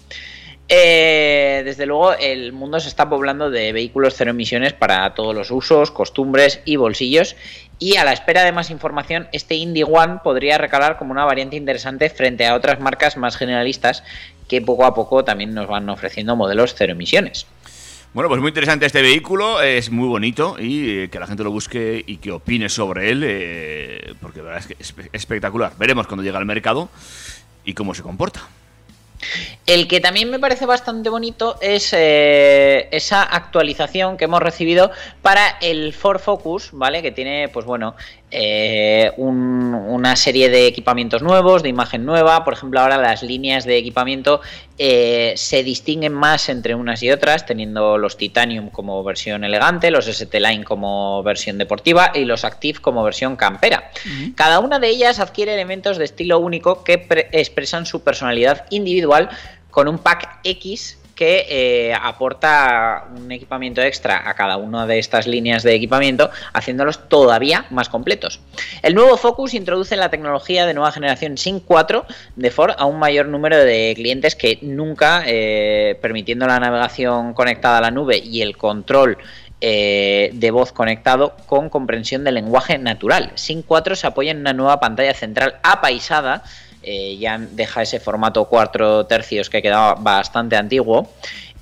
Eh, 0.73 1.63
desde 1.65 1.85
luego, 1.85 2.13
el 2.13 2.53
mundo 2.53 2.79
se 2.79 2.89
está 2.89 3.09
poblando 3.09 3.51
de 3.51 3.73
vehículos 3.73 4.15
cero 4.17 4.31
emisiones 4.31 4.73
para 4.73 5.15
todos 5.15 5.35
los 5.35 5.51
usos, 5.51 5.91
costumbres 5.91 6.61
y 6.65 6.77
bolsillos. 6.77 7.35
Y 7.81 7.97
a 7.97 8.05
la 8.05 8.13
espera 8.13 8.45
de 8.45 8.53
más 8.53 8.71
información, 8.71 9.27
este 9.33 9.57
Indy 9.57 9.83
One 9.83 10.21
podría 10.23 10.59
recalar 10.59 10.97
como 10.97 11.11
una 11.11 11.25
variante 11.25 11.57
interesante 11.57 12.09
frente 12.09 12.47
a 12.47 12.55
otras 12.55 12.79
marcas 12.79 13.17
más 13.17 13.37
generalistas 13.37 14.05
que 14.51 14.61
poco 14.61 14.85
a 14.85 14.93
poco 14.93 15.23
también 15.23 15.55
nos 15.55 15.69
van 15.69 15.89
ofreciendo 15.89 16.35
modelos 16.35 16.75
cero 16.77 16.93
emisiones. 16.93 17.47
Bueno, 18.13 18.29
pues 18.29 18.41
muy 18.41 18.49
interesante 18.49 18.85
este 18.85 19.01
vehículo, 19.01 19.63
es 19.63 19.93
muy 19.93 20.09
bonito 20.09 20.57
y 20.59 21.03
eh, 21.03 21.09
que 21.09 21.21
la 21.21 21.29
gente 21.29 21.45
lo 21.45 21.53
busque 21.53 22.03
y 22.05 22.17
que 22.17 22.33
opine 22.33 22.69
sobre 22.69 23.13
él, 23.13 23.23
eh, 23.25 24.15
porque 24.21 24.39
la 24.39 24.47
verdad 24.47 24.59
es 24.59 24.67
que 24.67 24.77
es 24.83 24.95
espectacular. 25.13 25.75
Veremos 25.79 26.09
cuando 26.09 26.25
llega 26.25 26.39
al 26.39 26.47
mercado 26.47 26.89
y 27.65 27.75
cómo 27.75 27.95
se 27.95 28.03
comporta. 28.03 28.41
El 29.67 29.87
que 29.87 30.01
también 30.01 30.31
me 30.31 30.41
parece 30.41 30.67
bastante 30.67 31.11
bonito 31.11 31.57
es 31.61 31.93
eh, 31.93 32.89
esa 32.91 33.23
actualización 33.23 34.17
que 34.17 34.25
hemos 34.25 34.43
recibido 34.43 34.91
para 35.23 35.59
el 35.61 35.93
Ford 35.93 36.19
Focus, 36.19 36.71
¿vale? 36.73 37.03
Que 37.03 37.13
tiene, 37.13 37.49
pues 37.49 37.67
bueno, 37.67 37.95
eh, 38.31 39.13
un- 39.17 39.75
una 39.75 40.15
serie 40.17 40.49
de 40.49 40.67
equipamientos 40.67 41.21
nuevos, 41.23 41.63
de 41.63 41.69
imagen 41.69 42.05
nueva. 42.05 42.45
Por 42.45 42.53
ejemplo, 42.55 42.81
ahora 42.81 42.97
las 42.97 43.23
líneas 43.23 43.65
de 43.65 43.77
equipamiento 43.77 44.41
eh, 44.79 45.35
se 45.37 45.63
distinguen 45.63 46.15
más 46.15 46.49
entre 46.49 46.75
unas 46.75 47.03
y 47.03 47.11
otras, 47.11 47.45
teniendo 47.45 47.99
los 47.99 48.17
Titanium 48.17 48.71
como 48.71 49.03
versión 49.05 49.45
elegante, 49.45 49.91
los 49.91 50.07
ST 50.09 50.41
Line 50.41 50.65
como 50.65 51.23
versión 51.23 51.59
deportiva 51.59 52.13
y 52.15 52.25
los 52.25 52.45
Active 52.45 52.79
como 52.81 53.03
versión 53.03 53.37
campera. 53.37 53.91
Cada 54.37 54.61
una 54.61 54.79
de 54.79 54.89
ellas 54.89 55.19
adquiere 55.21 55.53
elementos 55.55 55.99
de 55.99 56.05
estilo 56.05 56.39
único 56.39 56.85
que 56.85 56.99
pre- 56.99 57.29
expresan 57.33 57.85
su 57.85 58.03
personalidad 58.05 58.65
individual 58.71 59.29
con 59.71 59.87
un 59.89 59.99
pack 59.99 60.39
X 60.45 60.99
que 61.21 61.45
eh, 61.51 61.93
aporta 61.93 63.09
un 63.15 63.31
equipamiento 63.31 63.83
extra 63.83 64.27
a 64.27 64.33
cada 64.33 64.57
una 64.57 64.87
de 64.87 64.99
estas 64.99 65.27
líneas 65.27 65.63
de 65.63 65.75
equipamiento, 65.75 66.31
haciéndolos 66.55 67.11
todavía 67.11 67.67
más 67.69 67.91
completos. 67.91 68.41
El 68.81 68.95
nuevo 68.95 69.19
Focus 69.19 69.53
introduce 69.53 69.97
la 69.97 70.09
tecnología 70.09 70.65
de 70.65 70.73
nueva 70.73 70.93
generación 70.93 71.37
SYNC 71.37 71.63
4 71.67 72.07
de 72.37 72.51
Ford 72.51 72.73
a 72.79 72.87
un 72.87 72.99
mayor 72.99 73.27
número 73.27 73.59
de 73.59 73.93
clientes 73.97 74.35
que 74.35 74.61
nunca, 74.63 75.23
eh, 75.27 75.99
permitiendo 76.01 76.47
la 76.47 76.59
navegación 76.59 77.35
conectada 77.35 77.77
a 77.77 77.83
la 77.83 77.91
nube 77.91 78.17
y 78.17 78.41
el 78.41 78.57
control 78.57 79.19
eh, 79.61 80.31
de 80.33 80.51
voz 80.51 80.73
conectado 80.73 81.37
con 81.45 81.69
comprensión 81.69 82.25
del 82.25 82.37
lenguaje 82.37 82.79
natural. 82.79 83.33
Sync 83.35 83.67
4 83.67 83.95
se 83.95 84.07
apoya 84.07 84.31
en 84.31 84.39
una 84.39 84.55
nueva 84.55 84.81
pantalla 84.81 85.13
central 85.13 85.57
apaisada, 85.63 86.45
eh, 86.83 87.17
ya 87.19 87.39
deja 87.39 87.83
ese 87.83 88.01
formato 88.01 88.45
4 88.47 89.07
tercios 89.07 89.51
que 89.51 89.63
quedaba 89.63 89.95
bastante 89.95 90.57
antiguo. 90.57 91.09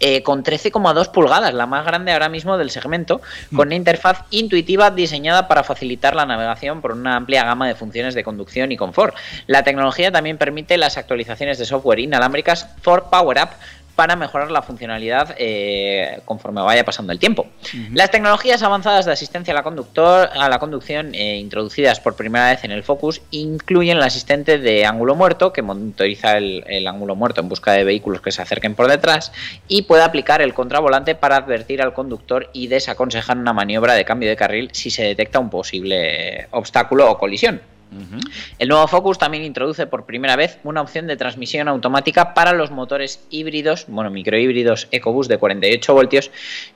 eh, 0.00 0.22
con 0.22 0.44
13,2 0.44 1.10
pulgadas, 1.10 1.52
la 1.54 1.66
más 1.66 1.84
grande 1.84 2.12
ahora 2.12 2.28
mismo 2.28 2.56
del 2.56 2.70
segmento, 2.70 3.20
con 3.54 3.68
una 3.68 3.74
interfaz 3.74 4.24
intuitiva 4.30 4.90
diseñada 4.90 5.48
para 5.48 5.64
facilitar 5.64 6.14
la 6.14 6.26
navegación 6.26 6.80
por 6.80 6.92
una 6.92 7.16
amplia 7.16 7.44
gama 7.44 7.66
de 7.66 7.74
funciones 7.74 8.14
de 8.14 8.22
conducción 8.22 8.70
y 8.70 8.76
confort. 8.76 9.16
La 9.46 9.64
tecnología 9.64 10.12
también 10.12 10.38
permite 10.38 10.76
las 10.78 10.96
actualizaciones 10.98 11.58
de 11.58 11.64
software 11.64 11.98
inalámbricas 11.98 12.68
for 12.80 13.10
Power 13.10 13.38
Up 13.42 13.50
para 13.98 14.14
mejorar 14.14 14.52
la 14.52 14.62
funcionalidad 14.62 15.34
eh, 15.38 16.20
conforme 16.24 16.60
vaya 16.60 16.84
pasando 16.84 17.12
el 17.12 17.18
tiempo. 17.18 17.48
Las 17.92 18.12
tecnologías 18.12 18.62
avanzadas 18.62 19.06
de 19.06 19.10
asistencia 19.10 19.50
a 19.52 19.56
la, 19.56 19.64
conductor, 19.64 20.30
a 20.32 20.48
la 20.48 20.60
conducción 20.60 21.16
eh, 21.16 21.38
introducidas 21.38 21.98
por 21.98 22.14
primera 22.14 22.50
vez 22.50 22.62
en 22.62 22.70
el 22.70 22.84
Focus 22.84 23.20
incluyen 23.32 23.96
el 23.96 24.04
asistente 24.04 24.58
de 24.58 24.86
ángulo 24.86 25.16
muerto 25.16 25.52
que 25.52 25.62
monitoriza 25.62 26.36
el, 26.36 26.62
el 26.68 26.86
ángulo 26.86 27.16
muerto 27.16 27.40
en 27.40 27.48
busca 27.48 27.72
de 27.72 27.82
vehículos 27.82 28.20
que 28.20 28.30
se 28.30 28.40
acerquen 28.40 28.76
por 28.76 28.86
detrás 28.86 29.32
y 29.66 29.82
puede 29.82 30.04
aplicar 30.04 30.42
el 30.42 30.54
contravolante 30.54 31.16
para 31.16 31.34
advertir 31.34 31.82
al 31.82 31.92
conductor 31.92 32.50
y 32.52 32.68
desaconsejar 32.68 33.36
una 33.36 33.52
maniobra 33.52 33.94
de 33.94 34.04
cambio 34.04 34.28
de 34.28 34.36
carril 34.36 34.70
si 34.74 34.92
se 34.92 35.02
detecta 35.02 35.40
un 35.40 35.50
posible 35.50 36.46
obstáculo 36.52 37.10
o 37.10 37.18
colisión. 37.18 37.60
El 38.58 38.68
nuevo 38.68 38.86
Focus 38.86 39.18
también 39.18 39.44
introduce 39.44 39.86
por 39.86 40.04
primera 40.04 40.36
vez 40.36 40.58
una 40.64 40.82
opción 40.82 41.06
de 41.06 41.16
transmisión 41.16 41.68
automática 41.68 42.34
para 42.34 42.52
los 42.52 42.70
motores 42.70 43.24
híbridos, 43.30 43.86
bueno, 43.88 44.10
microhíbridos 44.10 44.88
EcoBoost 44.90 45.30
de 45.30 45.38
48 45.38 45.94
voltios, 45.94 46.30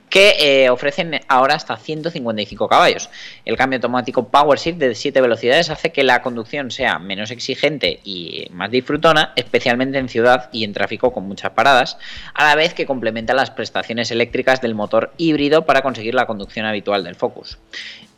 que 0.09 0.35
eh, 0.39 0.69
ofrecen 0.69 1.21
ahora 1.27 1.55
hasta 1.55 1.75
155 1.75 2.67
caballos. 2.67 3.09
El 3.45 3.57
cambio 3.57 3.77
automático 3.77 4.27
Power 4.27 4.59
Shift 4.59 4.77
de 4.77 4.93
7 4.93 5.21
velocidades 5.21 5.69
hace 5.69 5.91
que 5.91 6.03
la 6.03 6.21
conducción 6.21 6.71
sea 6.71 6.99
menos 6.99 7.31
exigente 7.31 7.99
y 8.03 8.47
más 8.51 8.69
disfrutona, 8.69 9.33
especialmente 9.35 9.97
en 9.97 10.09
ciudad 10.09 10.49
y 10.51 10.63
en 10.65 10.73
tráfico 10.73 11.13
con 11.13 11.27
muchas 11.27 11.51
paradas, 11.51 11.97
a 12.33 12.43
la 12.45 12.55
vez 12.55 12.73
que 12.73 12.85
complementa 12.85 13.33
las 13.33 13.51
prestaciones 13.51 14.11
eléctricas 14.11 14.61
del 14.61 14.75
motor 14.75 15.13
híbrido 15.17 15.65
para 15.65 15.81
conseguir 15.81 16.13
la 16.13 16.27
conducción 16.27 16.65
habitual 16.65 17.03
del 17.03 17.15
Focus. 17.15 17.57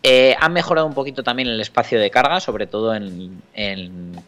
Eh, 0.07 0.35
han 0.39 0.53
mejorado 0.53 0.85
un 0.85 0.93
poquito 0.93 1.23
también 1.23 1.47
el 1.49 1.59
espacio 1.59 1.99
de 1.99 2.11
carga, 2.11 2.39
sobre 2.39 2.67
todo 2.67 2.93
en- 2.93 3.41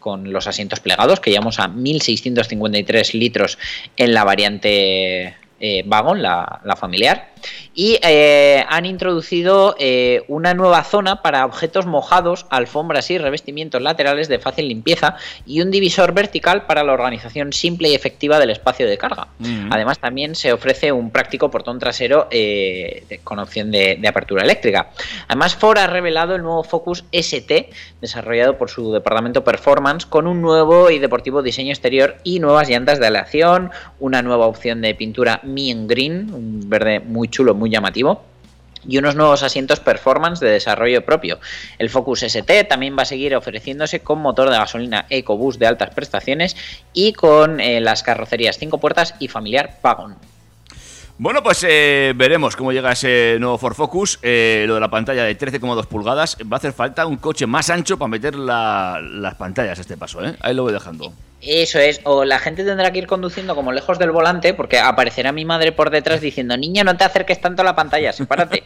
con 0.00 0.32
los 0.32 0.48
asientos 0.48 0.80
plegados, 0.80 1.20
que 1.20 1.30
llegamos 1.30 1.60
a 1.60 1.68
1.653 1.68 3.14
litros 3.14 3.58
en 3.96 4.12
la 4.12 4.24
variante 4.24 5.36
eh, 5.60 5.84
Wagon, 5.86 6.22
la, 6.22 6.60
la 6.64 6.76
familiar. 6.76 7.28
Y 7.74 7.98
eh, 8.02 8.64
han 8.68 8.86
introducido 8.86 9.76
eh, 9.78 10.24
una 10.28 10.54
nueva 10.54 10.82
zona 10.82 11.22
para 11.22 11.44
objetos 11.44 11.86
mojados, 11.86 12.46
alfombras 12.50 13.10
y 13.10 13.18
revestimientos 13.18 13.80
laterales 13.80 14.28
de 14.28 14.38
fácil 14.38 14.68
limpieza 14.68 15.16
y 15.46 15.60
un 15.60 15.70
divisor 15.70 16.12
vertical 16.12 16.66
para 16.66 16.82
la 16.82 16.92
organización 16.92 17.52
simple 17.52 17.88
y 17.88 17.94
efectiva 17.94 18.38
del 18.40 18.50
espacio 18.50 18.88
de 18.88 18.98
carga. 18.98 19.28
Mm. 19.38 19.72
Además, 19.72 20.00
también 20.00 20.34
se 20.34 20.52
ofrece 20.52 20.90
un 20.90 21.10
práctico 21.10 21.50
portón 21.50 21.78
trasero 21.78 22.26
eh, 22.30 23.20
con 23.22 23.38
opción 23.38 23.70
de, 23.70 23.96
de 24.00 24.08
apertura 24.08 24.42
eléctrica. 24.42 24.90
Además, 25.28 25.54
Ford 25.54 25.78
ha 25.78 25.86
revelado 25.86 26.34
el 26.34 26.42
nuevo 26.42 26.64
Focus 26.64 27.04
ST, 27.12 27.70
desarrollado 28.00 28.58
por 28.58 28.70
su 28.70 28.92
departamento 28.92 29.44
Performance, 29.44 30.04
con 30.06 30.26
un 30.26 30.42
nuevo 30.42 30.90
y 30.90 30.98
deportivo 30.98 31.42
diseño 31.42 31.70
exterior 31.70 32.16
y 32.24 32.40
nuevas 32.40 32.68
llantas 32.68 32.98
de 32.98 33.06
aleación, 33.06 33.70
una 34.00 34.22
nueva 34.22 34.46
opción 34.46 34.80
de 34.80 34.94
pintura 34.94 35.40
Me 35.48 35.72
and 35.72 35.88
Green, 35.88 36.32
un 36.32 36.68
verde 36.68 37.00
muy 37.00 37.28
chulo, 37.28 37.54
muy 37.54 37.70
llamativo 37.70 38.22
y 38.86 38.98
unos 38.98 39.16
nuevos 39.16 39.42
asientos 39.42 39.80
performance 39.80 40.40
de 40.40 40.50
desarrollo 40.50 41.04
propio. 41.04 41.38
El 41.78 41.90
Focus 41.90 42.22
ST 42.22 42.64
también 42.64 42.96
va 42.96 43.02
a 43.02 43.06
seguir 43.06 43.34
ofreciéndose 43.34 44.00
con 44.00 44.20
motor 44.20 44.50
de 44.50 44.56
gasolina 44.56 45.06
EcoBoost 45.10 45.58
de 45.58 45.66
altas 45.66 45.94
prestaciones 45.94 46.56
y 46.92 47.12
con 47.12 47.60
eh, 47.60 47.80
las 47.80 48.02
carrocerías 48.02 48.58
5 48.58 48.78
puertas 48.78 49.14
y 49.18 49.28
familiar 49.28 49.78
Wagon. 49.82 50.16
Bueno, 51.20 51.42
pues 51.42 51.66
eh, 51.68 52.12
veremos 52.14 52.54
cómo 52.54 52.70
llega 52.72 52.92
ese 52.92 53.38
nuevo 53.40 53.58
Ford 53.58 53.74
Focus. 53.74 54.20
Eh, 54.22 54.64
lo 54.68 54.74
de 54.74 54.80
la 54.80 54.88
pantalla 54.88 55.24
de 55.24 55.36
13,2 55.36 55.86
pulgadas. 55.86 56.36
Va 56.42 56.56
a 56.56 56.58
hacer 56.58 56.72
falta 56.72 57.06
un 57.06 57.16
coche 57.16 57.44
más 57.46 57.70
ancho 57.70 57.98
para 57.98 58.08
meter 58.08 58.36
la- 58.36 59.00
las 59.02 59.34
pantallas 59.34 59.78
a 59.78 59.80
este 59.80 59.96
paso. 59.96 60.24
¿eh? 60.24 60.36
Ahí 60.40 60.54
lo 60.54 60.62
voy 60.62 60.72
dejando. 60.72 61.12
Eso 61.40 61.80
es, 61.80 62.00
o 62.04 62.24
la 62.24 62.38
gente 62.38 62.64
tendrá 62.64 62.92
que 62.92 62.98
ir 62.98 63.06
conduciendo 63.08 63.54
como 63.56 63.72
lejos 63.72 63.98
del 63.98 64.10
volante 64.12 64.54
porque 64.54 64.78
aparecerá 64.78 65.32
mi 65.32 65.44
madre 65.44 65.72
por 65.72 65.90
detrás 65.90 66.20
diciendo, 66.20 66.56
niña, 66.56 66.84
no 66.84 66.96
te 66.96 67.04
acerques 67.04 67.40
tanto 67.40 67.62
a 67.62 67.64
la 67.64 67.74
pantalla, 67.76 68.12
sepárate. 68.12 68.62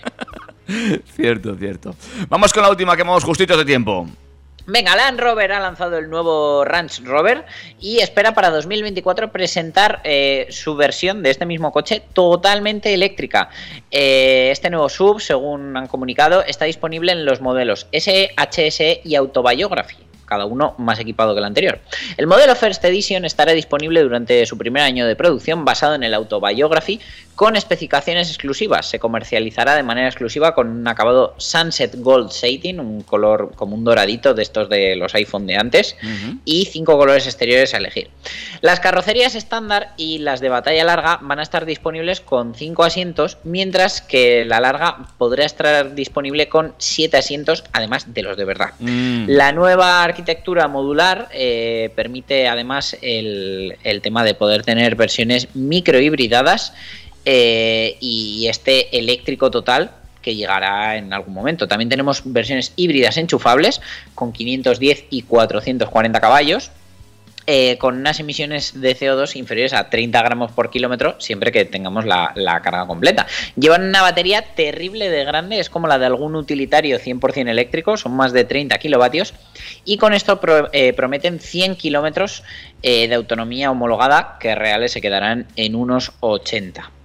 cierto, 1.17 1.55
cierto. 1.57 1.95
Vamos 2.29 2.53
con 2.53 2.63
la 2.63 2.71
última, 2.71 2.97
que 2.97 3.03
vamos 3.03 3.25
justitos 3.25 3.57
de 3.59 3.65
tiempo. 3.65 4.07
Venga, 4.67 4.95
Land 4.95 5.19
Rover 5.19 5.51
ha 5.53 5.59
lanzado 5.59 5.99
el 5.99 6.09
nuevo 6.09 6.65
Range 6.65 7.03
Rover 7.03 7.45
y 7.81 7.99
espera 7.99 8.33
para 8.33 8.51
2024 8.51 9.33
presentar 9.33 10.01
eh, 10.05 10.47
su 10.51 10.77
versión 10.77 11.25
de 11.25 11.31
este 11.31 11.47
mismo 11.47 11.73
coche 11.73 12.01
totalmente 12.13 12.95
eléctrica. 12.95 13.49
Eh, 13.91 14.51
este 14.53 14.71
nuevo 14.71 14.89
sub, 14.89 15.21
según 15.21 15.77
han 15.77 15.89
comunicado, 15.89 16.45
está 16.45 16.67
disponible 16.67 17.11
en 17.11 17.25
los 17.25 17.41
modelos 17.41 17.89
SE, 17.93 18.31
HSE 18.37 19.01
y 19.05 19.17
Autobiography 19.17 19.97
cada 20.33 20.47
uno 20.47 20.75
más 20.79 20.99
equipado 20.99 21.35
que 21.35 21.41
el 21.41 21.45
anterior. 21.45 21.79
El 22.17 22.27
modelo 22.27 22.55
First 22.55 22.83
Edition 22.87 23.27
estará 23.27 23.53
disponible 23.53 24.03
durante 24.03 24.47
su 24.47 24.57
primer 24.57 24.83
año 24.83 25.07
de 25.07 25.15
producción 25.15 25.67
basado 25.67 25.95
en 25.95 26.05
el 26.05 26.15
Autobiography 26.15 27.01
con 27.43 27.57
especificaciones 27.57 28.29
exclusivas. 28.29 28.89
Se 28.89 29.01
comercializará 29.01 29.75
de 29.75 29.83
manera 29.83 30.07
exclusiva 30.07 30.55
con 30.55 30.69
un 30.69 30.87
acabado 30.87 31.35
Sunset 31.39 31.97
Gold 31.97 32.31
Satin, 32.31 32.79
un 32.79 33.03
color 33.03 33.51
como 33.57 33.75
un 33.75 33.83
doradito 33.83 34.33
de 34.33 34.45
estos 34.45 34.69
de 34.69 34.95
los 34.95 35.13
iPhone 35.17 35.49
de 35.49 35.57
antes, 35.57 35.97
y 36.45 36.67
cinco 36.67 36.97
colores 36.97 37.27
exteriores 37.27 37.75
a 37.75 37.79
elegir. 37.79 38.11
Las 38.61 38.79
carrocerías 38.79 39.35
estándar 39.35 39.93
y 39.97 40.19
las 40.19 40.41
de 40.41 40.51
batalla 40.51 40.85
larga 40.85 41.19
van 41.21 41.41
a 41.41 41.43
estar 41.43 41.67
disponibles 41.67 42.21
con 42.21 42.55
cinco 42.55 42.85
asientos, 42.85 43.39
mientras 43.43 44.03
que 44.03 44.45
la 44.45 44.61
larga 44.61 45.09
podrá 45.19 45.45
estar 45.45 45.97
disponible 45.97 46.49
con 46.49 46.75
siete 46.79 47.17
asientos, 47.17 47.65
además 47.73 48.15
de 48.15 48.23
los 48.23 48.37
de 48.37 48.45
verdad. 48.45 48.75
Mm. 48.79 49.25
La 49.27 49.51
nueva 49.51 50.05
arquitectura 50.05 50.69
modular 50.69 51.29
eh, 51.33 51.91
permite 51.97 52.47
además 52.47 52.97
el, 53.03 53.79
el 53.83 54.01
tema 54.01 54.23
de 54.23 54.35
poder 54.35 54.63
tener 54.63 54.95
versiones 54.95 55.49
microhibridadas 55.57 56.73
eh, 57.25 57.97
y 58.01 58.47
este 58.49 58.99
eléctrico 58.99 59.51
total 59.51 59.93
que 60.23 60.35
llegará 60.35 60.97
en 60.97 61.13
algún 61.13 61.35
momento. 61.35 61.69
También 61.69 61.89
tenemos 61.89 62.23
versiones 62.25 62.73
híbridas 62.77 63.17
enchufables 63.17 63.81
con 64.15 64.33
510 64.33 65.07
y 65.11 65.23
440 65.23 66.21
caballos. 66.21 66.71
eh, 67.49 67.77
con 67.79 67.97
unas 67.97 68.21
emisiones 68.21 68.81
de 68.81 68.97
CO2 68.97 69.35
inferiores 69.35 69.73
a 69.73 69.91
30 69.91 70.23
gramos 70.23 70.53
por 70.53 70.71
kilómetro 70.71 71.17
siempre 71.19 71.51
que 71.51 71.65
tengamos 71.65 72.05
la, 72.05 72.61
carga 72.63 72.87
completa. 72.87 73.27
Llevan 73.57 73.83
una 73.83 74.01
batería 74.01 74.43
terrible 74.55 75.11
de 75.11 75.25
grande, 75.25 75.59
es 75.59 75.69
como 75.69 75.89
la 75.89 75.99
de 75.99 76.07
algún 76.07 76.37
utilitario 76.37 77.01
100% 77.01 77.49
eléctrico, 77.49 77.97
son 77.97 78.13
más 78.15 78.33
de 78.33 78.45
30 78.45 78.79
kilovatios 78.79 79.35
y 79.85 79.97
con 79.97 80.15
esto 80.15 80.41
eh, 80.73 80.93
prometen 80.93 81.41
100 81.41 81.75
kilómetros 81.75 82.45
de 82.81 83.13
autonomía 83.13 83.73
homologada 83.73 84.37
que 84.39 84.55
reales 84.55 84.93
se 84.93 85.01
quedarán 85.01 85.49
en 85.57 85.75
unos 85.75 86.13
80. 86.21 87.02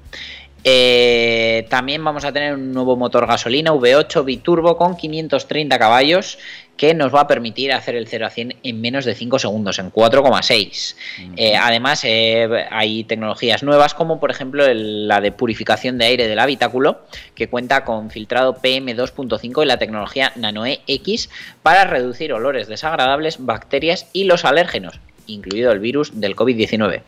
Eh, 0.64 1.66
también 1.70 2.04
vamos 2.04 2.26
a 2.26 2.32
tener 2.34 2.56
un 2.56 2.74
nuevo 2.74 2.98
motor 2.98 3.26
gasolina 3.26 3.72
V8 3.72 4.26
biturbo 4.26 4.76
con 4.78 4.98
530 4.98 5.80
caballos 5.80 6.38
que 6.76 6.94
nos 6.94 7.14
va 7.14 7.22
a 7.22 7.28
permitir 7.28 7.72
hacer 7.74 7.96
el 7.96 8.08
0 8.08 8.28
a 8.28 8.30
100 8.30 8.56
en 8.62 8.82
menos 8.82 9.06
de 9.06 9.16
5 9.16 9.40
segundos, 9.40 9.80
en 9.80 9.92
4,6. 9.92 10.96
Eh, 11.36 11.56
además, 11.56 12.02
eh, 12.04 12.48
hay 12.70 13.04
tecnologías 13.06 13.64
nuevas 13.64 13.94
como 13.94 14.20
por 14.20 14.30
ejemplo 14.30 14.66
el- 14.66 15.08
la 15.08 15.20
de 15.22 15.32
purificación 15.32 15.98
de 15.98 16.06
aire 16.06 16.28
del 16.28 16.38
habitáculo 16.40 17.00
que 17.34 17.48
cuenta 17.50 17.84
con 17.84 18.12
filtrado 18.12 18.58
PM2.5 18.62 19.64
y 19.64 19.66
la 19.66 19.78
tecnología 19.78 20.34
Nanoe 20.36 20.82
X 20.86 21.30
para 21.64 21.86
reducir 21.86 22.32
olores 22.34 22.68
desagradables, 22.68 23.44
bacterias 23.44 24.08
y 24.14 24.26
los 24.26 24.46
alérgenos, 24.46 25.00
incluido 25.26 25.72
el 25.72 25.80
virus 25.80 26.20
del 26.20 26.36
COVID-19. 26.36 27.02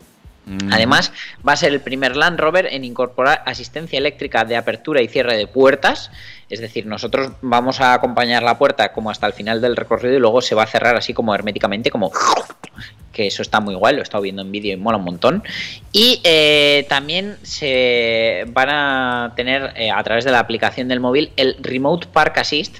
Además, 0.70 1.12
va 1.46 1.52
a 1.52 1.56
ser 1.56 1.72
el 1.72 1.80
primer 1.80 2.16
Land 2.16 2.40
Rover 2.40 2.66
en 2.66 2.84
incorporar 2.84 3.42
asistencia 3.46 3.98
eléctrica 3.98 4.44
de 4.44 4.56
apertura 4.56 5.00
y 5.00 5.08
cierre 5.08 5.36
de 5.36 5.46
puertas. 5.46 6.10
Es 6.48 6.60
decir, 6.60 6.86
nosotros 6.86 7.32
vamos 7.42 7.80
a 7.80 7.94
acompañar 7.94 8.42
la 8.42 8.58
puerta 8.58 8.92
como 8.92 9.10
hasta 9.10 9.26
el 9.26 9.32
final 9.32 9.60
del 9.60 9.76
recorrido 9.76 10.16
y 10.16 10.18
luego 10.18 10.40
se 10.40 10.54
va 10.54 10.64
a 10.64 10.66
cerrar 10.66 10.96
así 10.96 11.14
como 11.14 11.34
herméticamente, 11.34 11.90
como 11.90 12.10
que 13.12 13.26
eso 13.26 13.42
está 13.42 13.60
muy 13.60 13.74
guay, 13.74 13.94
lo 13.94 14.00
he 14.00 14.02
estado 14.02 14.22
viendo 14.22 14.42
en 14.42 14.50
vídeo 14.50 14.72
y 14.72 14.76
mola 14.76 14.98
un 14.98 15.04
montón. 15.04 15.42
Y 15.92 16.20
eh, 16.24 16.86
también 16.88 17.36
se 17.42 18.44
van 18.48 18.70
a 18.70 19.32
tener 19.36 19.72
eh, 19.76 19.90
a 19.90 20.02
través 20.02 20.24
de 20.24 20.32
la 20.32 20.40
aplicación 20.40 20.88
del 20.88 21.00
móvil 21.00 21.32
el 21.36 21.56
Remote 21.60 22.08
Park 22.12 22.38
Assist 22.38 22.78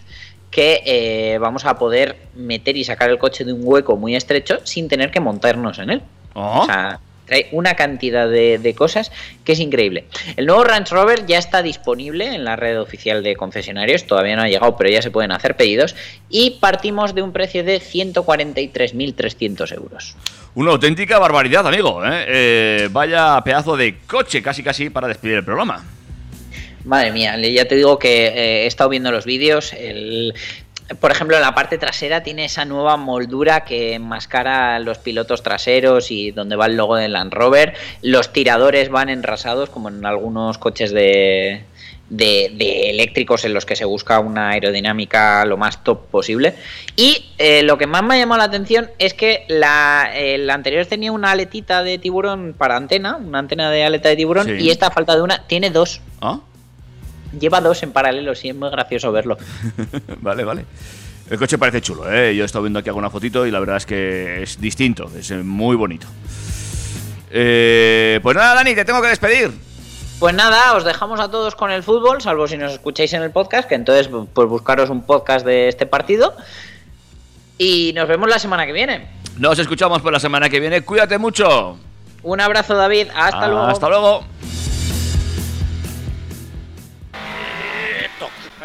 que 0.51 0.83
eh, 0.85 1.39
vamos 1.39 1.65
a 1.65 1.79
poder 1.79 2.17
meter 2.35 2.77
y 2.77 2.83
sacar 2.83 3.09
el 3.09 3.19
coche 3.19 3.45
de 3.45 3.53
un 3.53 3.61
hueco 3.63 3.97
muy 3.97 4.17
estrecho 4.17 4.59
sin 4.65 4.89
tener 4.89 5.11
que 5.13 5.21
montarnos 5.21 5.79
en 5.79 5.91
él. 5.91 6.03
O 6.35 6.65
sea, 6.65 7.01
trae 7.31 7.49
una 7.53 7.75
cantidad 7.75 8.29
de, 8.29 8.59
de 8.59 8.75
cosas 8.75 9.13
que 9.45 9.53
es 9.53 9.61
increíble. 9.61 10.05
El 10.37 10.47
nuevo 10.47 10.65
Range 10.65 10.93
Rover 10.93 11.27
ya 11.27 11.39
está 11.39 11.63
disponible 11.63 12.35
en 12.35 12.45
la 12.45 12.57
red 12.57 12.81
oficial 12.81 13.23
de 13.23 13.37
concesionarios, 13.37 14.05
todavía 14.05 14.35
no 14.35 14.43
ha 14.43 14.49
llegado, 14.49 14.77
pero 14.77 14.91
ya 14.91 15.01
se 15.01 15.13
pueden 15.13 15.31
hacer 15.31 15.57
pedidos. 15.57 15.95
Y 16.29 16.59
partimos 16.61 17.15
de 17.15 17.23
un 17.23 17.33
precio 17.33 17.63
de 17.63 17.81
143.300 17.81 19.75
euros. 19.77 20.17
Una 20.57 20.73
auténtica 20.73 21.21
barbaridad, 21.21 21.65
amigo. 21.69 22.05
¿eh? 22.05 22.25
Eh, 22.27 22.89
vaya 22.91 23.41
pedazo 23.45 23.77
de 23.77 23.99
coche, 24.09 24.43
casi 24.43 24.65
casi 24.65 24.91
para 24.91 25.07
despedir 25.07 25.37
el 25.37 25.45
programa. 25.45 25.85
Madre 26.85 27.13
mía, 27.13 27.37
ya 27.39 27.67
te 27.67 27.77
digo 27.77 27.99
que 27.99 28.27
eh, 28.27 28.65
he 28.65 28.67
estado 28.67 28.91
viendo 28.91 29.13
los 29.13 29.25
vídeos. 29.25 29.73
El, 29.75 30.35
por 30.99 31.11
ejemplo, 31.13 31.37
en 31.37 31.43
la 31.43 31.55
parte 31.55 31.79
trasera 31.79 32.23
tiene 32.23 32.47
esa 32.47 32.65
nueva 32.65 32.97
moldura 32.97 33.65
que 33.65 33.95
enmascara 33.95 34.79
los 34.81 34.99
pilotos 34.99 35.43
traseros 35.43 36.11
y 36.11 36.31
donde 36.33 36.57
va 36.57 36.67
el 36.67 36.77
logo 36.77 36.97
de 36.97 37.09
Land 37.09 37.33
Rover. 37.33 37.75
Los 38.03 38.33
tiradores 38.33 38.89
van 38.89 39.09
enrasados, 39.09 39.71
como 39.71 39.89
en 39.89 40.05
algunos 40.05 40.59
coches 40.59 40.91
de, 40.91 41.65
de, 42.09 42.51
de 42.55 42.91
eléctricos 42.91 43.45
en 43.45 43.55
los 43.55 43.65
que 43.67 43.77
se 43.77 43.85
busca 43.85 44.19
una 44.19 44.51
aerodinámica 44.51 45.45
lo 45.45 45.57
más 45.57 45.85
top 45.85 46.07
posible. 46.09 46.55
Y 46.97 47.25
eh, 47.39 47.63
lo 47.63 47.79
que 47.79 47.87
más 47.87 48.03
me 48.03 48.15
ha 48.15 48.19
llamado 48.19 48.39
la 48.39 48.45
atención 48.45 48.91
es 48.99 49.15
que 49.15 49.45
la, 49.49 50.11
el 50.15 50.51
anterior 50.51 50.85
tenía 50.87 51.13
una 51.13 51.31
aletita 51.31 51.83
de 51.85 51.99
tiburón 51.99 52.55
para 52.59 52.77
antena, 52.77 53.17
una 53.17 53.39
antena 53.39 53.71
de 53.71 53.85
aleta 53.85 54.09
de 54.09 54.17
tiburón, 54.17 54.47
Sí. 54.47 54.65
y 54.65 54.71
esta 54.71 54.91
falta 54.91 55.15
de 55.15 55.23
una 55.23 55.47
tiene 55.47 55.71
dos. 55.71 56.01
¿Ah? 56.21 56.41
Lleva 57.39 57.61
dos 57.61 57.83
en 57.83 57.93
paralelo, 57.93 58.35
sí, 58.35 58.49
es 58.49 58.57
muy 58.57 58.71
gracioso 58.71 59.13
verlo. 59.13 59.37
vale, 60.21 60.45
vale. 60.45 60.65
El 61.31 61.39
coche 61.39 61.59
parece 61.59 61.81
chulo, 61.81 62.13
¿eh? 62.13 62.35
Yo 62.35 62.43
he 62.43 62.47
estado 62.47 62.65
viendo 62.65 62.81
aquí 62.81 62.89
alguna 62.89 63.09
fotito 63.09 63.47
y 63.47 63.51
la 63.51 63.61
verdad 63.61 63.77
es 63.77 63.87
que 63.87 64.43
es 64.43 64.61
distinto, 64.61 65.09
es 65.17 65.31
muy 65.31 65.77
bonito. 65.77 66.09
Eh, 67.31 68.19
pues 68.23 68.37
nada, 68.37 68.57
Dani, 68.57 68.75
te 68.75 68.85
tengo 68.85 69.01
que 69.01 69.09
despedir. 69.09 69.53
Pues 70.19 70.35
nada, 70.35 70.75
os 70.75 70.85
dejamos 70.85 71.21
a 71.21 71.31
todos 71.31 71.55
con 71.55 71.71
el 71.71 71.83
fútbol, 71.83 72.21
salvo 72.21 72.49
si 72.49 72.57
nos 72.59 72.73
escucháis 72.73 73.13
en 73.13 73.23
el 73.23 73.31
podcast, 73.31 73.69
que 73.69 73.77
entonces 73.77 74.11
pues 74.35 74.49
buscaros 74.49 74.91
un 74.91 75.03
podcast 75.03 75.47
de 75.47 75.69
este 75.69 75.87
partido. 75.87 76.35
Y 77.57 77.93
nos 77.95 78.09
vemos 78.09 78.29
la 78.29 78.39
semana 78.39 78.67
que 78.67 78.73
viene. 78.73 79.09
Nos 79.39 79.59
escuchamos 79.59 80.03
por 80.03 80.13
la 80.13 80.21
semana 80.21 80.49
que 80.49 80.61
viene. 80.61 80.83
Cuídate 80.83 81.17
mucho. 81.17 81.79
Un 82.23 82.41
abrazo, 82.41 82.75
David. 82.75 83.09
Hasta 83.15 83.49
luego. 83.49 83.67
Hasta 83.67 83.89
luego. 83.89 84.25